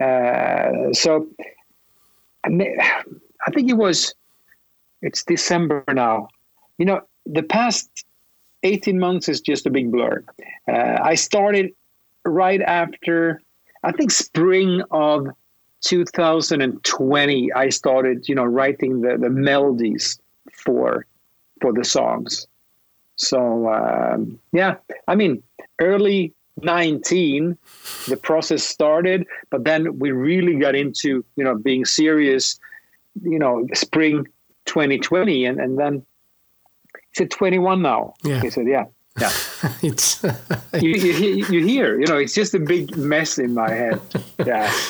Uh, 0.00 0.92
so 0.92 1.28
I, 2.44 3.50
think 3.52 3.70
it 3.70 3.76
was, 3.76 4.14
it's 5.02 5.22
December 5.24 5.84
now. 5.92 6.28
You 6.78 6.86
know, 6.86 7.02
the 7.26 7.42
past 7.42 8.04
18 8.62 8.98
months 8.98 9.28
is 9.28 9.40
just 9.40 9.66
a 9.66 9.70
big 9.70 9.92
blur. 9.92 10.24
Uh, 10.68 10.98
I 11.02 11.14
started 11.14 11.72
right 12.24 12.60
after, 12.60 13.40
I 13.82 13.92
think, 13.92 14.10
spring 14.10 14.82
of 14.90 15.28
2020. 15.82 17.52
I 17.52 17.68
started, 17.68 18.28
you 18.28 18.34
know, 18.34 18.44
writing 18.44 19.00
the, 19.00 19.16
the 19.18 19.30
melodies 19.30 20.20
for 20.52 21.06
for 21.60 21.72
the 21.72 21.84
songs. 21.84 22.46
So 23.16 23.68
um, 23.68 24.38
yeah, 24.52 24.76
I 25.06 25.14
mean, 25.14 25.42
early 25.80 26.34
19 26.60 27.56
the 28.08 28.16
process 28.16 28.62
started 28.62 29.26
but 29.50 29.64
then 29.64 29.98
we 29.98 30.12
really 30.12 30.54
got 30.56 30.74
into 30.74 31.24
you 31.34 31.42
know 31.42 31.56
being 31.56 31.84
serious 31.84 32.60
you 33.22 33.38
know 33.38 33.66
spring 33.72 34.26
2020 34.66 35.46
and 35.46 35.58
and 35.58 35.78
then 35.78 36.04
he 36.92 37.14
said 37.14 37.30
21 37.30 37.80
now 37.80 38.12
yeah 38.22 38.40
he 38.40 38.50
said 38.50 38.66
yeah 38.68 38.84
yeah. 39.20 39.30
It's 39.82 40.22
you, 40.80 40.90
you, 40.90 41.46
you 41.46 41.64
hear 41.64 42.00
you 42.00 42.06
know 42.06 42.16
it's 42.18 42.34
just 42.34 42.54
a 42.54 42.58
big 42.58 42.96
mess 42.96 43.38
in 43.38 43.54
my 43.54 43.70
head. 43.70 44.00
Yeah. 44.44 44.72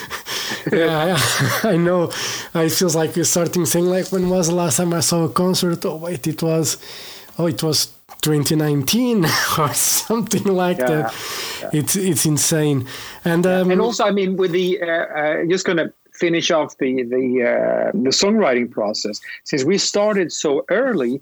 Yeah 0.71 1.17
I, 1.65 1.71
I 1.73 1.77
know. 1.77 2.11
It 2.55 2.71
feels 2.71 2.95
like 2.95 3.17
we're 3.17 3.25
starting 3.25 3.65
saying 3.67 3.87
like 3.87 4.13
when 4.13 4.29
was 4.29 4.49
the 4.49 4.55
last 4.55 4.77
time 4.77 4.93
i 4.93 5.01
saw 5.01 5.25
a 5.25 5.29
concert? 5.29 5.85
Oh 5.87 5.97
wait 5.97 6.27
it 6.27 6.43
was 6.43 6.77
oh 7.39 7.47
it 7.47 7.63
was 7.63 7.89
2019 8.23 9.25
or 9.59 9.75
something 9.75 10.45
like 10.45 10.79
Yeah, 10.79 10.87
that. 10.89 11.15
It's 11.73 11.97
it's 11.97 12.25
insane, 12.27 12.87
and 13.25 13.47
um, 13.47 13.71
and 13.71 13.81
also, 13.81 14.05
I 14.05 14.11
mean, 14.13 14.37
with 14.37 14.53
the 14.53 14.81
uh, 14.81 14.87
uh, 14.87 15.45
just 15.49 15.65
going 15.65 15.79
to 15.79 15.93
finish 16.13 16.51
off 16.51 16.77
the 16.79 17.03
the 17.03 17.43
uh, 17.43 17.91
the 17.93 18.11
songwriting 18.11 18.71
process. 18.71 19.21
Since 19.45 19.65
we 19.65 19.79
started 19.79 20.31
so 20.33 20.65
early, 20.71 21.21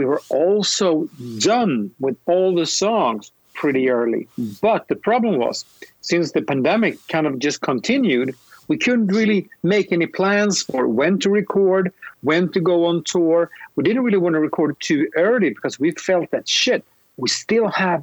we 0.00 0.06
were 0.06 0.22
also 0.30 1.10
done 1.40 1.90
with 2.00 2.16
all 2.24 2.54
the 2.54 2.64
songs 2.64 3.32
pretty 3.52 3.90
early. 3.90 4.26
But 4.62 4.88
the 4.88 4.96
problem 4.96 5.36
was, 5.36 5.66
since 6.00 6.32
the 6.32 6.40
pandemic 6.40 6.96
kind 7.08 7.26
of 7.26 7.38
just 7.38 7.60
continued, 7.60 8.34
we 8.68 8.78
couldn't 8.78 9.08
really 9.08 9.46
make 9.62 9.92
any 9.92 10.06
plans 10.06 10.62
for 10.62 10.88
when 10.88 11.18
to 11.18 11.28
record, 11.28 11.92
when 12.22 12.50
to 12.52 12.60
go 12.60 12.86
on 12.86 13.04
tour. 13.04 13.50
We 13.76 13.84
didn't 13.84 14.04
really 14.04 14.22
want 14.24 14.36
to 14.36 14.40
record 14.40 14.80
too 14.80 15.10
early 15.16 15.50
because 15.50 15.78
we 15.78 15.90
felt 15.90 16.30
that 16.30 16.48
shit. 16.48 16.82
We 17.18 17.28
still 17.28 17.68
have 17.68 18.02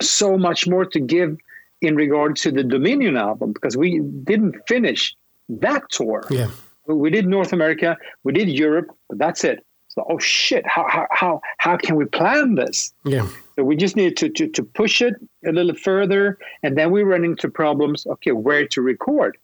so 0.00 0.38
much 0.38 0.68
more 0.68 0.84
to 0.84 1.00
give 1.00 1.36
in 1.80 1.96
regard 1.96 2.36
to 2.44 2.52
the 2.52 2.62
Dominion 2.62 3.16
album 3.16 3.52
because 3.52 3.76
we 3.76 3.98
didn't 3.98 4.54
finish 4.68 5.16
that 5.48 5.82
tour. 5.90 6.24
yeah, 6.30 6.50
We 6.86 7.10
did 7.10 7.26
North 7.26 7.52
America, 7.52 7.98
we 8.22 8.32
did 8.32 8.48
Europe, 8.48 8.88
but 9.08 9.18
that's 9.18 9.42
it. 9.42 9.65
Oh 9.96 10.18
shit, 10.18 10.66
how 10.66 10.86
how 10.88 11.06
how, 11.10 11.40
how 11.58 11.76
can 11.76 11.96
we 11.96 12.04
plan 12.04 12.54
this? 12.54 12.92
yeah, 13.04 13.26
So 13.56 13.64
we 13.64 13.76
just 13.76 13.96
need 13.96 14.16
to, 14.18 14.28
to 14.28 14.46
to 14.48 14.62
push 14.62 15.00
it 15.00 15.14
a 15.46 15.52
little 15.52 15.74
further, 15.74 16.38
and 16.62 16.76
then 16.76 16.90
we 16.90 17.02
run 17.02 17.24
into 17.24 17.48
problems. 17.48 18.06
Okay, 18.06 18.32
where 18.32 18.66
to 18.68 18.82
record? 18.82 19.38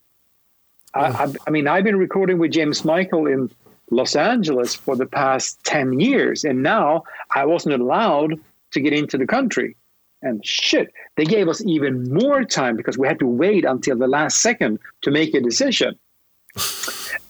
I, 0.94 1.06
I, 1.06 1.32
I 1.46 1.50
mean, 1.50 1.66
I've 1.66 1.84
been 1.84 1.96
recording 1.96 2.38
with 2.38 2.52
James 2.52 2.84
Michael 2.84 3.26
in 3.26 3.50
Los 3.90 4.14
Angeles 4.14 4.74
for 4.74 4.94
the 4.94 5.06
past 5.06 5.58
ten 5.64 5.98
years, 5.98 6.44
and 6.44 6.62
now 6.62 7.04
I 7.34 7.46
wasn't 7.46 7.80
allowed 7.80 8.38
to 8.72 8.80
get 8.80 8.92
into 8.92 9.16
the 9.16 9.26
country. 9.26 9.76
And 10.20 10.44
shit, 10.46 10.92
they 11.16 11.24
gave 11.24 11.48
us 11.48 11.64
even 11.66 12.12
more 12.12 12.44
time 12.44 12.76
because 12.76 12.96
we 12.96 13.08
had 13.08 13.18
to 13.18 13.26
wait 13.26 13.64
until 13.64 13.96
the 13.96 14.06
last 14.06 14.40
second 14.40 14.78
to 15.00 15.10
make 15.10 15.34
a 15.34 15.40
decision. 15.40 15.98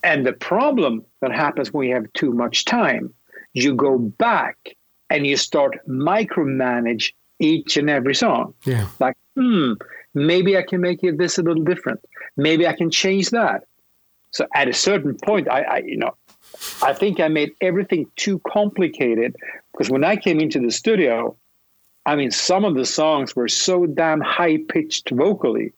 And 0.03 0.27
the 0.27 0.33
problem 0.33 1.05
that 1.20 1.33
happens 1.33 1.73
when 1.73 1.89
you 1.89 1.95
have 1.95 2.12
too 2.12 2.33
much 2.33 2.64
time, 2.64 3.12
you 3.53 3.75
go 3.75 3.99
back 3.99 4.57
and 5.11 5.27
you 5.27 5.37
start 5.37 5.79
micromanage 5.89 7.12
each 7.39 7.77
and 7.77 7.91
every 7.91 8.14
song. 8.14 8.55
yeah, 8.64 8.89
Like, 8.99 9.16
hmm, 9.37 9.75
maybe 10.14 10.57
I 10.57 10.62
can 10.62 10.81
make 10.81 11.05
it 11.05 11.18
this 11.18 11.39
a 11.39 11.43
little 11.43 11.62
different. 11.62 12.01
Maybe 12.37 12.66
I 12.66 12.73
can 12.73 12.91
change 12.91 13.31
that. 13.31 13.64
So 14.31 14.47
at 14.55 14.68
a 14.68 14.73
certain 14.73 15.16
point, 15.23 15.49
I, 15.49 15.62
I 15.62 15.79
you 15.79 15.99
know, 15.99 16.16
I 16.83 16.93
think 16.93 17.20
I 17.20 17.29
made 17.29 17.53
everything 17.61 18.07
too 18.16 18.41
complicated 18.51 19.37
because 19.73 19.91
when 19.91 20.05
I 20.05 20.16
came 20.16 20.41
into 20.41 20.59
the 20.59 20.70
studio, 20.70 21.37
I 22.07 22.16
mean, 22.16 22.31
some 22.31 22.64
of 22.64 22.75
the 22.75 22.85
songs 22.85 23.37
were 23.37 23.49
so 23.49 23.87
damn 23.87 24.20
high 24.20 24.59
pitched 24.68 25.11
vocally. 25.11 25.73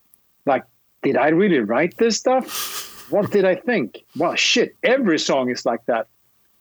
Like, 0.46 0.64
did 1.02 1.16
I 1.16 1.28
really 1.28 1.58
write 1.58 1.96
this 1.98 2.16
stuff? 2.16 2.93
What 3.10 3.30
did 3.30 3.44
I 3.44 3.54
think? 3.54 4.04
Well, 4.16 4.34
shit, 4.34 4.76
every 4.82 5.18
song 5.18 5.50
is 5.50 5.64
like 5.66 5.84
that. 5.86 6.06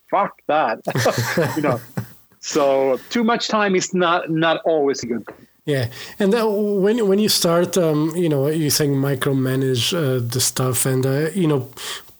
Fuck 0.09 0.41
that. 0.47 0.79
you 1.55 1.61
know. 1.61 1.79
So 2.39 2.99
too 3.09 3.23
much 3.23 3.47
time 3.47 3.75
is 3.75 3.93
not 3.93 4.29
not 4.29 4.61
always 4.65 5.01
a 5.03 5.07
good 5.07 5.25
thing. 5.25 5.47
yeah. 5.65 5.89
And 6.19 6.35
uh, 6.35 6.45
when 6.47 7.07
when 7.07 7.19
you 7.19 7.29
start, 7.29 7.77
um, 7.77 8.11
you 8.15 8.27
know, 8.27 8.47
you're 8.47 8.69
saying 8.69 8.95
micromanage 8.95 9.93
uh, 9.93 10.19
the 10.27 10.41
stuff, 10.41 10.85
and 10.85 11.05
uh, 11.05 11.29
you 11.33 11.47
know, 11.47 11.69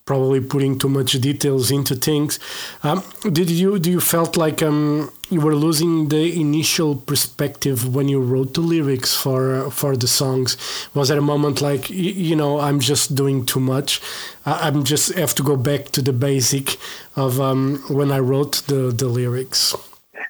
probably 0.05 0.41
putting 0.41 0.77
too 0.77 0.89
much 0.89 1.13
details 1.13 1.71
into 1.71 1.95
things. 1.95 2.39
Um, 2.83 3.03
did 3.31 3.49
you 3.49 3.79
do 3.79 3.91
you 3.91 3.99
felt 4.01 4.35
like 4.37 4.61
um, 4.61 5.11
you 5.29 5.39
were 5.41 5.55
losing 5.55 6.09
the 6.09 6.39
initial 6.39 6.95
perspective 6.95 7.95
when 7.95 8.09
you 8.09 8.19
wrote 8.21 8.53
the 8.53 8.61
lyrics 8.61 9.15
for 9.15 9.71
for 9.71 9.95
the 9.95 10.07
songs? 10.07 10.57
Was 10.93 11.07
there 11.09 11.19
a 11.19 11.21
moment 11.33 11.61
like 11.61 11.89
you 11.89 12.35
know 12.35 12.59
I'm 12.59 12.79
just 12.79 13.15
doing 13.15 13.45
too 13.45 13.61
much? 13.61 14.01
I- 14.45 14.67
I'm 14.67 14.83
just 14.83 15.13
have 15.13 15.33
to 15.35 15.43
go 15.43 15.55
back 15.55 15.91
to 15.91 16.01
the 16.01 16.13
basic 16.13 16.77
of 17.15 17.39
um, 17.39 17.81
when 17.89 18.11
I 18.11 18.19
wrote 18.19 18.61
the 18.67 18.91
the 18.91 19.07
lyrics. 19.07 19.75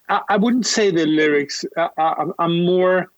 I, 0.10 0.22
I 0.30 0.38
wouldn't 0.38 0.68
say 0.68 0.92
the 0.92 1.06
lyrics. 1.06 1.66
I, 1.78 1.90
I, 1.98 2.26
I'm 2.40 2.66
more. 2.66 3.10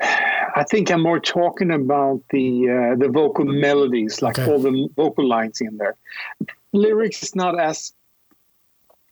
I 0.00 0.64
think 0.70 0.90
I'm 0.90 1.02
more 1.02 1.20
talking 1.20 1.70
about 1.70 2.22
the 2.30 2.68
uh, 2.70 2.96
the 2.96 3.08
vocal 3.08 3.44
melodies, 3.44 4.22
like 4.22 4.38
Okay. 4.38 4.50
all 4.50 4.58
the 4.58 4.88
vocal 4.96 5.26
lines 5.26 5.60
in 5.60 5.76
there. 5.78 5.96
Lyrics 6.72 7.22
is 7.22 7.34
not 7.34 7.58
as 7.58 7.92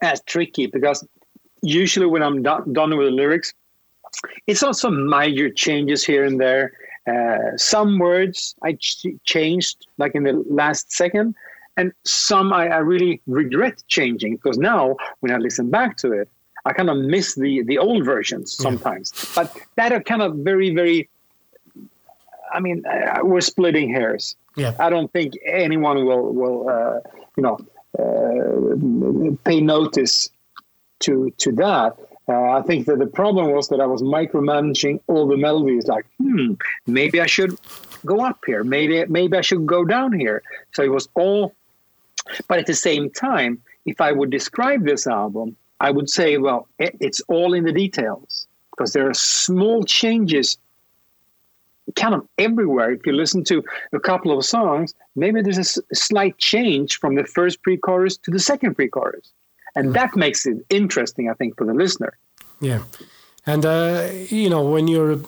as 0.03 0.20
tricky 0.22 0.66
because 0.66 1.07
usually 1.62 2.07
when 2.07 2.22
I'm 2.22 2.43
do- 2.43 2.64
done 2.72 2.97
with 2.97 3.07
the 3.09 3.12
lyrics, 3.12 3.55
it's 4.47 4.62
also 4.62 4.91
minor 4.91 5.49
changes 5.51 6.05
here 6.05 6.24
and 6.24 6.39
there. 6.41 6.72
Uh, 7.07 7.57
some 7.57 7.99
words 7.99 8.55
I 8.62 8.72
ch- 8.74 9.07
changed 9.24 9.87
like 9.99 10.14
in 10.14 10.22
the 10.24 10.43
last 10.49 10.93
second, 10.93 11.35
and 11.76 11.93
some 12.05 12.53
I, 12.53 12.68
I 12.68 12.78
really 12.78 13.20
regret 13.26 13.82
changing 13.89 14.37
because 14.37 14.59
now 14.59 14.97
when 15.20 15.32
I 15.32 15.37
listen 15.39 15.70
back 15.70 15.97
to 15.99 16.12
it, 16.12 16.28
I 16.65 16.73
kind 16.73 16.91
of 16.91 16.97
miss 16.99 17.35
the 17.35 17.62
the 17.62 17.79
old 17.79 18.05
versions 18.05 18.53
sometimes. 18.53 19.12
But 19.35 19.57
that 19.77 19.93
are 19.93 20.03
kind 20.03 20.23
of 20.23 20.37
very 20.37 20.75
very. 20.75 21.09
I 22.53 22.61
mean, 22.61 22.85
uh, 22.87 23.19
we're 23.23 23.41
splitting 23.41 23.93
hairs. 23.93 24.37
Yeah. 24.57 24.75
I 24.79 24.89
don't 24.89 25.12
think 25.12 25.35
anyone 25.45 26.05
will 26.05 26.33
will 26.33 26.69
uh, 26.69 27.01
you 27.37 27.43
know 27.43 27.59
uh, 27.99 29.37
pay 29.45 29.61
notice 29.61 30.31
to 31.01 31.31
to 31.39 31.53
that. 31.53 31.97
Uh, 32.27 32.53
I 32.53 32.62
think 32.62 32.87
that 32.87 32.99
the 32.99 33.07
problem 33.07 33.51
was 33.53 33.69
that 33.69 33.81
I 33.81 33.87
was 33.87 34.03
micromanaging 34.03 35.01
all 35.09 35.27
the 35.27 35.37
melodies. 35.37 35.87
Like, 35.87 36.07
hmm, 36.19 36.55
maybe 36.87 37.21
I 37.21 37.27
should 37.27 37.59
go 38.07 38.25
up 38.25 38.39
here. 38.47 38.65
Maybe 38.65 39.05
maybe 39.07 39.37
I 39.37 39.43
should 39.43 39.67
go 39.67 39.85
down 39.85 40.19
here. 40.19 40.43
So 40.73 40.83
it 40.83 40.91
was 40.91 41.09
all. 41.15 41.55
But 42.49 42.59
at 42.59 42.67
the 42.67 42.75
same 42.75 43.11
time, 43.11 43.61
if 43.85 44.01
I 44.01 44.12
would 44.12 44.31
describe 44.31 44.85
this 44.85 45.07
album, 45.07 45.57
I 45.81 45.91
would 45.91 46.09
say, 46.09 46.39
well, 46.39 46.68
it, 46.79 46.97
it's 47.01 47.20
all 47.29 47.55
in 47.55 47.64
the 47.64 47.72
details 47.72 48.47
because 48.70 48.93
there 48.93 49.09
are 49.09 49.14
small 49.14 49.85
changes 49.85 50.59
kind 51.97 52.14
of 52.14 52.27
everywhere. 52.39 52.93
If 52.93 53.07
you 53.07 53.12
listen 53.12 53.45
to 53.45 53.62
a 53.93 54.01
couple 54.01 54.37
of 54.37 54.45
songs, 54.45 54.95
maybe 55.16 55.43
there's 55.43 55.59
a 55.59 55.61
s- 55.61 55.79
slight 55.93 56.39
change 56.39 56.99
from 56.99 57.14
the 57.14 57.25
first 57.25 57.62
pre-chorus 57.62 58.16
to 58.18 58.31
the 58.31 58.39
second 58.39 58.75
pre-chorus, 58.75 59.33
and 59.75 59.95
that 59.95 60.16
makes 60.16 60.47
it 60.47 60.64
interesting, 60.70 61.29
I 61.29 61.35
think, 61.35 61.57
for 61.57 61.66
the 61.66 61.75
listener. 61.75 62.16
Yeah, 62.61 62.83
and 63.47 63.66
uh, 63.66 64.09
you 64.29 64.49
know 64.49 64.62
when 64.62 64.89
you're 64.89 65.18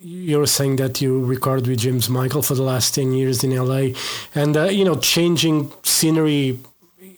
you're 0.00 0.46
saying 0.46 0.76
that 0.76 1.00
you 1.00 1.24
recorded 1.24 1.66
with 1.66 1.80
James 1.80 2.08
Michael 2.08 2.42
for 2.42 2.54
the 2.54 2.62
last 2.62 2.94
10 2.94 3.12
years 3.12 3.42
in 3.42 3.54
LA 3.54 3.88
and, 4.34 4.56
uh, 4.56 4.64
you 4.64 4.84
know, 4.84 4.94
changing 4.94 5.72
scenery, 5.82 6.58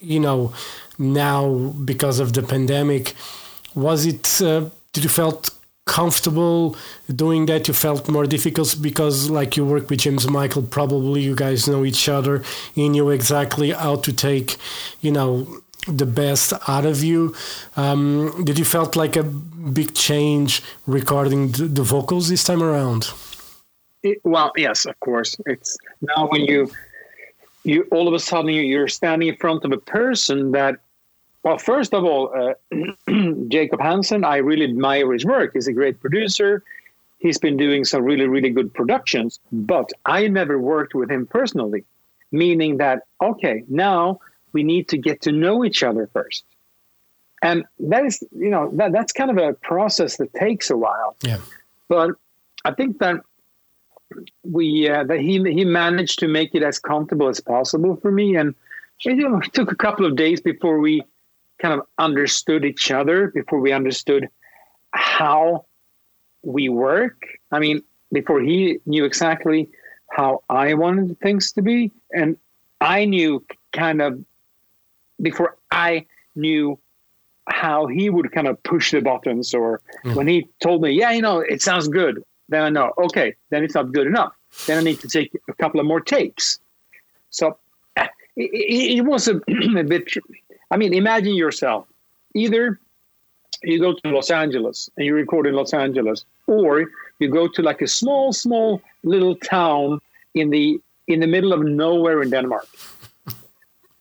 you 0.00 0.18
know, 0.18 0.54
now 1.00 1.72
because 1.84 2.20
of 2.20 2.32
the 2.34 2.42
pandemic. 2.42 3.14
Was 3.74 4.06
it, 4.06 4.42
uh, 4.42 4.68
did 4.92 5.04
you 5.04 5.10
felt 5.10 5.50
comfortable 5.86 6.76
doing 7.14 7.46
that? 7.46 7.66
You 7.66 7.74
felt 7.74 8.08
more 8.08 8.26
difficult 8.26 8.76
because, 8.80 9.30
like, 9.30 9.56
you 9.56 9.64
work 9.64 9.90
with 9.90 10.00
James 10.00 10.28
Michael, 10.28 10.62
probably 10.62 11.22
you 11.22 11.34
guys 11.34 11.66
know 11.66 11.84
each 11.84 12.08
other, 12.08 12.42
you 12.74 12.88
knew 12.88 13.10
exactly 13.10 13.70
how 13.70 13.96
to 13.96 14.12
take, 14.12 14.56
you 15.00 15.10
know, 15.10 15.60
the 15.88 16.06
best 16.06 16.52
out 16.68 16.84
of 16.84 17.02
you. 17.02 17.34
Um, 17.76 18.44
did 18.44 18.58
you 18.58 18.64
felt 18.64 18.96
like 18.96 19.16
a 19.16 19.22
big 19.22 19.94
change 19.94 20.62
recording 20.86 21.52
the, 21.52 21.64
the 21.64 21.82
vocals 21.82 22.28
this 22.28 22.44
time 22.44 22.62
around? 22.62 23.10
It, 24.02 24.20
well, 24.24 24.52
yes, 24.56 24.86
of 24.86 24.98
course. 25.00 25.36
It's 25.46 25.76
now 26.00 26.28
when 26.28 26.42
you 26.42 26.70
you 27.64 27.86
all 27.90 28.08
of 28.08 28.14
a 28.14 28.18
sudden 28.18 28.50
you're 28.50 28.88
standing 28.88 29.28
in 29.28 29.36
front 29.36 29.64
of 29.64 29.72
a 29.72 29.78
person 29.78 30.52
that 30.52 30.80
well, 31.42 31.58
first 31.58 31.94
of 31.94 32.04
all, 32.04 32.30
uh, 32.34 32.54
Jacob 33.48 33.80
Hansen, 33.80 34.24
I 34.24 34.36
really 34.36 34.64
admire 34.64 35.12
his 35.12 35.24
work. 35.24 35.52
He's 35.54 35.68
a 35.68 35.72
great 35.72 36.00
producer. 36.00 36.62
He's 37.18 37.38
been 37.38 37.56
doing 37.56 37.84
some 37.84 38.02
really, 38.02 38.26
really 38.26 38.50
good 38.50 38.72
productions, 38.72 39.40
but 39.52 39.90
I 40.06 40.28
never 40.28 40.58
worked 40.58 40.94
with 40.94 41.10
him 41.10 41.26
personally, 41.26 41.84
meaning 42.32 42.78
that, 42.78 43.02
okay, 43.22 43.64
now 43.68 44.20
we 44.52 44.62
need 44.62 44.88
to 44.88 44.98
get 44.98 45.22
to 45.22 45.32
know 45.32 45.64
each 45.64 45.82
other 45.82 46.08
first. 46.12 46.44
And 47.42 47.64
that 47.78 48.04
is, 48.04 48.22
you 48.36 48.50
know, 48.50 48.70
that, 48.74 48.92
that's 48.92 49.12
kind 49.12 49.30
of 49.30 49.38
a 49.38 49.54
process 49.54 50.16
that 50.16 50.32
takes 50.34 50.70
a 50.70 50.76
while. 50.76 51.16
Yeah. 51.22 51.38
But 51.88 52.12
I 52.64 52.72
think 52.72 52.98
that 52.98 53.20
we 54.42 54.88
uh, 54.88 55.04
that 55.04 55.20
he 55.20 55.42
he 55.52 55.64
managed 55.64 56.18
to 56.18 56.28
make 56.28 56.54
it 56.54 56.62
as 56.62 56.78
comfortable 56.78 57.28
as 57.28 57.40
possible 57.40 57.96
for 57.96 58.10
me, 58.10 58.36
and 58.36 58.54
you 59.04 59.14
know, 59.14 59.38
it 59.38 59.52
took 59.52 59.72
a 59.72 59.76
couple 59.76 60.04
of 60.04 60.16
days 60.16 60.40
before 60.40 60.78
we 60.78 61.02
kind 61.60 61.74
of 61.74 61.86
understood 61.98 62.64
each 62.64 62.90
other, 62.90 63.28
before 63.28 63.60
we 63.60 63.72
understood 63.72 64.28
how 64.92 65.66
we 66.42 66.68
work. 66.68 67.22
I 67.52 67.58
mean, 67.58 67.82
before 68.12 68.40
he 68.40 68.78
knew 68.86 69.04
exactly 69.04 69.68
how 70.10 70.42
I 70.48 70.74
wanted 70.74 71.18
things 71.20 71.52
to 71.52 71.62
be, 71.62 71.92
and 72.12 72.36
I 72.80 73.04
knew 73.04 73.44
kind 73.72 74.02
of 74.02 74.24
before 75.20 75.56
I 75.70 76.06
knew 76.34 76.78
how 77.46 77.86
he 77.86 78.10
would 78.10 78.32
kind 78.32 78.46
of 78.46 78.62
push 78.62 78.92
the 78.92 79.00
buttons 79.00 79.54
or 79.54 79.80
mm. 80.04 80.14
when 80.14 80.26
he 80.26 80.48
told 80.60 80.82
me, 80.82 80.90
yeah, 80.90 81.10
you 81.10 81.22
know, 81.22 81.40
it 81.40 81.62
sounds 81.62 81.88
good, 81.88 82.22
then 82.48 82.62
I 82.62 82.70
know, 82.70 82.92
okay, 82.98 83.34
then 83.50 83.64
it's 83.64 83.74
not 83.74 83.92
good 83.92 84.06
enough. 84.06 84.32
Then 84.66 84.78
I 84.78 84.82
need 84.82 85.00
to 85.00 85.08
take 85.08 85.30
a 85.48 85.52
couple 85.54 85.80
of 85.80 85.86
more 85.86 86.00
takes. 86.00 86.58
So 87.30 87.58
it, 87.96 88.10
it 88.36 89.04
was 89.04 89.28
a, 89.28 89.36
a 89.76 89.84
bit, 89.84 90.12
I 90.70 90.76
mean, 90.76 90.94
imagine 90.94 91.34
yourself 91.34 91.86
either 92.34 92.78
you 93.62 93.78
go 93.78 93.92
to 93.92 94.10
Los 94.10 94.30
Angeles 94.30 94.88
and 94.96 95.06
you 95.06 95.14
record 95.14 95.46
in 95.46 95.54
Los 95.54 95.74
Angeles, 95.74 96.24
or 96.46 96.86
you 97.18 97.28
go 97.28 97.48
to 97.48 97.62
like 97.62 97.82
a 97.82 97.88
small, 97.88 98.32
small 98.32 98.80
little 99.02 99.36
town 99.36 100.00
in 100.34 100.50
the 100.50 100.80
in 101.06 101.20
the 101.20 101.26
middle 101.26 101.52
of 101.52 101.62
nowhere 101.62 102.22
in 102.22 102.30
Denmark. 102.30 102.66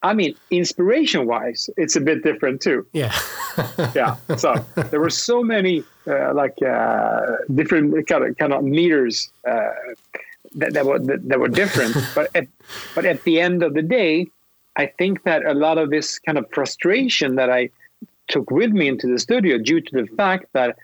I 0.02 0.14
mean, 0.14 0.36
inspiration 0.50 1.26
wise, 1.26 1.70
it's 1.76 1.96
a 1.96 2.02
bit 2.02 2.24
different 2.24 2.62
too. 2.62 2.86
Yeah. 2.94 3.14
yeah. 3.96 4.16
So 4.38 4.54
there 4.92 5.00
were 5.00 5.10
so 5.10 5.44
many 5.44 5.84
uh, 6.08 6.34
like 6.34 6.62
uh, 6.62 7.36
different 7.54 8.08
kind 8.08 8.26
of, 8.26 8.38
kind 8.38 8.54
of 8.54 8.64
meters 8.64 9.30
uh, 9.46 9.72
that, 10.56 10.74
that, 10.74 10.86
were, 10.86 11.00
that, 11.00 11.28
that 11.28 11.40
were 11.40 11.50
different. 11.50 11.98
but, 12.16 12.30
at, 12.34 12.48
but 12.96 13.06
at 13.06 13.24
the 13.24 13.42
end 13.42 13.62
of 13.62 13.74
the 13.74 13.82
day, 13.82 14.28
I 14.80 14.86
think 14.86 15.24
that 15.24 15.46
a 15.46 15.54
lot 15.54 15.78
of 15.78 15.90
this 15.90 16.20
kind 16.20 16.38
of 16.38 16.46
frustration 16.54 17.36
that 17.36 17.50
I 17.50 17.70
took 18.30 18.50
with 18.50 18.72
me 18.72 18.88
into 18.88 19.08
the 19.08 19.20
studio 19.20 19.58
due 19.58 19.82
to 19.82 19.92
the 20.02 20.08
fact 20.16 20.46
that 20.54 20.78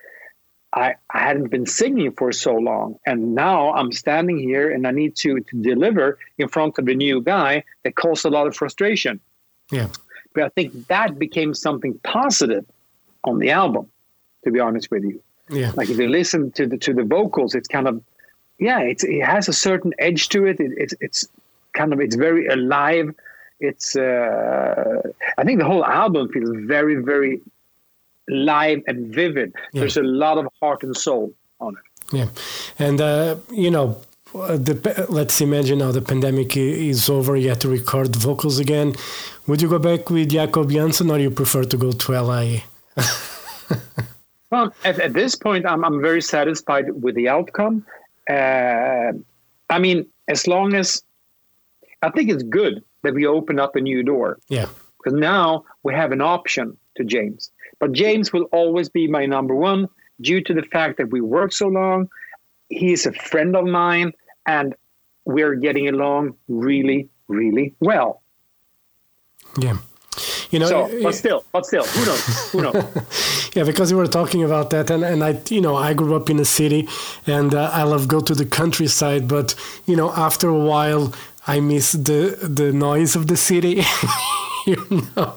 I, 0.74 0.96
I 1.10 1.20
hadn't 1.20 1.50
been 1.50 1.66
singing 1.66 2.12
for 2.12 2.34
so 2.34 2.56
long. 2.56 3.00
And 3.06 3.34
now 3.34 3.74
I'm 3.74 3.94
standing 3.94 4.38
here 4.38 4.70
and 4.70 4.86
I 4.86 4.92
need 4.92 5.16
to, 5.24 5.40
to 5.40 5.62
deliver 5.62 6.20
in 6.38 6.50
front 6.50 6.78
of 6.78 6.90
a 6.90 6.94
new 6.94 7.22
guy 7.22 7.64
that 7.84 7.96
caused 7.96 8.26
a 8.26 8.30
lot 8.30 8.48
of 8.48 8.54
frustration. 8.58 9.22
Yeah. 9.72 9.88
But 10.34 10.44
I 10.44 10.50
think 10.50 10.88
that 10.88 11.18
became 11.18 11.54
something 11.54 11.98
positive 12.04 12.66
on 13.24 13.40
the 13.40 13.52
album, 13.52 13.90
to 14.44 14.52
be 14.52 14.60
honest 14.60 14.92
with 14.92 15.06
you. 15.06 15.22
Yeah. 15.50 15.72
Like 15.74 15.90
if 15.90 15.98
you 15.98 16.10
listen 16.10 16.52
to 16.54 16.68
the 16.68 16.78
to 16.80 16.94
the 16.94 17.04
vocals, 17.04 17.56
it's 17.56 17.70
kind 17.70 17.88
of 17.88 18.04
yeah, 18.60 18.80
it's 18.80 19.06
it 19.06 19.24
has 19.24 19.48
a 19.48 19.54
certain 19.54 19.94
edge 20.00 20.28
to 20.30 20.46
it. 20.48 20.60
it 20.60 20.72
it's 20.76 20.94
it's 21.00 21.30
kind 21.72 21.94
of 21.94 22.02
it's 22.02 22.18
very 22.18 22.48
alive. 22.48 23.16
It's 23.60 23.96
uh, 23.96 25.02
I 25.38 25.44
think 25.44 25.60
the 25.60 25.66
whole 25.66 25.86
album 25.86 26.30
feels 26.30 26.50
very 26.54 26.96
very 26.96 27.42
live 28.28 28.82
and 28.88 29.14
vivid. 29.14 29.54
Yeah. 29.72 29.82
There's 29.82 29.98
a 29.98 30.04
lot 30.04 30.38
of 30.38 30.48
heart 30.60 30.84
and 30.84 30.96
soul 30.96 31.34
on 31.60 31.76
it. 31.76 32.16
Yeah, 32.16 32.28
and 32.78 33.02
uh, 33.02 33.38
you 33.52 33.72
know, 33.72 34.02
the, 34.34 35.06
let's 35.10 35.42
imagine 35.42 35.80
now 35.80 35.92
the 35.92 36.02
pandemic 36.02 36.58
is 36.58 37.10
over. 37.10 37.36
You 37.36 37.50
have 37.50 37.60
to 37.60 37.70
record 37.70 38.16
vocals 38.16 38.60
again. 38.60 38.96
Would 39.48 39.62
you 39.62 39.70
go 39.70 39.80
back 39.80 40.10
with 40.10 40.30
Jacob 40.30 40.72
Hansen, 40.72 41.10
or 41.10 41.20
you 41.20 41.32
prefer 41.32 41.64
to 41.64 41.78
go 41.78 41.92
to 41.92 42.12
LA? 42.12 42.58
well, 44.52 44.74
at, 44.84 45.00
at, 45.00 45.14
this 45.14 45.36
point, 45.36 45.66
I'm 45.66 45.84
I'm 45.84 46.02
very 46.02 46.22
satisfied 46.22 46.92
with 47.02 47.16
the 47.16 47.30
outcome. 47.30 47.86
Uh, 48.30 49.14
I 49.70 49.80
mean, 49.80 50.08
as 50.28 50.48
long 50.48 50.74
as 50.74 51.04
I 52.02 52.10
think 52.12 52.30
it's 52.30 52.44
good 52.44 52.84
that 53.06 53.14
we 53.14 53.26
open 53.26 53.60
up 53.60 53.76
a 53.76 53.82
new 53.82 54.04
door. 54.04 54.40
Yeah. 54.50 54.68
Because 54.98 55.18
now 55.18 55.64
we 55.84 55.94
have 55.94 56.12
an 56.12 56.22
option 56.22 56.78
to 56.98 57.04
James. 57.04 57.52
But 57.80 57.92
James 57.92 58.34
will 58.34 58.46
always 58.52 58.90
be 58.90 59.08
my 59.08 59.26
number 59.26 59.56
one 59.56 59.88
due 60.22 60.42
to 60.42 60.54
the 60.54 60.64
fact 60.64 60.98
that 60.98 61.12
we 61.12 61.22
work 61.22 61.52
so 61.52 61.68
long. 61.68 62.10
He's 62.70 63.06
a 63.06 63.14
friend 63.14 63.56
of 63.56 63.66
mine, 63.66 64.14
and 64.46 64.76
we're 65.26 65.56
getting 65.56 65.88
along 65.88 66.36
really, 66.48 67.10
really 67.28 67.76
well. 67.80 68.22
Yeah. 69.60 69.78
You 70.52 70.60
know, 70.60 70.68
so, 70.68 71.04
but 71.04 71.16
still, 71.16 71.44
but 71.52 71.66
still, 71.66 71.84
who 71.84 72.06
knows? 72.06 72.52
Who 72.52 72.62
knows? 72.62 73.52
yeah, 73.56 73.64
because 73.64 73.92
you 73.92 73.98
were 73.98 74.08
talking 74.08 74.44
about 74.44 74.70
that, 74.70 74.90
and, 74.90 75.04
and 75.04 75.24
I, 75.24 75.38
you 75.50 75.60
know, 75.60 75.76
I 75.76 75.94
grew 75.94 76.16
up 76.16 76.30
in 76.30 76.40
a 76.40 76.46
city, 76.46 76.88
and 77.28 77.54
uh, 77.54 77.72
I 77.74 77.84
love 77.84 78.08
go 78.08 78.22
to 78.22 78.34
the 78.34 78.46
countryside, 78.46 79.28
but 79.28 79.56
you 79.86 79.96
know, 79.96 80.12
after 80.14 80.48
a 80.48 80.58
while, 80.58 81.14
I 81.48 81.60
miss 81.60 81.92
the 81.94 82.38
the 82.42 82.72
noise 82.72 83.16
of 83.16 83.28
the 83.28 83.38
city. 83.38 83.84
you 84.66 85.08
know, 85.16 85.36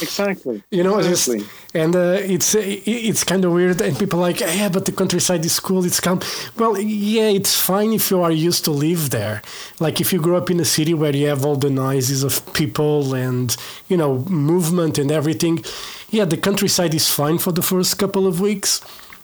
exactly. 0.00 0.62
You 0.70 0.82
know, 0.82 0.98
exactly. 0.98 1.40
Just, 1.40 1.52
and 1.74 1.94
uh, 1.94 2.18
it's 2.20 2.54
it's 2.54 3.24
kind 3.24 3.44
of 3.44 3.52
weird. 3.52 3.80
And 3.80 3.98
people 3.98 4.18
are 4.18 4.22
like, 4.22 4.40
yeah, 4.40 4.68
but 4.68 4.86
the 4.86 4.92
countryside 4.92 5.44
is 5.44 5.60
cool. 5.60 5.84
It's 5.84 6.00
calm. 6.00 6.20
Well, 6.56 6.78
yeah, 6.78 7.28
it's 7.28 7.60
fine 7.60 7.92
if 7.92 8.10
you 8.10 8.20
are 8.22 8.32
used 8.32 8.64
to 8.64 8.70
live 8.70 9.10
there. 9.10 9.42
Like 9.78 10.00
if 10.00 10.12
you 10.12 10.20
grow 10.20 10.36
up 10.36 10.50
in 10.50 10.58
a 10.60 10.64
city 10.64 10.94
where 10.94 11.14
you 11.14 11.28
have 11.28 11.44
all 11.44 11.56
the 11.56 11.70
noises 11.70 12.22
of 12.24 12.52
people 12.54 13.14
and 13.14 13.56
you 13.88 13.96
know 13.96 14.18
movement 14.28 14.98
and 14.98 15.10
everything. 15.10 15.64
Yeah, 16.10 16.24
the 16.24 16.36
countryside 16.36 16.94
is 16.94 17.10
fine 17.10 17.38
for 17.38 17.52
the 17.52 17.62
first 17.62 17.98
couple 17.98 18.26
of 18.26 18.40
weeks. 18.40 18.80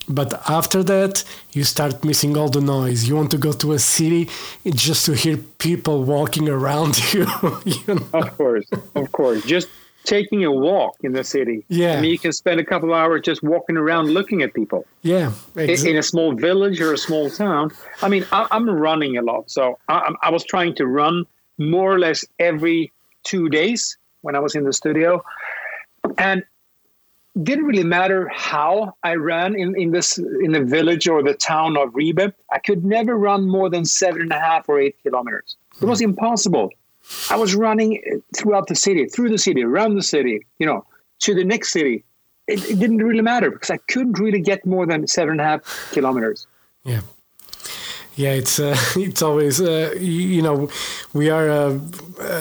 But 0.08 0.48
after 0.48 0.82
that, 0.82 1.24
you 1.52 1.64
start 1.64 2.04
missing 2.04 2.36
all 2.36 2.48
the 2.48 2.60
noise. 2.60 3.08
You 3.08 3.16
want 3.16 3.30
to 3.32 3.38
go 3.38 3.52
to 3.52 3.72
a 3.72 3.78
city 3.78 4.28
just 4.66 5.06
to 5.06 5.14
hear 5.14 5.36
people 5.36 6.02
walking 6.04 6.48
around 6.48 6.98
you. 7.12 7.26
you 7.64 7.94
know? 7.94 8.06
Of 8.12 8.36
course, 8.36 8.66
of 8.94 9.12
course. 9.12 9.44
Just 9.44 9.68
taking 10.04 10.44
a 10.44 10.50
walk 10.50 10.96
in 11.02 11.12
the 11.12 11.24
city. 11.24 11.64
Yeah. 11.68 11.96
I 11.96 12.00
mean, 12.00 12.10
you 12.10 12.18
can 12.18 12.32
spend 12.32 12.60
a 12.60 12.64
couple 12.64 12.90
of 12.90 12.96
hours 12.96 13.22
just 13.22 13.42
walking 13.42 13.76
around 13.76 14.08
looking 14.08 14.42
at 14.42 14.54
people. 14.54 14.86
Yeah. 15.02 15.32
Exactly. 15.56 15.90
In 15.90 15.96
a 15.96 16.02
small 16.02 16.34
village 16.34 16.80
or 16.80 16.92
a 16.92 16.98
small 16.98 17.30
town. 17.30 17.70
I 18.02 18.08
mean, 18.08 18.26
I, 18.32 18.46
am 18.50 18.68
running 18.68 19.16
a 19.16 19.22
lot. 19.22 19.50
So 19.50 19.78
I, 19.88 20.12
I, 20.22 20.30
was 20.30 20.44
trying 20.44 20.74
to 20.76 20.86
run 20.86 21.24
more 21.58 21.92
or 21.92 21.98
less 21.98 22.24
every 22.38 22.92
two 23.22 23.48
days 23.48 23.96
when 24.22 24.34
I 24.34 24.40
was 24.40 24.54
in 24.54 24.64
the 24.64 24.72
studio. 24.72 25.22
And 26.18 26.42
didn't 27.42 27.64
really 27.64 27.84
matter 27.84 28.28
how 28.28 28.94
I 29.02 29.14
ran 29.14 29.54
in, 29.54 29.74
in 29.80 29.90
this 29.90 30.18
in 30.18 30.52
the 30.52 30.62
village 30.62 31.08
or 31.08 31.22
the 31.22 31.34
town 31.34 31.76
of 31.76 31.94
Ribe. 31.94 32.34
I 32.50 32.58
could 32.58 32.84
never 32.84 33.16
run 33.16 33.48
more 33.48 33.70
than 33.70 33.84
seven 33.84 34.22
and 34.22 34.32
a 34.32 34.38
half 34.38 34.68
or 34.68 34.78
eight 34.78 34.96
kilometers. 35.02 35.56
It 35.80 35.86
was 35.86 36.00
hmm. 36.00 36.10
impossible. 36.10 36.70
I 37.30 37.36
was 37.36 37.54
running 37.54 38.02
eh, 38.06 38.18
throughout 38.36 38.68
the 38.68 38.74
city, 38.74 39.06
through 39.06 39.30
the 39.30 39.38
city, 39.38 39.64
around 39.64 39.96
the 39.96 40.02
city, 40.02 40.46
you 40.58 40.66
know, 40.66 40.84
to 41.20 41.34
the 41.34 41.44
next 41.44 41.72
city. 41.72 42.04
It, 42.46 42.70
it 42.70 42.78
didn't 42.78 42.98
really 42.98 43.22
matter 43.22 43.50
because 43.50 43.70
I 43.70 43.78
couldn't 43.88 44.18
really 44.18 44.40
get 44.40 44.66
more 44.66 44.84
than 44.86 45.06
seven 45.06 45.32
and 45.32 45.40
a 45.40 45.44
half 45.44 45.90
kilometers. 45.92 46.46
Yeah. 46.84 47.00
Yeah, 48.14 48.32
it's 48.32 48.60
uh, 48.60 48.76
it's 48.96 49.22
always 49.22 49.60
uh, 49.60 49.94
you 49.98 50.42
know 50.42 50.68
we 51.14 51.30
are 51.30 51.48
a, 51.48 51.80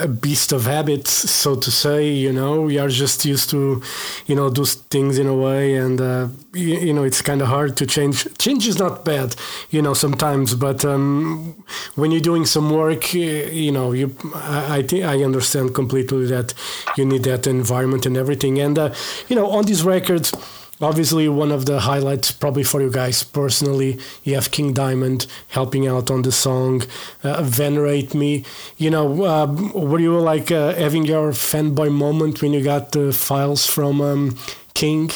a, 0.03 0.07
beast 0.07 0.51
of 0.51 0.65
habits, 0.65 1.11
so 1.31 1.55
to 1.55 1.71
say. 1.71 2.11
You 2.11 2.33
know, 2.33 2.61
we 2.61 2.77
are 2.77 2.89
just 2.89 3.23
used 3.23 3.49
to 3.51 3.81
you 4.25 4.35
know 4.35 4.49
do 4.49 4.65
things 4.65 5.17
in 5.17 5.27
a 5.27 5.35
way, 5.35 5.75
and 5.75 6.01
uh, 6.01 6.27
you, 6.53 6.75
you, 6.77 6.93
know 6.93 7.03
it's 7.03 7.21
kind 7.21 7.41
of 7.41 7.47
hard 7.47 7.77
to 7.77 7.85
change. 7.85 8.27
Change 8.37 8.67
is 8.67 8.79
not 8.79 9.05
bad, 9.05 9.35
you 9.69 9.81
know, 9.81 9.93
sometimes, 9.93 10.55
but 10.55 10.83
um, 10.83 11.55
when 11.95 12.11
you're 12.11 12.19
doing 12.19 12.45
some 12.45 12.69
work, 12.71 13.13
you 13.13 13.71
know, 13.71 13.93
you 13.93 14.13
I, 14.35 14.79
I 14.79 14.81
think 14.83 15.05
I 15.05 15.23
understand 15.23 15.73
completely 15.73 16.25
that 16.25 16.53
you 16.97 17.05
need 17.05 17.23
that 17.23 17.47
environment 17.47 18.05
and 18.05 18.17
everything, 18.17 18.59
and 18.59 18.77
uh, 18.77 18.93
you 19.29 19.37
know 19.37 19.49
on 19.49 19.65
these 19.65 19.83
records 19.83 20.33
obviously 20.81 21.29
one 21.29 21.51
of 21.51 21.65
the 21.65 21.81
highlights 21.81 22.31
probably 22.31 22.63
for 22.63 22.81
you 22.81 22.91
guys 22.91 23.23
personally 23.23 23.99
you 24.23 24.35
have 24.35 24.51
king 24.51 24.73
diamond 24.73 25.27
helping 25.49 25.87
out 25.87 26.09
on 26.09 26.23
the 26.23 26.31
song 26.31 26.81
uh, 27.23 27.41
venerate 27.43 28.13
me. 28.13 28.43
You 28.77 28.89
know 28.89 29.23
uh, 29.23 29.45
were 29.73 29.99
you 29.99 30.19
like 30.19 30.51
uh, 30.51 30.73
having 30.73 31.05
your 31.05 31.31
fanboy 31.31 31.91
moment 31.91 32.41
when 32.41 32.53
you 32.53 32.63
got 32.63 32.91
the 32.91 33.13
files 33.13 33.65
from 33.65 34.01
um, 34.01 34.37
king? 34.73 35.11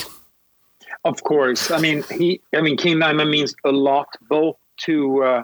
Of 1.03 1.23
course. 1.23 1.71
I 1.71 1.79
mean 1.79 2.03
he 2.11 2.41
i 2.53 2.61
mean 2.61 2.77
king 2.77 2.99
diamond 2.99 3.29
means 3.31 3.55
a 3.63 3.71
lot 3.71 4.07
both 4.29 4.57
to 4.85 5.23
uh, 5.23 5.43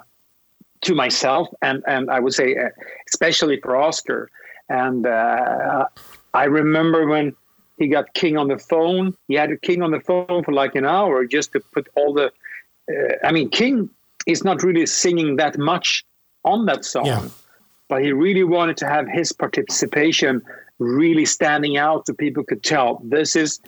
to 0.81 0.95
myself 0.95 1.47
and 1.61 1.83
and 1.87 2.09
i 2.09 2.19
would 2.19 2.33
say 2.33 2.55
uh, 2.55 2.69
especially 3.09 3.59
for 3.61 3.75
oscar. 3.75 4.29
And 4.69 5.05
uh, 5.05 5.85
i 6.33 6.45
remember 6.45 7.07
when 7.07 7.35
he 7.81 7.87
got 7.87 8.13
King 8.13 8.37
on 8.37 8.47
the 8.47 8.57
phone. 8.57 9.15
He 9.27 9.35
had 9.35 9.49
King 9.61 9.81
on 9.81 9.91
the 9.91 9.99
phone 9.99 10.43
for 10.43 10.53
like 10.53 10.75
an 10.75 10.85
hour 10.85 11.25
just 11.25 11.51
to 11.53 11.59
put 11.59 11.87
all 11.95 12.13
the. 12.13 12.31
Uh, 12.91 13.15
I 13.23 13.31
mean, 13.31 13.49
King 13.49 13.89
is 14.27 14.43
not 14.43 14.63
really 14.63 14.85
singing 14.85 15.37
that 15.37 15.57
much 15.57 16.05
on 16.45 16.65
that 16.67 16.85
song, 16.85 17.05
yeah. 17.05 17.27
but 17.89 18.03
he 18.03 18.11
really 18.11 18.43
wanted 18.43 18.77
to 18.77 18.87
have 18.87 19.07
his 19.07 19.31
participation 19.31 20.41
really 20.79 21.25
standing 21.25 21.77
out 21.77 22.07
so 22.07 22.13
people 22.13 22.43
could 22.43 22.63
tell 22.63 23.01
this 23.03 23.35
is 23.35 23.59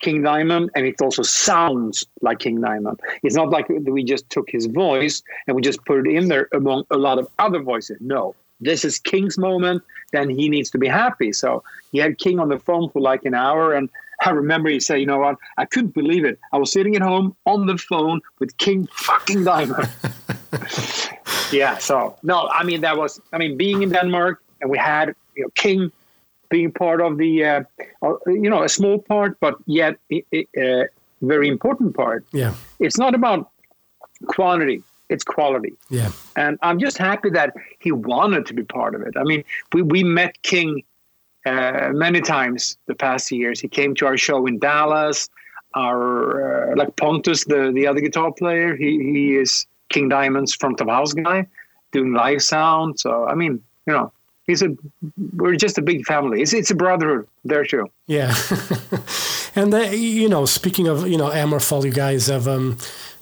King 0.00 0.22
Diamond, 0.22 0.70
and 0.74 0.84
it 0.84 1.00
also 1.00 1.22
sounds 1.22 2.04
like 2.20 2.40
King 2.40 2.60
Diamond. 2.60 2.98
It's 3.22 3.36
not 3.36 3.50
like 3.50 3.68
we 3.68 4.02
just 4.02 4.28
took 4.28 4.50
his 4.50 4.66
voice 4.66 5.22
and 5.46 5.54
we 5.54 5.62
just 5.62 5.84
put 5.84 6.06
it 6.06 6.12
in 6.12 6.28
there 6.28 6.48
among 6.52 6.84
a 6.90 6.96
lot 6.96 7.18
of 7.18 7.28
other 7.38 7.62
voices. 7.62 7.98
No, 8.00 8.34
this 8.60 8.84
is 8.84 8.98
King's 8.98 9.38
moment, 9.38 9.82
then 10.12 10.30
he 10.30 10.48
needs 10.48 10.70
to 10.70 10.78
be 10.78 10.88
happy. 10.88 11.32
So 11.32 11.62
he 11.90 11.98
had 11.98 12.18
King 12.18 12.38
on 12.38 12.48
the 12.48 12.58
phone 12.58 12.88
for 12.90 13.00
like 13.00 13.24
an 13.24 13.34
hour. 13.34 13.74
And 13.74 13.90
I 14.24 14.30
remember 14.30 14.68
he 14.70 14.80
said, 14.80 15.00
you 15.00 15.06
know 15.06 15.18
what? 15.18 15.36
I 15.58 15.64
couldn't 15.64 15.94
believe 15.94 16.24
it. 16.24 16.38
I 16.52 16.58
was 16.58 16.70
sitting 16.70 16.94
at 16.94 17.02
home 17.02 17.36
on 17.46 17.66
the 17.66 17.76
phone 17.76 18.20
with 18.38 18.56
King 18.58 18.88
fucking 18.92 19.44
Diamond. 19.44 19.88
yeah. 21.52 21.78
So, 21.78 22.16
no, 22.22 22.48
I 22.48 22.62
mean, 22.64 22.82
that 22.82 22.96
was, 22.96 23.20
I 23.32 23.38
mean, 23.38 23.56
being 23.56 23.82
in 23.82 23.90
Denmark 23.90 24.40
and 24.60 24.70
we 24.70 24.78
had, 24.78 25.14
you 25.34 25.44
know, 25.44 25.50
King 25.54 25.90
being 26.50 26.70
part 26.70 27.00
of 27.00 27.16
the, 27.16 27.44
uh, 27.44 27.62
uh 28.02 28.14
you 28.26 28.50
know, 28.50 28.62
a 28.62 28.68
small 28.68 28.98
part, 28.98 29.40
but 29.40 29.56
yet 29.66 29.96
a 30.12 30.24
uh, 30.60 30.84
very 31.22 31.48
important 31.48 31.96
part. 31.96 32.24
Yeah. 32.32 32.54
It's 32.78 32.98
not 32.98 33.14
about 33.14 33.50
quantity 34.26 34.82
it's 35.12 35.24
quality. 35.24 35.74
Yeah. 35.90 36.10
And 36.36 36.58
I'm 36.62 36.78
just 36.78 36.98
happy 36.98 37.30
that 37.30 37.54
he 37.78 37.92
wanted 37.92 38.46
to 38.46 38.54
be 38.54 38.64
part 38.64 38.94
of 38.94 39.02
it. 39.02 39.14
I 39.16 39.24
mean, 39.24 39.44
we, 39.72 39.82
we 39.82 40.02
met 40.02 40.42
King 40.42 40.82
uh, 41.44 41.90
many 41.92 42.20
times 42.20 42.78
the 42.86 42.94
past 42.94 43.30
years. 43.30 43.60
He 43.60 43.68
came 43.68 43.94
to 43.96 44.06
our 44.06 44.16
show 44.16 44.46
in 44.46 44.58
Dallas. 44.58 45.28
Our 45.74 46.72
uh, 46.72 46.76
like 46.76 46.96
Pontus, 46.96 47.44
the 47.44 47.72
the 47.74 47.86
other 47.86 48.00
guitar 48.00 48.30
player, 48.32 48.76
he 48.76 48.98
he 48.98 49.36
is 49.36 49.66
King 49.88 50.08
Diamond's 50.10 50.54
front 50.54 50.80
of 50.82 50.88
house 50.88 51.14
guy, 51.14 51.46
doing 51.92 52.12
live 52.12 52.42
sound. 52.42 53.00
So 53.00 53.26
I 53.26 53.34
mean, 53.34 53.62
you 53.86 53.92
know, 53.94 54.12
he's 54.46 54.62
a 54.62 54.68
we're 55.34 55.56
just 55.56 55.78
a 55.78 55.82
big 55.82 56.04
family. 56.04 56.42
It's 56.42 56.52
it's 56.52 56.70
a 56.70 56.74
brotherhood 56.74 57.26
there 57.44 57.64
too. 57.64 57.86
Yeah, 58.06 58.34
and 59.54 59.72
uh, 59.72 59.78
you 59.78 60.28
know, 60.28 60.44
speaking 60.44 60.88
of 60.88 61.08
you 61.08 61.16
know 61.16 61.30
Hammerfall, 61.30 61.84
you 61.86 61.92
guys 61.92 62.26
have 62.26 62.46
um 62.46 62.76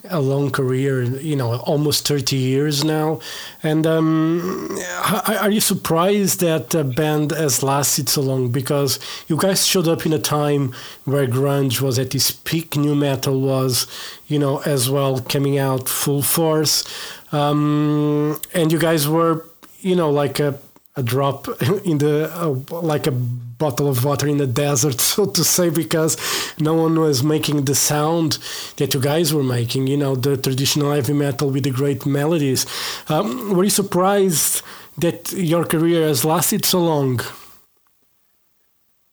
a 0.09 0.21
long 0.21 0.51
career, 0.51 1.03
you 1.03 1.37
know, 1.37 1.57
almost 1.61 2.07
30 2.07 2.37
years 2.37 2.85
now. 2.85 3.21
And 3.63 3.87
um, 3.87 4.79
are 5.27 5.51
you 5.51 5.61
surprised 5.61 6.41
that 6.41 6.75
a 6.75 6.85
band 6.85 7.33
has 7.33 7.63
lasted 7.63 8.09
so 8.09 8.23
long? 8.23 8.51
Because 8.51 8.99
you 9.29 9.37
guys 9.37 9.67
showed 9.67 9.89
up 9.89 10.07
in 10.07 10.13
a 10.13 10.19
time 10.19 10.75
where 11.05 11.27
grunge 11.27 11.81
was 11.81 11.99
at 11.99 12.15
its 12.15 12.31
peak, 12.31 12.77
nu 12.77 12.95
metal 12.95 13.41
was, 13.41 13.87
you 14.27 14.39
know, 14.39 14.59
as 14.61 14.89
well 14.89 15.21
coming 15.21 15.59
out 15.59 15.89
full 15.89 16.23
force. 16.23 16.85
Um, 17.33 18.41
and 18.55 18.73
you 18.73 18.79
guys 18.79 19.09
were, 19.09 19.45
you 19.81 19.97
know, 19.97 20.11
like 20.11 20.41
a, 20.41 20.59
a 20.97 21.03
drop 21.03 21.49
in 21.85 21.99
the, 21.99 22.31
uh, 22.35 22.81
like 22.81 23.07
a 23.07 23.13
bottle 23.61 23.89
of 23.89 24.05
water 24.05 24.27
in 24.27 24.39
the 24.39 24.47
desert, 24.47 25.01
so 25.13 25.27
to 25.27 25.45
say, 25.45 25.71
because 25.71 26.17
no 26.59 26.75
one 26.75 26.99
was 26.99 27.23
making 27.23 27.67
the 27.67 27.77
sound 27.77 28.39
that 28.79 28.93
you 28.95 29.01
guys 29.01 29.33
were 29.33 29.45
making, 29.45 29.87
you 29.87 29.97
know, 29.97 30.17
the 30.17 30.37
traditional 30.37 30.91
heavy 30.93 31.13
metal 31.13 31.51
with 31.51 31.65
the 31.65 31.71
great 31.71 32.05
melodies. 32.05 32.67
Um, 33.09 33.55
were 33.55 33.65
you 33.65 33.71
surprised 33.71 34.63
that 34.99 35.33
your 35.33 35.65
career 35.65 36.09
has 36.09 36.25
lasted 36.25 36.65
so 36.65 36.81
long? 36.81 37.21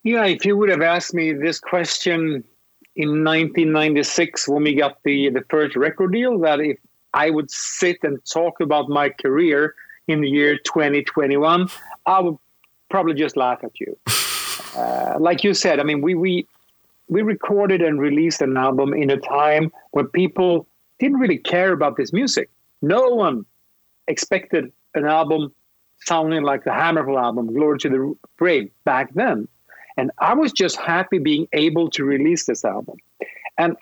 Yeah, 0.03 0.25
if 0.25 0.45
you 0.45 0.57
would 0.57 0.69
have 0.69 0.81
asked 0.81 1.13
me 1.13 1.33
this 1.33 1.59
question 1.59 2.43
in 2.95 3.09
1996 3.23 4.47
when 4.47 4.63
we 4.63 4.73
got 4.73 4.97
the, 5.03 5.29
the 5.29 5.43
first 5.49 5.75
record 5.75 6.13
deal, 6.13 6.39
that 6.39 6.59
if 6.61 6.77
I 7.13 7.29
would 7.29 7.51
sit 7.51 7.97
and 8.03 8.17
talk 8.25 8.61
about 8.61 8.89
my 8.89 9.09
career 9.09 9.75
in 10.07 10.21
the 10.21 10.29
year 10.29 10.57
2021, 10.57 11.67
I 12.05 12.19
would 12.21 12.37
probably 12.89 13.15
just 13.15 13.35
laugh 13.35 13.59
at 13.63 13.79
you. 13.79 13.97
Uh, 14.77 15.17
like 15.19 15.43
you 15.43 15.53
said, 15.53 15.79
I 15.79 15.83
mean, 15.83 16.01
we 16.01 16.13
we 16.15 16.47
we 17.09 17.21
recorded 17.21 17.81
and 17.81 17.99
released 17.99 18.41
an 18.41 18.57
album 18.57 18.93
in 18.93 19.09
a 19.09 19.17
time 19.17 19.71
where 19.91 20.05
people 20.05 20.67
didn't 20.99 21.17
really 21.17 21.37
care 21.37 21.71
about 21.73 21.97
this 21.97 22.13
music. 22.13 22.49
No 22.81 23.09
one 23.09 23.45
expected 24.07 24.71
an 24.93 25.05
album 25.05 25.53
sounding 26.05 26.43
like 26.43 26.63
the 26.63 26.69
Hammerfall 26.69 27.21
album, 27.21 27.53
Glory 27.53 27.79
to 27.79 27.89
the 27.89 28.15
Brave, 28.37 28.69
back 28.83 29.13
then. 29.13 29.47
And 29.97 30.11
I 30.19 30.33
was 30.33 30.51
just 30.51 30.77
happy 30.77 31.17
being 31.17 31.47
able 31.53 31.89
to 31.91 32.03
release 32.03 32.45
this 32.45 32.63
album. 32.63 32.97
And 33.57 33.75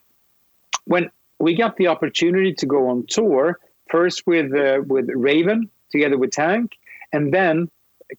when 0.85 1.11
we 1.39 1.55
got 1.55 1.75
the 1.75 1.87
opportunity 1.87 2.53
to 2.53 2.65
go 2.65 2.87
on 2.87 3.05
tour, 3.07 3.59
first 3.89 4.25
with 4.25 4.53
uh, 4.53 4.81
with 4.87 5.09
Raven 5.09 5.69
together 5.91 6.17
with 6.17 6.31
Tank, 6.31 6.77
and 7.11 7.33
then 7.33 7.69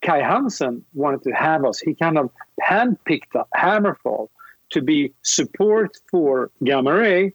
Kai 0.02 0.18
Hansen 0.18 0.84
wanted 0.94 1.22
to 1.24 1.30
have 1.30 1.64
us. 1.64 1.78
He 1.78 1.94
kind 1.94 2.18
of 2.18 2.30
handpicked 2.60 3.32
Hammerfall 3.56 4.28
to 4.70 4.82
be 4.82 5.12
support 5.22 5.96
for 6.10 6.50
Gamma 6.64 6.94
Ray. 6.94 7.32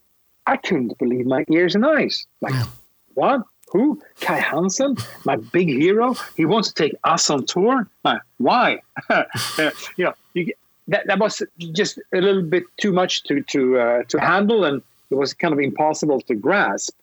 I 0.47 0.57
couldn't 0.57 0.97
believe 0.97 1.25
my 1.25 1.45
ears 1.51 1.75
and 1.75 1.85
eyes. 1.85 2.25
Like, 2.41 2.53
yeah. 2.53 2.65
what? 3.13 3.41
Who? 3.71 4.01
Kai 4.19 4.39
Hansen, 4.39 4.97
my 5.23 5.37
big 5.37 5.69
hero. 5.69 6.15
He 6.35 6.45
wants 6.45 6.73
to 6.73 6.73
take 6.73 6.95
us 7.05 7.29
on 7.29 7.45
tour. 7.45 7.87
Uh, 8.03 8.17
why? 8.37 8.81
you 9.57 10.05
know, 10.05 10.13
you, 10.33 10.51
that 10.89 11.07
that 11.07 11.19
was 11.19 11.41
just 11.71 11.97
a 12.13 12.19
little 12.19 12.41
bit 12.41 12.65
too 12.77 12.91
much 12.91 13.23
to 13.23 13.41
to 13.43 13.79
uh, 13.79 14.03
to 14.09 14.19
handle, 14.19 14.65
and 14.65 14.81
it 15.09 15.15
was 15.15 15.33
kind 15.33 15.53
of 15.53 15.59
impossible 15.59 16.19
to 16.21 16.35
grasp. 16.35 16.93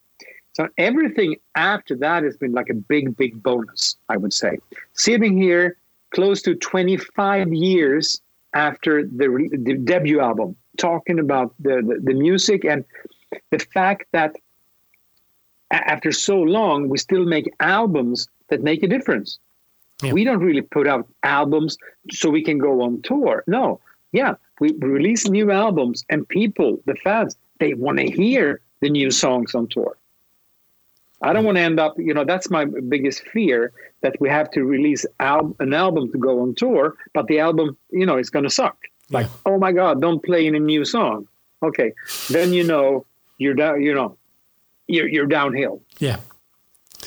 So 0.59 0.67
everything 0.77 1.37
after 1.55 1.95
that 1.95 2.23
has 2.23 2.35
been 2.35 2.51
like 2.51 2.69
a 2.69 2.73
big, 2.73 3.15
big 3.15 3.41
bonus, 3.41 3.95
I 4.09 4.17
would 4.17 4.33
say. 4.33 4.57
Sitting 4.91 5.37
here 5.37 5.77
close 6.13 6.41
to 6.41 6.53
25 6.53 7.53
years 7.53 8.19
after 8.53 9.05
the, 9.05 9.49
the 9.53 9.75
debut 9.75 10.19
album, 10.19 10.57
talking 10.77 11.17
about 11.17 11.53
the, 11.59 11.81
the, 11.81 12.01
the 12.03 12.13
music 12.13 12.65
and 12.65 12.83
the 13.51 13.59
fact 13.59 14.07
that 14.11 14.35
after 15.71 16.11
so 16.11 16.41
long, 16.41 16.89
we 16.89 16.97
still 16.97 17.23
make 17.23 17.49
albums 17.61 18.27
that 18.49 18.61
make 18.61 18.83
a 18.83 18.87
difference. 18.87 19.39
Yeah. 20.03 20.11
We 20.11 20.25
don't 20.25 20.39
really 20.39 20.63
put 20.63 20.87
out 20.87 21.07
albums 21.23 21.77
so 22.11 22.29
we 22.29 22.43
can 22.43 22.57
go 22.57 22.81
on 22.81 23.01
tour. 23.03 23.45
No, 23.47 23.79
yeah, 24.11 24.33
we 24.59 24.73
release 24.79 25.25
new 25.29 25.51
albums, 25.51 26.03
and 26.09 26.27
people, 26.27 26.81
the 26.85 26.95
fans, 26.95 27.37
they 27.59 27.75
want 27.75 27.99
to 27.99 28.11
hear 28.11 28.59
the 28.81 28.89
new 28.89 29.09
songs 29.09 29.55
on 29.55 29.67
tour. 29.67 29.95
I 31.21 31.33
don't 31.33 31.43
want 31.43 31.57
to 31.57 31.61
end 31.61 31.79
up, 31.79 31.99
you 31.99 32.13
know, 32.13 32.23
that's 32.23 32.49
my 32.49 32.65
biggest 32.65 33.23
fear 33.27 33.73
that 34.01 34.15
we 34.19 34.29
have 34.29 34.49
to 34.51 34.63
release 34.63 35.05
al- 35.19 35.55
an 35.59 35.73
album 35.73 36.11
to 36.11 36.17
go 36.17 36.41
on 36.41 36.55
tour, 36.55 36.95
but 37.13 37.27
the 37.27 37.39
album, 37.39 37.77
you 37.91 38.05
know, 38.05 38.17
is 38.17 38.29
going 38.29 38.43
to 38.43 38.49
suck. 38.49 38.77
Like, 39.09 39.25
yeah. 39.25 39.33
oh 39.45 39.57
my 39.57 39.71
God, 39.71 40.01
don't 40.01 40.23
play 40.23 40.47
any 40.47 40.59
new 40.59 40.85
song. 40.85 41.27
Okay, 41.61 41.93
then 42.29 42.53
you 42.53 42.63
know 42.63 43.05
you're 43.37 43.53
down. 43.53 43.81
You 43.81 43.93
know, 43.93 44.17
you're 44.87 45.09
you're 45.09 45.25
downhill. 45.25 45.81
Yeah, 45.99 46.17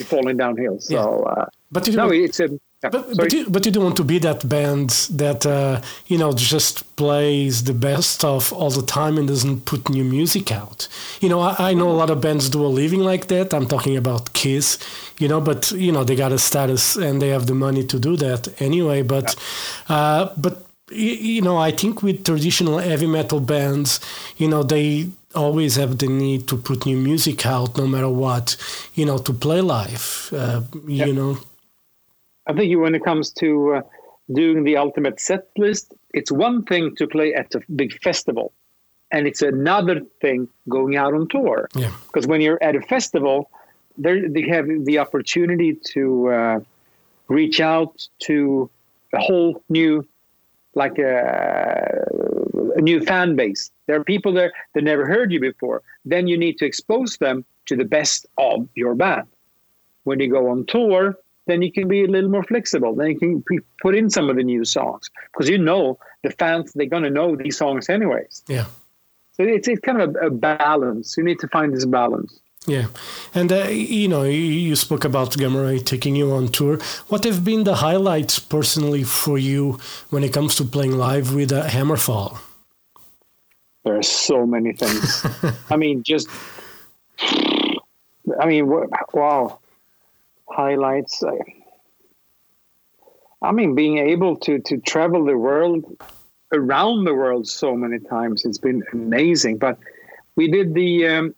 falling 0.04 0.36
downhill. 0.36 0.78
So, 0.80 1.22
uh, 1.22 1.46
but 1.70 1.86
you 1.86 1.94
no, 1.94 2.10
it's 2.10 2.40
a. 2.40 2.50
yeah, 2.82 2.88
but, 2.90 3.16
but, 3.16 3.32
you, 3.32 3.48
but 3.48 3.64
you 3.64 3.72
don't 3.72 3.84
want 3.84 3.96
to 3.96 4.04
be 4.04 4.18
that 4.18 4.48
band 4.48 4.90
that 5.10 5.46
uh, 5.46 5.80
you 6.06 6.18
know 6.18 6.32
just 6.32 6.96
plays 6.96 7.64
the 7.64 7.72
best 7.74 8.10
stuff 8.10 8.52
all 8.52 8.70
the 8.70 8.82
time 8.82 9.18
and 9.18 9.28
doesn't 9.28 9.64
put 9.66 9.88
new 9.88 10.04
music 10.04 10.50
out. 10.50 10.88
You 11.20 11.28
know, 11.28 11.40
I, 11.40 11.70
I 11.70 11.74
know 11.74 11.90
a 11.90 11.98
lot 12.02 12.10
of 12.10 12.20
bands 12.20 12.48
do 12.48 12.64
a 12.64 12.68
living 12.68 13.00
like 13.00 13.28
that. 13.28 13.54
I'm 13.54 13.66
talking 13.66 13.96
about 13.96 14.32
Kiss, 14.32 14.78
you 15.18 15.28
know, 15.28 15.40
but 15.40 15.70
you 15.72 15.92
know 15.92 16.02
they 16.04 16.16
got 16.16 16.32
a 16.32 16.38
status 16.38 16.96
and 16.96 17.22
they 17.22 17.28
have 17.28 17.46
the 17.46 17.54
money 17.54 17.84
to 17.84 17.98
do 17.98 18.16
that 18.16 18.60
anyway. 18.60 19.02
But 19.02 19.36
uh, 19.88 20.30
but 20.36 20.66
you 20.90 21.40
know, 21.40 21.56
I 21.56 21.70
think 21.70 22.02
with 22.02 22.24
traditional 22.24 22.78
heavy 22.78 23.06
metal 23.06 23.40
bands, 23.40 24.00
you 24.36 24.48
know, 24.48 24.62
they 24.62 25.08
always 25.34 25.76
have 25.76 25.98
the 25.98 26.06
need 26.08 26.46
to 26.48 26.56
put 26.56 26.84
new 26.84 26.98
music 26.98 27.46
out 27.46 27.78
no 27.78 27.86
matter 27.86 28.08
what, 28.10 28.56
you 28.94 29.06
know, 29.06 29.18
to 29.18 29.32
play 29.32 29.60
live. 29.60 30.28
Uh, 30.32 30.62
Yep. 30.86 31.06
You 31.06 31.12
know, 31.14 31.38
I 32.46 32.52
think 32.52 32.78
when 32.78 32.94
it 32.94 33.04
comes 33.04 33.30
to 33.34 33.74
uh, 33.74 33.82
doing 34.32 34.64
the 34.64 34.76
ultimate 34.76 35.20
set 35.20 35.48
list, 35.56 35.94
it's 36.12 36.32
one 36.32 36.64
thing 36.64 36.94
to 36.96 37.06
play 37.06 37.34
at 37.34 37.54
a 37.54 37.60
big 37.74 38.00
festival, 38.02 38.52
and 39.10 39.26
it's 39.26 39.42
another 39.42 40.00
thing 40.20 40.48
going 40.68 40.96
out 40.96 41.14
on 41.14 41.28
tour. 41.28 41.68
yeah, 41.74 41.92
Because 42.06 42.26
when 42.26 42.40
you're 42.40 42.62
at 42.62 42.76
a 42.76 42.82
festival, 42.82 43.50
they 43.98 44.46
have 44.48 44.66
the 44.84 44.98
opportunity 44.98 45.74
to 45.92 46.28
uh, 46.28 46.60
reach 47.28 47.60
out 47.60 48.08
to 48.20 48.70
a 49.12 49.18
whole 49.18 49.62
new, 49.68 50.06
like 50.74 50.98
a, 50.98 52.04
a 52.76 52.80
new 52.80 53.00
fan 53.02 53.36
base. 53.36 53.70
There 53.86 54.00
are 54.00 54.04
people 54.04 54.32
there 54.32 54.52
that 54.74 54.82
never 54.82 55.06
heard 55.06 55.30
you 55.30 55.40
before. 55.40 55.82
Then 56.04 56.26
you 56.26 56.38
need 56.38 56.58
to 56.58 56.64
expose 56.64 57.18
them 57.18 57.44
to 57.66 57.76
the 57.76 57.84
best 57.84 58.26
of 58.38 58.68
your 58.74 58.94
band. 58.94 59.28
When 60.04 60.18
you 60.18 60.30
go 60.30 60.48
on 60.48 60.64
tour, 60.66 61.16
then 61.46 61.62
you 61.62 61.72
can 61.72 61.88
be 61.88 62.04
a 62.04 62.06
little 62.06 62.30
more 62.30 62.44
flexible. 62.44 62.94
Then 62.94 63.10
you 63.10 63.18
can 63.18 63.64
put 63.80 63.94
in 63.94 64.10
some 64.10 64.30
of 64.30 64.36
the 64.36 64.44
new 64.44 64.64
songs 64.64 65.10
because 65.32 65.48
you 65.48 65.58
know 65.58 65.98
the 66.22 66.30
fans 66.30 66.72
they're 66.74 66.86
gonna 66.86 67.10
know 67.10 67.36
these 67.36 67.56
songs 67.56 67.88
anyways. 67.88 68.42
yeah. 68.48 68.66
So 69.32 69.44
it's 69.44 69.66
it's 69.66 69.80
kind 69.80 70.00
of 70.00 70.14
a, 70.16 70.26
a 70.26 70.30
balance. 70.30 71.16
You 71.16 71.24
need 71.24 71.40
to 71.40 71.48
find 71.48 71.72
this 71.74 71.86
balance. 71.86 72.40
Yeah, 72.66 72.86
and 73.34 73.50
uh, 73.50 73.64
you 73.64 74.06
know, 74.06 74.22
you, 74.22 74.38
you 74.38 74.76
spoke 74.76 75.04
about 75.04 75.36
Gamma 75.36 75.62
Ray 75.62 75.78
taking 75.80 76.14
you 76.14 76.30
on 76.32 76.48
tour. 76.48 76.78
What 77.08 77.24
have 77.24 77.44
been 77.44 77.64
the 77.64 77.76
highlights 77.76 78.38
personally 78.38 79.02
for 79.02 79.36
you 79.36 79.80
when 80.10 80.22
it 80.22 80.32
comes 80.32 80.54
to 80.56 80.64
playing 80.64 80.92
live 80.92 81.34
with 81.34 81.50
uh, 81.50 81.66
Hammerfall? 81.66 82.38
There 83.84 83.96
are 83.96 84.02
so 84.02 84.46
many 84.46 84.74
things. 84.74 85.26
I 85.70 85.76
mean, 85.76 86.04
just 86.04 86.28
I 88.40 88.46
mean, 88.46 88.68
wow, 89.12 89.58
highlights. 90.52 91.22
I, 91.22 91.38
I 93.42 93.52
mean, 93.52 93.74
being 93.74 93.98
able 93.98 94.36
to 94.36 94.58
to 94.60 94.78
travel 94.78 95.24
the 95.24 95.36
world, 95.36 95.84
around 96.52 97.04
the 97.04 97.14
world, 97.14 97.48
so 97.48 97.74
many 97.74 97.98
times, 97.98 98.44
it's 98.44 98.58
been 98.58 98.82
amazing. 98.92 99.58
But 99.58 99.78
we 100.36 100.48
did 100.48 100.74
the 100.74 101.06
um, 101.06 101.34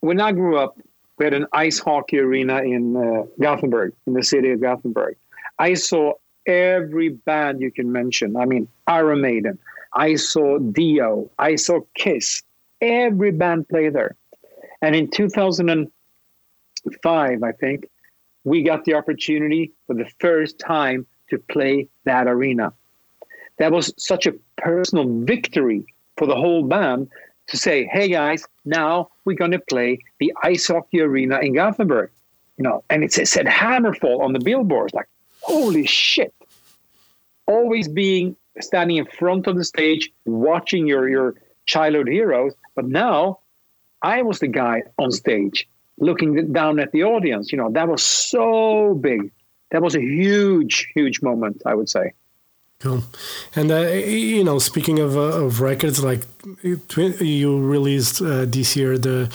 when 0.00 0.20
I 0.20 0.32
grew 0.32 0.58
up, 0.58 0.76
we 1.18 1.24
had 1.24 1.34
an 1.34 1.46
ice 1.52 1.78
hockey 1.78 2.18
arena 2.18 2.62
in 2.62 2.96
uh, 2.96 3.24
Gothenburg, 3.40 3.94
in 4.06 4.14
the 4.14 4.22
city 4.22 4.50
of 4.50 4.60
Gothenburg. 4.60 5.16
I 5.58 5.74
saw 5.74 6.14
every 6.46 7.10
band 7.10 7.60
you 7.60 7.70
can 7.70 7.92
mention. 7.92 8.36
I 8.36 8.44
mean, 8.44 8.66
Iron 8.86 9.20
Maiden. 9.20 9.58
I 9.94 10.16
saw 10.16 10.58
Dio. 10.58 11.30
I 11.38 11.54
saw 11.56 11.80
Kiss. 11.94 12.42
Every 12.80 13.30
band 13.30 13.68
play 13.68 13.88
there. 13.88 14.16
And 14.82 14.96
in 14.96 15.08
2005, 15.10 17.42
I 17.42 17.52
think, 17.52 17.88
we 18.44 18.62
got 18.62 18.84
the 18.84 18.94
opportunity 18.94 19.72
for 19.86 19.94
the 19.94 20.08
first 20.20 20.58
time 20.58 21.06
to 21.30 21.38
play 21.38 21.88
that 22.04 22.26
arena. 22.26 22.72
That 23.58 23.72
was 23.72 23.92
such 23.96 24.26
a 24.26 24.34
personal 24.56 25.08
victory 25.24 25.86
for 26.16 26.26
the 26.26 26.36
whole 26.36 26.62
band 26.62 27.08
to 27.48 27.56
say, 27.56 27.88
hey 27.92 28.08
guys, 28.08 28.46
now 28.64 29.10
we're 29.24 29.36
going 29.36 29.50
to 29.50 29.58
play 29.58 29.98
the 30.18 30.32
ice 30.42 30.66
hockey 30.66 31.00
arena 31.00 31.38
in 31.40 31.54
Gothenburg. 31.54 32.10
You 32.56 32.64
know, 32.64 32.84
and 32.88 33.02
it 33.02 33.12
said 33.12 33.46
Hammerfall 33.46 34.20
on 34.20 34.32
the 34.32 34.38
billboards. 34.38 34.94
Like, 34.94 35.08
holy 35.40 35.86
shit. 35.86 36.32
Always 37.46 37.88
being 37.88 38.36
standing 38.60 38.98
in 38.98 39.06
front 39.06 39.46
of 39.46 39.56
the 39.56 39.64
stage, 39.64 40.10
watching 40.24 40.86
your, 40.86 41.08
your 41.08 41.34
childhood 41.66 42.08
heroes. 42.08 42.54
But 42.76 42.86
now 42.86 43.40
I 44.02 44.22
was 44.22 44.38
the 44.38 44.46
guy 44.48 44.84
on 44.98 45.10
stage 45.10 45.68
looking 45.98 46.52
down 46.52 46.80
at 46.80 46.92
the 46.92 47.04
audience. 47.04 47.52
You 47.52 47.58
know, 47.58 47.70
that 47.72 47.88
was 47.88 48.02
so 48.02 48.94
big. 48.94 49.30
That 49.70 49.82
was 49.82 49.94
a 49.96 50.00
huge, 50.00 50.88
huge 50.94 51.22
moment, 51.22 51.62
I 51.66 51.74
would 51.74 51.88
say. 51.88 52.12
Cool. 52.80 53.02
And 53.56 53.70
uh, 53.70 53.88
you 53.88 54.44
know, 54.44 54.58
speaking 54.58 54.98
of 54.98 55.16
uh, 55.16 55.44
of 55.44 55.60
records, 55.60 56.04
like 56.04 56.22
you 56.62 57.58
released 57.58 58.20
uh, 58.20 58.44
this 58.44 58.76
year 58.76 58.98
the 58.98 59.32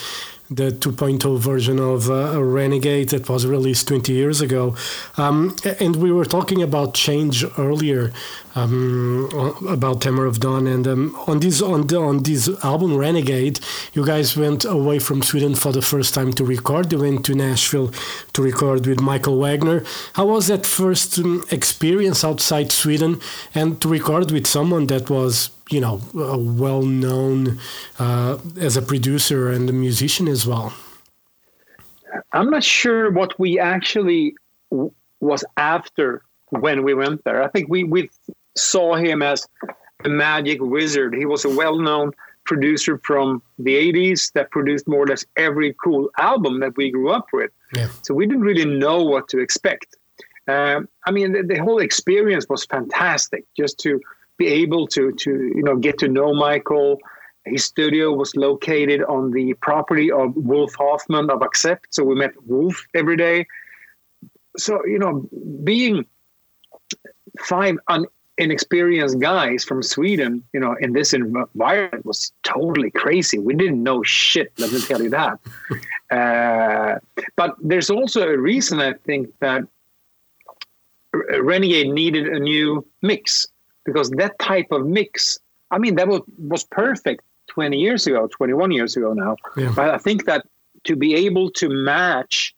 the 0.50 0.72
2.0 0.72 1.38
version 1.40 1.80
of 1.80 2.10
uh, 2.10 2.42
Renegade 2.44 3.10
that 3.10 3.30
was 3.30 3.46
released 3.46 3.88
20 3.88 4.12
years 4.12 4.42
ago, 4.42 4.76
um, 5.18 5.56
and 5.80 5.96
we 5.98 6.12
were 6.12 6.26
talking 6.26 6.64
about 6.64 6.94
change 6.94 7.46
earlier 7.58 8.12
um, 8.56 9.30
about 9.68 10.04
Hammer 10.04 10.26
of 10.26 10.40
Dawn, 10.40 10.68
and 10.68 10.88
um, 10.88 11.16
on 11.28 11.40
this 11.40 11.62
on 11.62 11.88
the, 11.88 12.00
on 12.00 12.24
this 12.24 12.50
album 12.64 12.98
Renegade, 12.98 13.60
you 13.94 14.06
guys 14.06 14.36
went 14.36 14.66
away 14.66 15.00
from 15.00 15.22
Sweden 15.22 15.56
for 15.56 15.72
the 15.72 15.82
first 15.82 16.14
time 16.14 16.34
to 16.34 16.44
record. 16.44 16.92
You 16.92 17.00
went 17.00 17.26
to 17.26 17.36
Nashville 17.36 17.92
to 18.34 18.42
record 18.42 18.88
with 18.88 19.00
Michael 19.00 19.38
Wagner. 19.38 19.84
How 20.14 20.26
was 20.26 20.48
that 20.48 20.66
first 20.66 21.20
um, 21.20 21.44
experience 21.52 22.24
outside 22.24 22.72
Sweden 22.72 23.22
and 23.54 23.80
to 23.82 23.88
record 23.88 24.32
with 24.32 24.48
someone 24.48 24.88
that 24.88 25.10
was 25.10 25.52
you 25.70 25.80
know, 25.80 26.02
uh, 26.16 26.38
well 26.38 26.82
known 26.82 27.60
uh, 28.00 28.38
as 28.60 28.78
a 28.78 28.82
producer 28.82 29.52
and 29.52 29.70
a 29.70 29.74
musician 29.74 30.28
as 30.28 30.46
well. 30.46 30.74
I'm 32.34 32.50
not 32.50 32.64
sure 32.64 33.12
what 33.12 33.40
we 33.40 33.60
actually 33.60 34.36
w- 34.72 34.92
was 35.20 35.44
after 35.58 36.24
when 36.50 36.84
we 36.84 36.94
went 36.94 37.24
there. 37.24 37.44
I 37.44 37.48
think 37.50 37.70
we, 37.70 37.84
we 37.84 38.10
saw 38.56 38.96
him 38.96 39.22
as 39.22 39.48
the 40.04 40.10
magic 40.10 40.60
wizard. 40.62 41.14
He 41.14 41.26
was 41.26 41.46
a 41.46 41.50
well 41.50 41.78
known 41.78 42.14
producer 42.46 43.00
from 43.04 43.44
the 43.60 43.76
80s 43.76 44.32
that 44.34 44.50
produced 44.50 44.88
more 44.88 45.04
or 45.04 45.08
less 45.08 45.24
every 45.38 45.76
cool 45.84 46.10
album 46.18 46.60
that 46.62 46.76
we 46.78 46.90
grew 46.90 47.12
up 47.12 47.28
with. 47.32 47.52
Yeah. 47.76 47.90
So 48.02 48.16
we 48.16 48.26
didn't 48.26 48.42
really 48.42 48.66
know 48.66 49.04
what 49.04 49.28
to 49.30 49.40
expect. 49.40 49.96
Um, 50.48 50.90
I 51.06 51.12
mean, 51.12 51.34
the, 51.34 51.44
the 51.44 51.58
whole 51.60 51.78
experience 51.78 52.48
was 52.50 52.66
fantastic 52.66 53.46
just 53.56 53.78
to 53.80 54.02
be 54.40 54.48
able 54.48 54.88
to 54.88 55.12
to 55.12 55.32
you 55.58 55.62
know 55.62 55.76
get 55.76 56.00
to 56.00 56.08
know 56.08 56.34
Michael. 56.34 56.98
His 57.46 57.64
studio 57.64 58.12
was 58.12 58.36
located 58.36 59.02
on 59.04 59.32
the 59.32 59.54
property 59.56 60.12
of 60.12 60.36
Wolf 60.36 60.74
Hoffmann 60.76 61.30
of 61.30 61.42
Accept, 61.42 61.88
so 61.92 62.04
we 62.04 62.16
met 62.16 62.32
Wolf 62.46 62.86
every 62.96 63.18
day. 63.18 63.46
So 64.58 64.84
you 64.86 64.98
know, 64.98 65.30
being 65.64 66.06
five 67.40 67.78
un- 67.88 68.08
inexperienced 68.38 69.20
guys 69.20 69.64
from 69.64 69.84
Sweden, 69.84 70.44
you 70.54 70.60
know, 70.60 70.76
in 70.80 70.94
this 70.94 71.14
environment 71.14 72.06
was 72.06 72.32
totally 72.44 72.92
crazy. 72.92 73.38
We 73.38 73.54
didn't 73.54 73.84
know 73.84 74.02
shit. 74.04 74.52
Let 74.58 74.72
me 74.72 74.82
tell 74.82 75.02
you 75.02 75.10
that. 75.10 75.40
uh, 76.18 77.00
but 77.36 77.56
there's 77.62 77.90
also 77.90 78.28
a 78.28 78.38
reason 78.38 78.80
I 78.80 78.94
think 79.06 79.28
that 79.40 79.64
Renegade 81.14 81.90
needed 81.90 82.28
a 82.28 82.40
new 82.40 82.86
mix 83.02 83.48
because 83.90 84.10
that 84.12 84.38
type 84.40 84.68
of 84.72 84.86
mix, 84.86 85.40
I 85.72 85.78
mean, 85.78 85.96
that 85.96 86.08
was, 86.08 86.22
was 86.38 86.64
perfect 86.64 87.24
20 87.48 87.78
years 87.78 88.06
ago, 88.08 88.28
21 88.28 88.72
years 88.72 88.96
ago 88.96 89.14
now. 89.14 89.36
Yeah. 89.58 89.74
But 89.76 89.90
I 89.90 89.98
think 89.98 90.26
that 90.26 90.46
to 90.86 90.96
be 90.96 91.16
able 91.16 91.50
to 91.52 91.70
match 91.70 92.56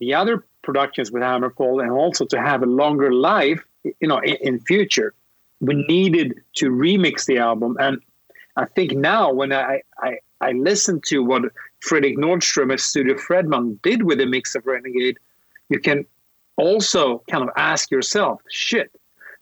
the 0.00 0.14
other 0.14 0.44
productions 0.62 1.12
with 1.12 1.22
Hammerfall 1.22 1.82
and 1.82 1.92
also 1.92 2.24
to 2.26 2.40
have 2.40 2.62
a 2.62 2.66
longer 2.66 3.12
life, 3.12 3.62
you 3.84 4.08
know, 4.08 4.18
in, 4.18 4.36
in 4.40 4.60
future, 4.60 5.14
we 5.60 5.74
needed 5.88 6.40
to 6.56 6.70
remix 6.70 7.26
the 7.26 7.38
album. 7.38 7.76
And 7.78 8.00
I 8.56 8.64
think 8.64 8.92
now 8.92 9.32
when 9.32 9.52
I, 9.52 9.82
I, 9.98 10.18
I 10.40 10.52
listen 10.52 11.00
to 11.06 11.22
what 11.22 11.42
Fredrik 11.80 12.16
Nordstrom 12.16 12.72
at 12.72 12.80
Studio 12.80 13.14
Fredman 13.14 13.80
did 13.82 14.02
with 14.02 14.18
the 14.18 14.26
mix 14.26 14.54
of 14.54 14.66
Renegade, 14.66 15.18
you 15.68 15.78
can 15.78 16.04
also 16.56 17.22
kind 17.30 17.42
of 17.42 17.50
ask 17.56 17.90
yourself, 17.90 18.40
shit, 18.50 18.90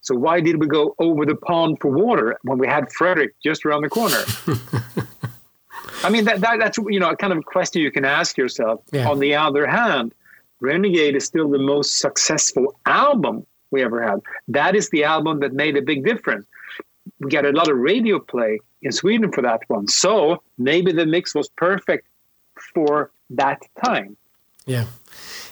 so 0.03 0.15
why 0.15 0.41
did 0.41 0.59
we 0.61 0.67
go 0.67 0.95
over 0.99 1.27
the 1.27 1.37
pond 1.37 1.79
for 1.81 1.91
water 1.91 2.39
when 2.43 2.59
we 2.59 2.67
had 2.67 2.91
Fredrik 2.91 3.31
just 3.45 3.67
around 3.67 3.83
the 3.83 3.91
corner? 3.91 4.23
I 6.03 6.09
mean, 6.09 6.25
that, 6.25 6.41
that 6.41 6.59
that's 6.59 6.79
you 6.79 6.99
know 6.99 7.11
a 7.11 7.17
kind 7.17 7.33
of 7.33 7.45
question 7.45 7.83
you 7.83 7.91
can 7.91 8.05
ask 8.05 8.39
yourself. 8.39 8.81
Yeah. 8.93 9.11
On 9.11 9.19
the 9.19 9.35
other 9.35 9.67
hand, 9.67 10.15
Renegade 10.61 11.17
is 11.17 11.27
still 11.27 11.51
the 11.51 11.59
most 11.59 11.99
successful 11.99 12.79
album 12.87 13.47
we 13.71 13.85
ever 13.85 14.03
had. 14.03 14.21
That 14.49 14.75
is 14.75 14.89
the 14.91 15.05
album 15.05 15.41
that 15.41 15.53
made 15.53 15.77
a 15.77 15.83
big 15.83 16.05
difference. 16.05 16.47
We 17.19 17.31
got 17.31 17.45
a 17.45 17.51
lot 17.51 17.71
of 17.71 17.77
radio 17.77 18.19
play 18.19 18.61
in 18.83 18.93
Sweden 18.93 19.31
for 19.31 19.43
that 19.43 19.61
one. 19.69 19.87
So 19.89 20.43
maybe 20.57 20.93
the 20.93 21.07
mix 21.07 21.35
was 21.35 21.49
perfect 21.51 22.07
for 22.75 23.11
that 23.31 23.61
time. 23.85 24.17
Yeah, 24.67 24.87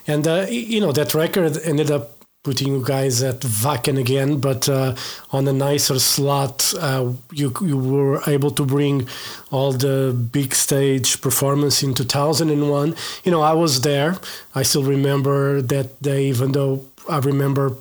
and 0.07 0.26
uh, 0.26 0.46
you 0.49 0.80
know 0.80 0.92
that 0.92 1.14
record 1.14 1.59
ended 1.64 1.90
up 1.90 2.18
putting 2.49 2.72
you 2.72 2.82
guys 2.82 3.22
at 3.22 3.40
Wacken 3.62 3.99
again, 3.99 4.40
but 4.40 4.70
uh, 4.70 4.94
on 5.32 5.46
a 5.46 5.53
nicer 5.53 5.99
slot. 5.99 6.72
Uh, 6.80 7.12
you 7.40 7.53
you 7.61 7.76
were 7.76 8.22
able 8.26 8.53
to 8.53 8.64
bring 8.64 9.07
all 9.51 9.72
the 9.72 9.96
big 10.38 10.55
stage 10.55 11.20
performance 11.20 11.82
in 11.82 11.92
2001. 11.92 12.94
You 13.24 13.32
know, 13.32 13.42
I 13.42 13.53
was 13.53 13.82
there. 13.82 14.16
I 14.55 14.62
still 14.62 14.86
remember 14.96 15.61
that 15.61 15.88
day, 16.01 16.22
even 16.32 16.53
though 16.53 16.74
I 17.07 17.18
remember 17.18 17.76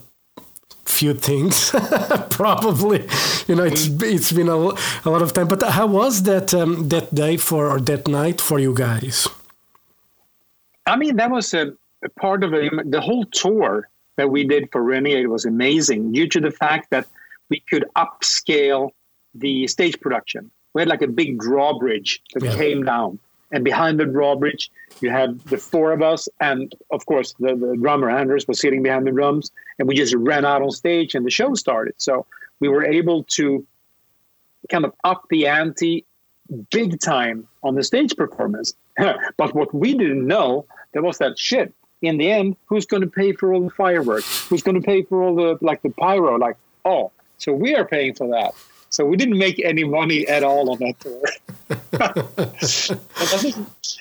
few 1.00 1.14
things 1.14 1.56
probably 2.42 3.00
you 3.48 3.56
know 3.58 3.66
it's 3.72 3.86
it's 4.16 4.32
been 4.32 4.48
a, 4.48 4.58
a 5.08 5.10
lot 5.14 5.22
of 5.22 5.34
time 5.34 5.46
but 5.46 5.62
how 5.78 5.86
was 5.86 6.24
that 6.24 6.54
um, 6.54 6.88
that 6.88 7.14
day 7.14 7.36
for 7.36 7.68
or 7.68 7.80
that 7.82 8.08
night 8.08 8.40
for 8.40 8.58
you 8.58 8.74
guys 8.74 9.28
i 10.86 10.96
mean 10.96 11.18
that 11.18 11.30
was 11.30 11.54
a, 11.54 11.64
a 12.08 12.10
part 12.22 12.42
of 12.42 12.54
a, 12.54 12.70
the 12.86 13.02
whole 13.02 13.26
tour 13.26 13.90
that 14.18 14.30
we 14.30 14.44
did 14.44 14.70
for 14.72 14.84
Renegade 14.84 15.28
was 15.28 15.46
amazing 15.46 16.12
due 16.12 16.28
to 16.28 16.40
the 16.40 16.52
fact 16.52 16.90
that 16.90 17.08
we 17.50 17.62
could 17.62 17.86
upscale 17.96 18.90
the 19.34 19.68
stage 19.68 20.00
production. 20.00 20.52
We 20.74 20.82
had 20.82 20.90
like 20.90 21.02
a 21.02 21.08
big 21.08 21.40
drawbridge 21.40 22.22
that 22.34 22.44
yeah. 22.44 22.56
came 22.56 22.84
down, 22.84 23.20
and 23.52 23.64
behind 23.64 24.00
the 24.00 24.06
drawbridge, 24.06 24.70
you 25.00 25.10
had 25.10 25.40
the 25.46 25.58
four 25.58 25.92
of 25.92 26.02
us, 26.02 26.28
and 26.42 26.74
of 26.92 27.06
course, 27.06 27.34
the, 27.40 27.56
the 27.56 27.78
drummer 27.80 28.10
Anders 28.10 28.48
was 28.48 28.60
sitting 28.60 28.84
behind 28.84 29.08
the 29.08 29.12
drums, 29.12 29.52
and 29.80 29.88
we 29.88 29.96
just 29.96 30.14
ran 30.16 30.46
out 30.46 30.62
on 30.62 30.72
stage, 30.72 31.16
and 31.16 31.26
the 31.26 31.32
show 31.32 31.54
started. 31.54 31.94
So 31.98 32.26
we 32.60 32.68
were 32.68 32.86
able 32.86 33.24
to 33.24 33.66
kind 34.70 34.84
of 34.84 34.94
up 35.04 35.26
the 35.30 35.48
ante 35.48 36.06
big 36.72 37.00
time 37.00 37.48
on 37.64 37.76
the 37.76 37.84
stage 37.84 38.16
performance. 38.16 38.74
but 39.38 39.54
what 39.54 39.74
we 39.74 39.94
didn't 39.94 40.26
know, 40.26 40.66
there 40.94 41.04
was 41.04 41.18
that 41.20 41.38
shit 41.38 41.74
in 42.02 42.18
the 42.18 42.30
end, 42.30 42.56
who's 42.66 42.86
going 42.86 43.02
to 43.02 43.08
pay 43.08 43.34
for 43.34 43.54
all 43.54 43.62
the 43.62 43.70
fireworks? 43.70 44.48
Who's 44.48 44.64
going 44.64 44.80
to 44.80 44.86
pay 44.86 45.04
for 45.04 45.24
all 45.24 45.36
the 45.36 45.58
like 45.62 45.82
the 45.82 45.90
pyro? 45.90 46.38
Like, 46.38 46.58
oh, 46.86 47.12
so 47.38 47.54
we 47.54 47.76
are 47.76 47.86
paying 47.86 48.14
for 48.14 48.28
that. 48.30 48.54
So 48.90 49.06
we 49.06 49.18
didn't 49.18 49.38
make 49.38 49.60
any 49.64 49.84
money 49.84 50.28
at 50.28 50.44
all 50.44 50.72
on 50.72 50.80
that 50.80 51.00
tour. 51.00 51.24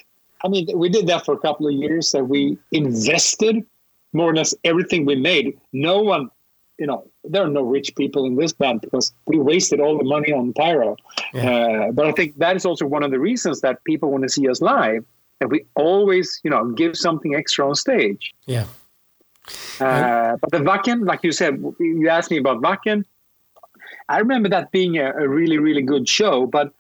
I, 0.45 0.49
mean, 0.49 0.79
we 0.79 0.89
did 0.89 1.07
that 1.09 1.25
for 1.25 1.35
a 1.35 1.39
couple 1.39 1.67
of 1.67 1.75
years. 1.75 2.13
That 2.13 2.25
we 2.25 2.59
invested 2.73 3.67
more 4.13 4.31
or 4.31 4.35
less 4.35 4.55
everything 4.65 5.05
we 5.05 5.17
made. 5.17 5.59
No 5.73 6.01
one, 6.01 6.31
you 6.79 6.87
know, 6.87 7.09
there 7.25 7.43
are 7.43 7.49
no 7.49 7.63
rich 7.63 7.97
people 7.97 8.27
in 8.27 8.37
this 8.37 8.53
band 8.53 8.81
because 8.81 9.13
we 9.27 9.39
wasted 9.39 9.81
all 9.81 9.99
the 9.99 10.05
money 10.05 10.33
on 10.33 10.53
pyro. 10.53 10.97
Yeah. 11.35 11.51
Uh, 11.51 11.93
but 11.93 12.07
I 12.07 12.13
think 12.13 12.39
that 12.39 12.55
is 12.55 12.65
also 12.65 12.87
one 12.87 13.03
of 13.03 13.11
the 13.11 13.19
reasons 13.19 13.61
that 13.63 13.83
people 13.85 14.11
want 14.13 14.23
to 14.23 14.29
see 14.29 14.49
us 14.49 14.61
live 14.61 15.05
and 15.41 15.51
we 15.51 15.65
always, 15.75 16.41
you 16.43 16.51
know, 16.51 16.67
give 16.71 16.97
something 16.97 17.35
extra 17.35 17.69
on 17.69 17.75
stage. 17.75 18.35
Yeah. 18.47 18.67
Uh, 19.81 20.37
but 20.41 20.51
the 20.51 20.59
Wacken, 20.59 21.07
like 21.07 21.21
you 21.23 21.33
said, 21.33 21.63
you 21.79 22.09
asked 22.09 22.31
me 22.31 22.39
about 22.39 22.63
Wacken. 22.63 23.05
I 24.09 24.19
remember 24.19 24.49
that 24.49 24.71
being 24.73 24.99
a, 24.99 25.13
a, 25.13 25.29
really, 25.29 25.59
really 25.59 25.83
good 25.83 26.09
show. 26.09 26.47
But 26.47 26.73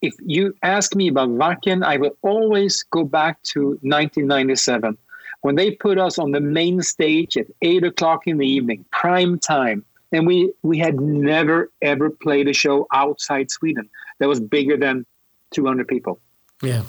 if 0.00 0.14
you 0.24 0.54
ask 0.62 0.94
me 0.94 1.08
about 1.08 1.30
Wacken, 1.30 1.84
I 1.84 1.96
will 1.96 2.16
always 2.22 2.82
go 2.84 3.04
back 3.04 3.42
to 3.54 3.60
1997 3.82 4.96
when 5.42 5.56
they 5.56 5.72
put 5.72 5.98
us 5.98 6.18
on 6.18 6.30
the 6.30 6.40
main 6.40 6.80
stage 6.82 7.36
at 7.36 7.46
eight 7.62 7.84
o'clock 7.84 8.26
in 8.26 8.38
the 8.38 8.46
evening, 8.46 8.84
prime 8.92 9.38
time. 9.38 9.84
And 10.12 10.26
we, 10.26 10.52
we 10.62 10.78
had 10.78 11.00
never, 11.00 11.70
ever 11.82 12.08
played 12.08 12.48
a 12.48 12.52
show 12.52 12.86
outside 12.94 13.50
Sweden 13.50 13.90
that 14.20 14.28
was 14.28 14.40
bigger 14.40 14.76
than 14.76 15.04
200 15.50 15.88
people. 15.88 16.20
Yeah 16.62 16.82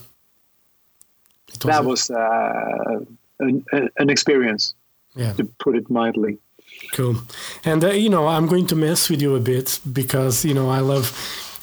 that 1.60 1.86
was 1.86 2.10
uh, 2.10 3.00
an, 3.40 3.66
an, 3.98 4.10
experience, 4.10 4.76
yeah. 5.16 5.34
to 5.34 5.44
put 5.60 5.76
it 5.76 5.90
mildly. 5.90 6.38
Cool. 6.94 7.18
And, 7.64 7.84
uh, 7.84 7.92
you 7.92 8.10
know, 8.10 8.28
I'm 8.28 8.48
going 8.48 8.68
to 8.68 8.76
mess 8.76 9.10
with 9.10 9.22
you 9.22 9.36
a 9.36 9.40
bit 9.40 9.80
because, 9.92 10.46
you 10.46 10.54
know, 10.54 10.70
I 10.70 10.80
love. 10.80 11.12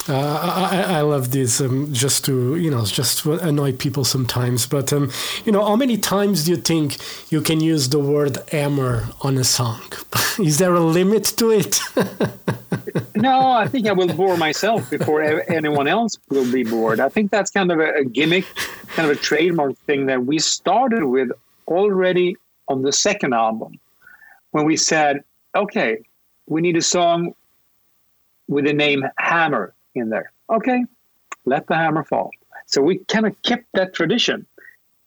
Uh, 0.08 0.68
I, 0.72 0.98
I, 0.98 1.00
love 1.02 1.30
this 1.30 1.60
um, 1.60 1.92
just 1.92 2.24
to 2.24 2.56
you 2.56 2.70
know 2.70 2.84
just 2.84 3.18
to 3.20 3.34
annoy 3.34 3.72
people 3.72 4.04
sometimes. 4.04 4.66
But 4.66 4.92
um, 4.92 5.12
you 5.44 5.52
know, 5.52 5.64
how 5.64 5.76
many 5.76 5.96
times 5.96 6.44
do 6.44 6.50
you 6.50 6.56
think 6.56 6.96
you 7.30 7.40
can 7.40 7.60
use 7.60 7.88
the 7.88 8.00
word 8.00 8.38
"hammer" 8.50 9.08
on 9.20 9.38
a 9.38 9.44
song? 9.44 9.80
Is 10.40 10.58
there 10.58 10.74
a 10.74 10.80
limit 10.80 11.24
to 11.36 11.50
it? 11.50 11.80
no, 13.14 13.52
I 13.52 13.68
think 13.68 13.86
I 13.86 13.92
will 13.92 14.12
bore 14.12 14.36
myself 14.36 14.90
before 14.90 15.22
anyone 15.48 15.86
else 15.86 16.18
will 16.30 16.50
be 16.50 16.64
bored. 16.64 16.98
I 16.98 17.08
think 17.08 17.30
that's 17.30 17.52
kind 17.52 17.70
of 17.70 17.78
a, 17.78 18.00
a 18.00 18.04
gimmick, 18.04 18.46
kind 18.88 19.08
of 19.08 19.16
a 19.16 19.20
trademark 19.20 19.76
thing 19.86 20.06
that 20.06 20.24
we 20.24 20.40
started 20.40 21.04
with 21.04 21.30
already 21.68 22.36
on 22.66 22.82
the 22.82 22.92
second 22.92 23.34
album 23.34 23.78
when 24.50 24.64
we 24.64 24.76
said, 24.76 25.22
okay, 25.54 25.98
we 26.46 26.60
need 26.60 26.76
a 26.76 26.82
song 26.82 27.34
with 28.48 28.64
the 28.64 28.72
name 28.72 29.04
Hammer 29.18 29.74
in 29.94 30.08
there. 30.08 30.32
Okay, 30.50 30.84
let 31.44 31.66
the 31.66 31.74
hammer 31.74 32.04
fall. 32.04 32.30
So 32.66 32.82
we 32.82 32.98
kind 33.08 33.26
of 33.26 33.40
kept 33.42 33.66
that 33.74 33.94
tradition. 33.94 34.46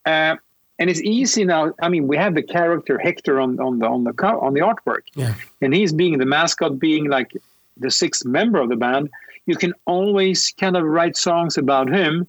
Uh, 0.05 0.36
and 0.77 0.89
it's 0.89 1.01
easy 1.01 1.45
now. 1.45 1.73
I 1.81 1.89
mean, 1.89 2.07
we 2.07 2.17
have 2.17 2.36
the 2.36 2.43
character 2.43 2.99
Hector 2.99 3.39
on, 3.39 3.59
on 3.59 3.79
the 3.79 3.88
on 3.88 4.03
the 4.03 4.11
on 4.25 4.53
the 4.53 4.59
artwork, 4.59 5.03
yeah. 5.15 5.33
and 5.61 5.73
he's 5.73 5.93
being 5.93 6.17
the 6.17 6.25
mascot, 6.25 6.79
being 6.79 7.09
like 7.09 7.31
the 7.77 7.91
sixth 7.91 8.25
member 8.25 8.59
of 8.59 8.69
the 8.69 8.75
band, 8.75 9.09
you 9.45 9.55
can 9.55 9.73
always 9.86 10.53
kind 10.59 10.75
of 10.77 10.83
write 10.83 11.17
songs 11.17 11.57
about 11.57 11.91
him 11.91 12.27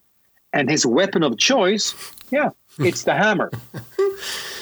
and 0.53 0.71
his 0.71 0.85
weapon 0.87 1.23
of 1.23 1.39
choice. 1.39 1.95
Yeah, 2.31 2.51
it's 2.79 3.05
the 3.05 3.15
hammer. 3.15 3.51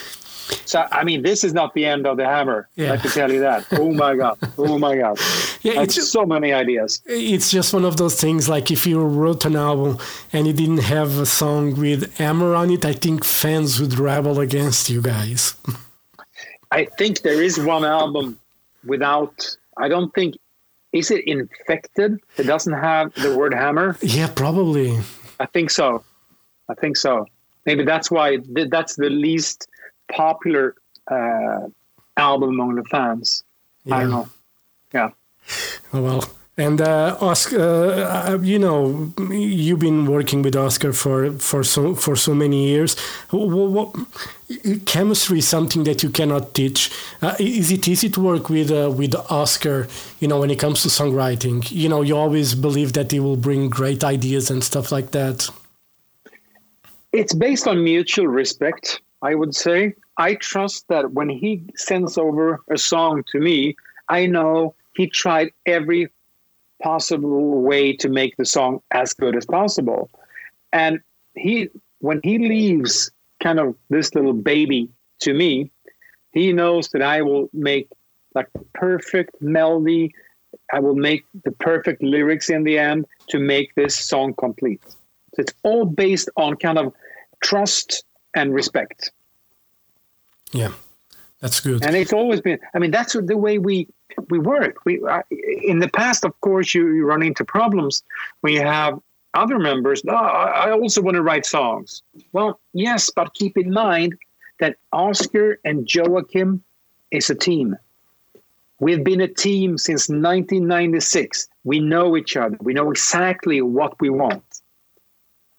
So 0.65 0.87
I 0.91 1.05
mean, 1.05 1.23
this 1.23 1.45
is 1.45 1.53
not 1.53 1.75
the 1.75 1.85
end 1.85 2.07
of 2.07 2.17
the 2.17 2.25
hammer. 2.25 2.69
Yeah. 2.77 2.93
I 2.93 2.97
can 2.97 3.11
tell 3.11 3.31
you 3.33 3.41
that. 3.41 3.67
Oh 3.73 3.93
my 3.93 4.17
god! 4.17 4.39
Oh 4.59 4.79
my 4.79 4.97
god! 4.97 5.19
Yeah, 5.65 5.81
it's 5.81 5.95
just, 5.95 6.13
so 6.13 6.27
many 6.27 6.53
ideas. 6.53 7.01
It's 7.07 7.51
just 7.51 7.73
one 7.73 7.87
of 7.87 7.97
those 7.97 8.21
things. 8.21 8.51
Like 8.51 8.71
if 8.71 8.87
you 8.87 9.01
wrote 9.03 9.47
an 9.47 9.57
album 9.57 9.97
and 10.31 10.47
you 10.47 10.53
didn't 10.53 10.85
have 10.97 11.19
a 11.19 11.25
song 11.25 11.75
with 11.81 12.15
hammer 12.19 12.55
on 12.55 12.71
it, 12.71 12.85
I 12.85 12.93
think 12.93 13.25
fans 13.25 13.81
would 13.81 13.99
rebel 13.99 14.41
against 14.41 14.91
you 14.91 15.01
guys. 15.01 15.55
I 16.71 16.85
think 16.99 17.23
there 17.23 17.43
is 17.43 17.59
one 17.59 17.85
album 17.85 18.39
without. 18.85 19.57
I 19.79 19.89
don't 19.89 20.13
think 20.15 20.37
is 20.95 21.11
it 21.11 21.27
Infected? 21.27 22.21
It 22.37 22.45
doesn't 22.45 22.73
have 22.73 23.13
the 23.15 23.37
word 23.37 23.53
hammer. 23.53 23.97
Yeah, 24.01 24.29
probably. 24.29 24.97
I 25.41 25.47
think 25.47 25.71
so. 25.71 26.05
I 26.69 26.75
think 26.75 26.97
so. 26.97 27.27
Maybe 27.67 27.85
that's 27.85 28.11
why 28.11 28.39
that's 28.69 28.95
the 28.95 29.11
least 29.11 29.67
popular 30.17 30.75
uh, 31.11 31.69
album 32.17 32.51
among 32.51 32.77
the 32.77 32.85
fans. 32.85 33.45
Yeah. 33.85 33.97
I 33.97 34.01
don't 34.01 34.11
know. 34.11 34.29
Yeah. 34.93 35.11
Well, 35.93 36.25
and 36.57 36.81
uh, 36.81 37.17
Oscar, 37.21 37.59
uh, 37.59 38.33
uh, 38.33 38.39
you 38.41 38.61
know, 38.61 39.13
you've 39.29 39.81
been 39.81 40.07
working 40.07 40.41
with 40.43 40.55
Oscar 40.55 40.93
for 40.93 41.33
for 41.33 41.65
so 41.65 41.97
for 41.97 42.15
so 42.15 42.33
many 42.33 42.69
years. 42.69 42.97
What, 43.31 43.71
what, 43.71 43.97
chemistry 44.87 45.39
is 45.39 45.49
something 45.49 45.83
that 45.85 46.05
you 46.05 46.11
cannot 46.11 46.55
teach. 46.55 46.93
Uh, 47.21 47.35
is 47.41 47.73
it 47.73 47.89
easy 47.89 48.09
to 48.11 48.21
work 48.21 48.51
with 48.51 48.71
uh, 48.71 48.89
with 48.89 49.17
Oscar? 49.31 49.89
You 50.21 50.29
know, 50.29 50.39
when 50.39 50.51
it 50.51 50.61
comes 50.61 50.83
to 50.83 50.89
songwriting, 50.89 51.69
you 51.73 51.89
know, 51.89 52.03
you 52.03 52.17
always 52.17 52.55
believe 52.55 52.93
that 52.93 53.11
he 53.11 53.19
will 53.19 53.37
bring 53.37 53.69
great 53.69 54.05
ideas 54.05 54.49
and 54.49 54.63
stuff 54.63 54.93
like 54.93 55.11
that. 55.11 55.51
It's 57.13 57.35
based 57.35 57.67
on 57.67 57.83
mutual 57.83 58.29
respect, 58.29 59.01
I 59.25 59.35
would 59.35 59.55
say. 59.55 59.95
I 60.19 60.35
trust 60.35 60.87
that 60.89 61.13
when 61.13 61.31
he 61.31 61.65
sends 61.77 62.19
over 62.19 62.61
a 62.71 62.77
song 62.77 63.25
to 63.33 63.41
me, 63.41 63.75
I 64.09 64.27
know 64.27 64.75
he 64.95 65.07
tried 65.09 65.51
every 65.65 66.09
possible 66.83 67.63
way 67.63 67.97
to 67.97 68.09
make 68.11 68.37
the 68.37 68.45
song 68.45 68.81
as 68.91 69.15
good 69.15 69.35
as 69.35 69.47
possible. 69.47 70.11
And 70.73 71.01
he, 71.35 71.71
when 72.01 72.21
he 72.23 72.39
leaves 72.39 73.11
kind 73.43 73.59
of 73.59 73.75
this 73.89 74.15
little 74.15 74.35
baby 74.35 74.91
to 75.21 75.33
me, 75.33 75.71
he 76.33 76.53
knows 76.53 76.91
that 76.91 77.01
I 77.01 77.23
will 77.23 77.49
make 77.55 77.89
like 78.35 78.53
the 78.53 78.65
perfect 78.75 79.41
melody. 79.41 80.13
I 80.71 80.81
will 80.81 80.97
make 80.97 81.25
the 81.45 81.53
perfect 81.53 82.03
lyrics 82.03 82.51
in 82.51 82.65
the 82.65 82.79
end 82.79 83.07
to 83.31 83.39
make 83.39 83.75
this 83.75 83.97
song 83.97 84.35
complete. 84.35 84.83
So 84.85 85.39
it's 85.39 85.55
all 85.63 85.87
based 85.87 86.29
on 86.37 86.57
kind 86.57 86.79
of 86.79 86.93
trust 87.43 88.05
and 88.35 88.55
respect. 88.55 89.11
Yeah, 90.53 90.73
that's 91.41 91.61
good. 91.61 91.85
And 91.85 91.97
it's 91.97 92.13
always 92.13 92.41
been. 92.41 92.59
I 92.75 92.79
mean, 92.79 92.91
that's 92.91 93.15
the 93.15 93.37
way 93.37 93.59
we 93.59 93.89
we 94.29 94.39
work. 94.39 94.85
We 94.85 95.03
uh, 95.03 95.23
in 95.31 95.81
the 95.81 95.89
past, 95.89 96.25
of 96.25 96.39
course, 96.41 96.75
you, 96.75 96.93
you 96.93 97.05
run 97.05 97.23
into 97.23 97.45
problems 97.45 98.03
when 98.41 98.53
you 98.53 98.63
have 98.63 99.01
other 99.35 99.59
members. 99.59 100.03
Oh, 100.09 100.15
I 100.15 100.71
also 100.71 101.03
want 101.03 101.17
to 101.17 101.23
write 101.23 101.45
songs. 101.45 102.03
Well, 102.33 102.61
yes, 102.73 103.11
but 103.11 103.35
keep 103.35 103.59
in 103.59 103.73
mind 103.73 104.17
that 104.61 104.77
Oscar 104.93 105.59
and 105.65 105.87
Joacim 105.87 106.61
is 107.11 107.31
a 107.31 107.35
team. 107.35 107.77
We've 108.81 109.05
been 109.05 109.21
a 109.21 109.29
team 109.29 109.79
since 109.79 110.09
1996. 110.09 111.49
We 111.65 111.81
know 111.81 112.17
each 112.17 112.37
other. 112.37 112.57
We 112.61 112.75
know 112.75 112.91
exactly 112.91 113.63
what 113.63 113.99
we 114.01 114.11
want. 114.11 114.54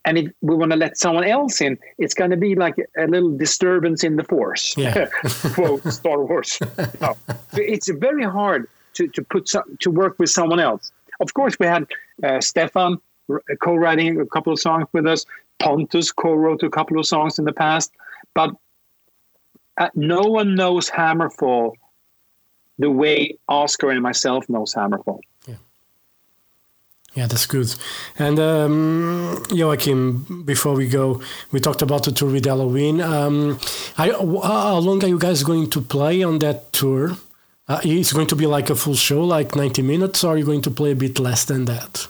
And 0.06 0.18
if 0.18 0.32
we 0.42 0.56
want 0.56 0.72
to 0.72 0.78
let 0.78 0.98
someone 0.98 1.24
else 1.24 1.62
in, 1.62 1.78
it's 1.98 2.14
going 2.14 2.30
to 2.32 2.38
be 2.38 2.56
like 2.56 2.76
a 2.98 3.08
little 3.08 3.36
disturbance 3.36 4.04
in 4.04 4.16
the 4.16 4.24
force. 4.24 4.76
Yeah. 4.78 5.08
Quote 5.54 5.84
Star 5.92 6.24
Wars. 6.24 6.60
No. 7.02 7.18
It's 7.54 7.90
very 7.90 8.24
hard 8.24 8.68
to, 8.94 9.08
to 9.08 9.24
put 9.24 9.50
some, 9.50 9.64
to 9.80 9.90
work 9.90 10.18
with 10.20 10.30
someone 10.30 10.60
else. 10.60 10.92
Of 11.20 11.34
course, 11.34 11.56
we 11.60 11.66
had 11.66 11.88
uh, 12.24 12.40
Stefan 12.40 13.00
co-writing 13.62 14.22
a 14.22 14.26
couple 14.26 14.54
of 14.54 14.60
songs 14.60 14.88
with 14.94 15.08
us. 15.08 15.26
Pontus 15.60 16.12
co-wrote 16.12 16.62
a 16.64 16.70
couple 16.70 17.00
of 17.00 17.08
songs 17.08 17.40
in 17.40 17.46
the 17.46 17.54
past, 17.54 17.92
but 18.34 18.52
uh, 19.78 19.90
no 19.96 20.22
one 20.22 20.54
knows 20.56 20.90
Hammerfall 20.90 21.74
the 22.78 22.92
way 22.92 23.38
Oscar 23.48 23.90
and 23.90 24.02
myself 24.02 24.48
knows 24.50 24.74
Hammerfall. 24.74 25.20
Yeah, 27.16 27.28
that's 27.28 27.46
good. 27.46 27.74
And 28.20 28.38
um, 28.40 29.44
Joacim, 29.48 30.46
before 30.46 30.74
we 30.74 30.88
go, 30.90 31.22
we 31.52 31.62
talked 31.62 31.82
about 31.82 32.04
the 32.04 32.12
tour 32.12 32.30
with 32.30 32.44
Helloween. 32.44 33.02
Um, 33.02 33.58
I, 33.98 34.10
how 34.10 34.80
long 34.80 35.02
are 35.02 35.08
you 35.08 35.18
guys 35.18 35.42
going 35.42 35.70
to 35.70 35.82
play 35.82 36.24
on 36.24 36.40
that 36.40 36.74
tour? 36.74 37.16
Uh, 37.70 37.80
it's 37.84 38.12
going 38.12 38.28
to 38.28 38.36
be 38.36 38.46
like 38.46 38.70
a 38.70 38.76
full 38.76 38.96
show, 38.96 39.24
like 39.24 39.56
90 39.56 39.82
minutes, 39.82 40.24
or 40.26 40.34
are 40.34 40.38
you 40.38 40.46
going 40.46 40.62
to 40.64 40.72
play 40.72 40.92
a 40.92 40.96
bit 40.96 41.18
less 41.18 41.46
than 41.46 41.66
that? 41.66 42.08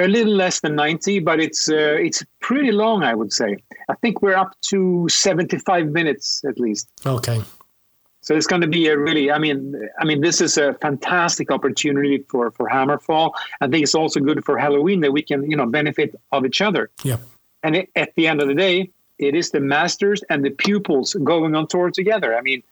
A 0.00 0.08
little 0.08 0.34
less 0.34 0.60
than 0.60 0.74
90, 0.74 1.20
but 1.20 1.40
it's 1.40 1.68
uh, 1.68 1.96
it's 1.98 2.24
pretty 2.40 2.70
long, 2.70 3.02
I 3.02 3.14
would 3.14 3.32
say. 3.32 3.56
I 3.88 3.94
think 3.94 4.20
we're 4.20 4.36
up 4.36 4.54
to 4.70 5.08
75 5.08 5.88
minutes 5.88 6.42
at 6.44 6.58
least. 6.60 6.88
Okay. 7.06 7.40
So 8.28 8.36
it's 8.36 8.46
going 8.46 8.60
to 8.60 8.68
be 8.68 8.88
a 8.88 8.98
really, 8.98 9.32
I 9.32 9.38
mean, 9.38 9.88
I 9.98 10.04
mean, 10.04 10.20
this 10.20 10.42
is 10.42 10.58
a 10.58 10.74
fantastic 10.74 11.50
opportunity 11.50 12.18
for 12.28 12.50
for 12.50 12.68
Hammerfall. 12.68 13.32
I 13.62 13.68
think 13.68 13.82
it's 13.84 13.94
also 13.94 14.20
good 14.20 14.44
for 14.44 14.58
Helloween 14.58 15.00
that 15.00 15.12
we 15.14 15.22
can, 15.22 15.50
you 15.50 15.56
know, 15.56 15.64
benefit 15.64 16.14
of 16.30 16.44
each 16.44 16.60
other. 16.60 16.90
Yeah. 17.02 17.16
And 17.62 17.74
it, 17.74 17.88
at 17.96 18.14
the 18.16 18.26
end 18.26 18.42
of 18.42 18.48
the 18.48 18.54
day, 18.54 18.90
it 19.18 19.34
is 19.34 19.50
the 19.50 19.60
masters 19.60 20.22
and 20.28 20.44
the 20.44 20.50
pupils 20.50 21.14
going 21.24 21.54
on 21.54 21.68
tour 21.68 21.90
together. 21.90 22.36
I 22.36 22.42
mean, 22.42 22.62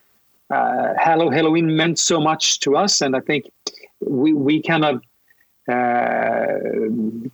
uh, 0.50 0.92
Hello 0.98 1.30
Helloween 1.30 1.74
meant 1.74 1.98
so 1.98 2.20
much 2.20 2.60
to 2.60 2.76
us, 2.76 3.00
and 3.00 3.16
I 3.16 3.20
think 3.20 3.50
we 4.00 4.34
we 4.34 4.60
kind 4.60 4.84
of 4.84 4.94
uh, 5.74 6.58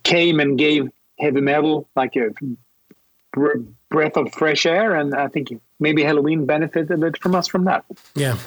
came 0.03 0.39
and 0.39 0.57
gave 0.57 0.89
heavy 1.19 1.41
metal 1.41 1.89
like 1.97 2.15
a 2.15 2.29
breath 3.33 4.17
of 4.17 4.33
fresh 4.33 4.65
air, 4.65 4.95
and 4.95 5.13
I 5.15 5.27
think 5.27 5.49
maybe 5.79 6.03
Helloween 6.03 6.45
benefited 6.45 6.91
a 6.91 6.97
bit 6.97 7.17
from 7.21 7.35
us 7.35 7.47
from 7.47 7.65
that. 7.65 7.85
Yeah, 8.15 8.37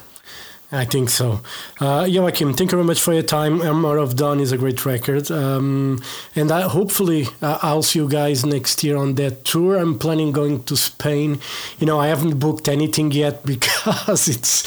I 0.73 0.85
think 0.85 1.11
so. 1.11 1.41
Uh, 1.81 2.05
Joacim, 2.05 2.57
thank 2.57 2.73
you 2.73 2.77
very 2.77 2.85
much 2.85 3.01
for 3.01 3.13
your 3.13 3.23
time. 3.23 3.61
Hammer 3.61 3.99
of 3.99 4.17
Dawn 4.17 4.41
is 4.41 4.51
a 4.51 4.59
great 4.59 4.85
record. 4.85 5.31
Um, 5.31 6.03
and 6.35 6.51
I, 6.51 6.63
hopefully, 6.63 7.29
uh, 7.41 7.59
I'll 7.63 7.85
see 7.85 8.01
you 8.01 8.09
guys 8.09 8.45
next 8.45 8.83
year 8.83 8.97
on 8.97 9.15
that 9.15 9.45
tour. 9.45 9.77
I'm 9.77 9.97
planning 9.97 10.33
going 10.33 10.65
to 10.65 10.77
Spain. 10.77 11.39
You 11.79 11.87
know, 11.87 12.01
I 12.01 12.09
haven't 12.09 12.41
booked 12.41 12.69
anything 12.69 13.13
yet 13.13 13.47
because 13.53 14.27
it's, 14.27 14.65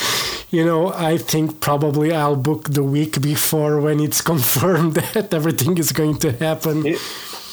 you 0.51 0.65
know, 0.65 0.93
I 0.93 1.17
think 1.17 1.59
probably 1.59 2.13
I'll 2.13 2.37
book 2.37 2.69
the 2.69 2.83
week 2.83 3.21
before 3.21 3.81
when 3.81 3.99
it's 3.99 4.21
confirmed 4.33 4.93
that 4.93 5.33
everything 5.33 5.77
is 5.77 5.91
going 5.91 6.17
to 6.19 6.31
happen. 6.31 6.85
It, 6.85 6.99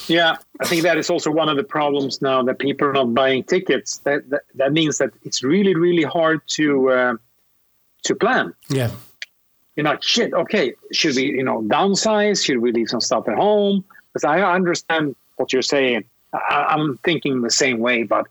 yeah, 0.09 0.37
I 0.61 0.67
think 0.67 0.83
that 0.83 0.97
is 0.99 1.11
also 1.11 1.31
one 1.31 1.49
of 1.49 1.57
the 1.57 1.65
problems 1.65 2.23
now 2.23 2.43
that 2.43 2.59
people 2.59 2.89
are 2.89 2.93
not 2.93 3.15
buying 3.15 3.45
tickets. 3.45 3.99
That 3.99 4.29
that, 4.31 4.43
that 4.55 4.73
means 4.73 4.99
that 4.99 5.11
it's 5.23 5.43
really 5.43 5.75
really 5.75 6.05
hard 6.05 6.41
to 6.49 6.91
uh, 6.91 7.15
to 8.05 8.15
plan. 8.15 8.55
Yeah. 8.69 8.91
You 9.77 9.83
know, 9.83 9.99
shit. 10.01 10.33
Okay, 10.33 10.75
should 10.93 11.17
we 11.17 11.25
you 11.25 11.43
know 11.43 11.63
downsize? 11.63 12.45
Should 12.45 12.59
we 12.59 12.73
leave 12.73 12.89
some 12.89 13.01
stuff 13.01 13.29
at 13.29 13.37
home? 13.37 13.85
Because 14.13 14.25
I 14.25 14.41
understand 14.41 15.17
what 15.37 15.53
you're 15.53 15.63
saying. 15.63 16.05
I, 16.33 16.67
I'm 16.71 16.99
thinking 16.99 17.43
the 17.43 17.51
same 17.51 17.79
way, 17.81 18.05
but 18.05 18.27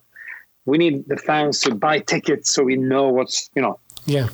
we 0.65 0.77
need 0.77 1.07
the 1.07 1.17
fans 1.17 1.59
to 1.61 1.75
buy 1.75 1.99
tickets 1.99 2.51
so 2.51 2.63
we 2.63 2.75
know 2.75 3.09
what's 3.09 3.49
you 3.55 3.61
know 3.61 3.79
yeah 4.05 4.27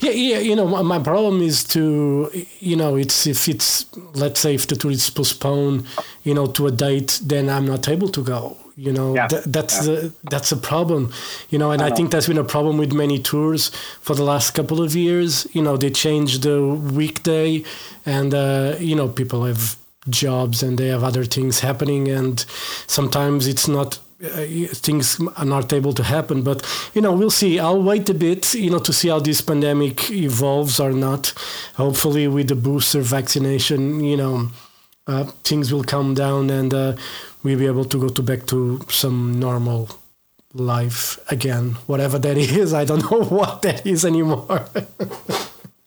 yeah 0.00 0.10
yeah 0.10 0.38
you 0.38 0.54
know 0.54 0.66
my 0.82 0.98
problem 0.98 1.40
is 1.42 1.64
to 1.64 2.30
you 2.60 2.76
know 2.76 2.96
it's 2.96 3.26
if 3.26 3.48
it's 3.48 3.86
let's 4.14 4.40
say 4.40 4.54
if 4.54 4.66
the 4.66 4.76
tour 4.76 4.90
is 4.90 5.08
postponed 5.10 5.86
you 6.24 6.34
know 6.34 6.46
to 6.46 6.66
a 6.66 6.70
date 6.70 7.20
then 7.24 7.48
i'm 7.48 7.66
not 7.66 7.88
able 7.88 8.08
to 8.08 8.22
go 8.22 8.56
you 8.76 8.92
know 8.92 9.14
Yeah. 9.14 9.28
Th- 9.28 9.44
that's 9.46 9.76
Yeah. 9.86 9.94
the 9.94 10.12
that's 10.30 10.52
a 10.52 10.56
problem 10.56 11.12
you 11.50 11.58
know 11.58 11.70
and 11.70 11.80
I, 11.80 11.86
I 11.86 11.88
know. 11.90 11.96
think 11.96 12.10
that's 12.10 12.26
been 12.28 12.38
a 12.38 12.44
problem 12.44 12.76
with 12.78 12.92
many 12.92 13.18
tours 13.18 13.70
for 14.00 14.14
the 14.16 14.24
last 14.24 14.50
couple 14.54 14.82
of 14.82 14.94
years 14.94 15.46
you 15.54 15.62
know 15.62 15.76
they 15.76 15.90
changed 15.90 16.42
the 16.42 16.58
weekday 17.00 17.62
and 18.04 18.34
uh, 18.34 18.74
you 18.78 18.94
know 18.96 19.08
people 19.08 19.44
have 19.44 19.76
jobs 20.08 20.62
and 20.62 20.78
they 20.78 20.88
have 20.88 21.02
other 21.02 21.24
things 21.24 21.60
happening 21.60 22.08
and 22.08 22.44
sometimes 22.86 23.46
it's 23.46 23.68
not 23.68 23.98
uh, 24.22 24.46
things 24.72 25.20
are 25.36 25.44
not 25.44 25.72
able 25.72 25.92
to 25.92 26.02
happen. 26.02 26.42
But 26.42 26.64
you 26.94 27.02
know 27.02 27.12
we'll 27.12 27.30
see. 27.30 27.58
I'll 27.58 27.82
wait 27.82 28.08
a 28.08 28.14
bit 28.14 28.54
you 28.54 28.70
know 28.70 28.78
to 28.78 28.92
see 28.92 29.08
how 29.08 29.20
this 29.20 29.40
pandemic 29.40 30.10
evolves 30.10 30.80
or 30.80 30.92
not. 30.92 31.32
Hopefully 31.74 32.28
with 32.28 32.48
the 32.48 32.56
booster 32.56 33.00
vaccination 33.00 34.00
you 34.00 34.16
know 34.16 34.48
uh, 35.06 35.24
things 35.42 35.72
will 35.72 35.84
calm 35.84 36.14
down 36.14 36.50
and 36.50 36.72
uh, 36.72 36.96
we'll 37.42 37.58
be 37.58 37.66
able 37.66 37.84
to 37.84 38.00
go 38.00 38.08
to 38.08 38.22
back 38.22 38.46
to 38.46 38.80
some 38.88 39.38
normal 39.38 39.88
life 40.54 41.18
again. 41.30 41.72
Whatever 41.86 42.18
that 42.18 42.36
is 42.62 42.72
i 42.72 42.84
don't 42.84 43.10
know 43.10 43.22
what 43.38 43.62
that 43.62 43.84
is 43.86 44.04
anymore 44.04 44.66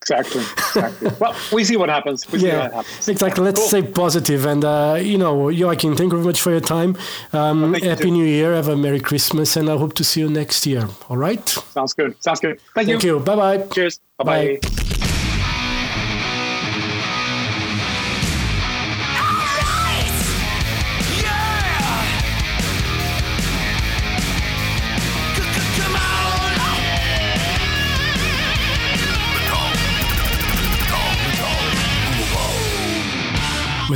exactly 0.10 0.42
exactly. 0.42 1.12
well, 1.20 1.36
we 1.52 1.64
see 1.64 1.76
what 1.78 1.90
happens. 1.90 2.30
We 2.32 2.40
see 2.40 2.48
yeah 2.48 2.64
what 2.64 2.74
happens. 2.74 3.10
exactly 3.10 3.44
let's 3.44 3.60
Cool. 3.60 3.70
stay 3.70 3.84
positive 3.84 4.46
and 4.46 4.64
uh, 4.64 4.98
you 5.02 5.18
know 5.18 5.36
joacim 5.52 5.98
thank 5.98 6.12
you 6.12 6.18
very 6.18 6.24
much 6.26 6.42
for 6.42 6.52
your 6.52 6.62
time 6.62 6.96
um, 7.34 7.76
you 7.76 7.90
happy 7.90 8.12
new 8.12 8.26
year 8.26 8.54
have 8.54 8.68
a 8.70 8.78
merry 8.78 9.00
christmas 9.00 9.56
and 9.58 9.70
i 9.70 9.76
hope 9.78 9.94
to 9.96 10.04
see 10.04 10.22
you 10.22 10.30
next 10.30 10.66
year 10.66 10.88
all 11.10 11.18
right 11.18 11.48
Sounds 11.78 11.94
good. 11.94 12.16
Sounds 12.24 12.40
good. 12.40 12.60
Thank, 12.76 12.88
thank 12.90 13.04
you 13.04 13.20
bye 13.20 13.36
bye 13.36 13.58
Cheers. 13.74 14.00
Bye 14.18 14.24
Bye. 14.24 14.60
bye. 14.62 14.84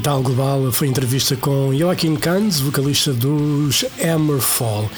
Metal 0.01 0.23
Global 0.23 0.71
foi 0.71 0.87
entrevista 0.87 1.35
com 1.35 1.71
Joaquim 1.77 2.15
Candes, 2.15 2.59
vocalista 2.59 3.13
dos 3.13 3.85
Hammerfall. 4.03 4.89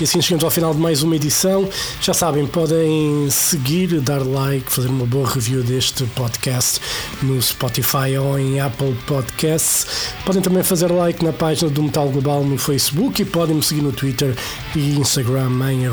E 0.00 0.04
assim 0.04 0.22
chegamos 0.22 0.44
ao 0.44 0.50
final 0.50 0.72
de 0.72 0.80
mais 0.80 1.02
uma 1.02 1.14
edição. 1.14 1.68
Já 2.00 2.14
sabem, 2.14 2.46
podem 2.46 3.28
seguir, 3.28 4.00
dar 4.00 4.24
like, 4.24 4.72
fazer 4.72 4.88
uma 4.88 5.04
boa 5.04 5.28
review 5.28 5.62
deste 5.62 6.04
podcast 6.04 6.80
no 7.22 7.40
Spotify 7.42 8.16
ou 8.18 8.38
em 8.38 8.58
Apple 8.58 8.96
Podcasts. 9.06 10.14
Podem 10.24 10.40
também 10.40 10.62
fazer 10.62 10.90
like 10.90 11.22
na 11.22 11.34
página 11.34 11.70
do 11.70 11.82
Metal 11.82 12.08
Global 12.08 12.42
no 12.42 12.56
Facebook 12.56 13.20
e 13.20 13.26
podem 13.26 13.56
me 13.56 13.62
seguir 13.62 13.82
no 13.82 13.92
Twitter 13.92 14.34
e 14.74 14.98
Instagram 14.98 15.50
em 15.70 15.86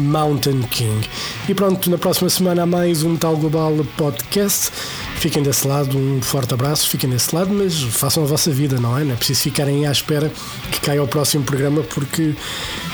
Mountain 0.00 0.62
King. 0.62 1.08
E 1.48 1.54
pronto, 1.54 1.90
na 1.90 1.98
próxima 1.98 2.28
semana 2.28 2.62
há 2.62 2.66
mais 2.66 3.02
um 3.02 3.10
Metal 3.10 3.36
Global 3.36 3.72
Podcast. 3.96 4.70
Fiquem 5.16 5.42
desse 5.42 5.68
lado, 5.68 5.96
um 5.96 6.22
forte 6.22 6.54
abraço, 6.54 6.88
fiquem 6.88 7.10
desse 7.10 7.34
lado, 7.34 7.52
mas 7.52 7.82
façam 7.82 8.22
a 8.22 8.26
vossa 8.26 8.50
vida, 8.50 8.80
não 8.80 8.98
é? 8.98 9.04
Não 9.04 9.12
é 9.12 9.16
preciso 9.16 9.42
ficarem 9.42 9.86
à 9.86 9.92
espera 9.92 10.32
que 10.72 10.80
caia 10.80 11.02
o 11.02 11.06
próximo 11.06 11.44
programa 11.44 11.82
porque 11.82 12.34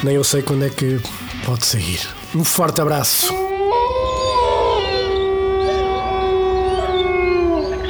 nem 0.03 0.17
eu 0.17 0.25
sei 0.25 0.43
quando 0.43 0.65
é 0.65 0.69
que 0.69 1.01
pode 1.45 1.65
sair. 1.65 2.01
Um 2.35 2.43
forte 2.43 2.81
abraço. 2.81 3.33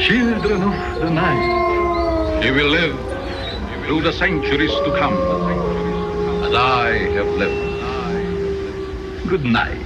Children 0.07 0.63
of 0.63 1.01
the 1.01 1.11
night, 1.11 2.45
you 2.47 2.55
will 2.55 2.69
live 2.69 2.95
through 3.87 4.03
the 4.03 4.13
centuries 4.13 4.71
to 4.71 4.91
come, 4.99 5.17
as 6.45 6.55
I 6.55 7.09
have 7.17 7.27
lived. 7.39 7.66
Good 9.29 9.45
night. 9.45 9.86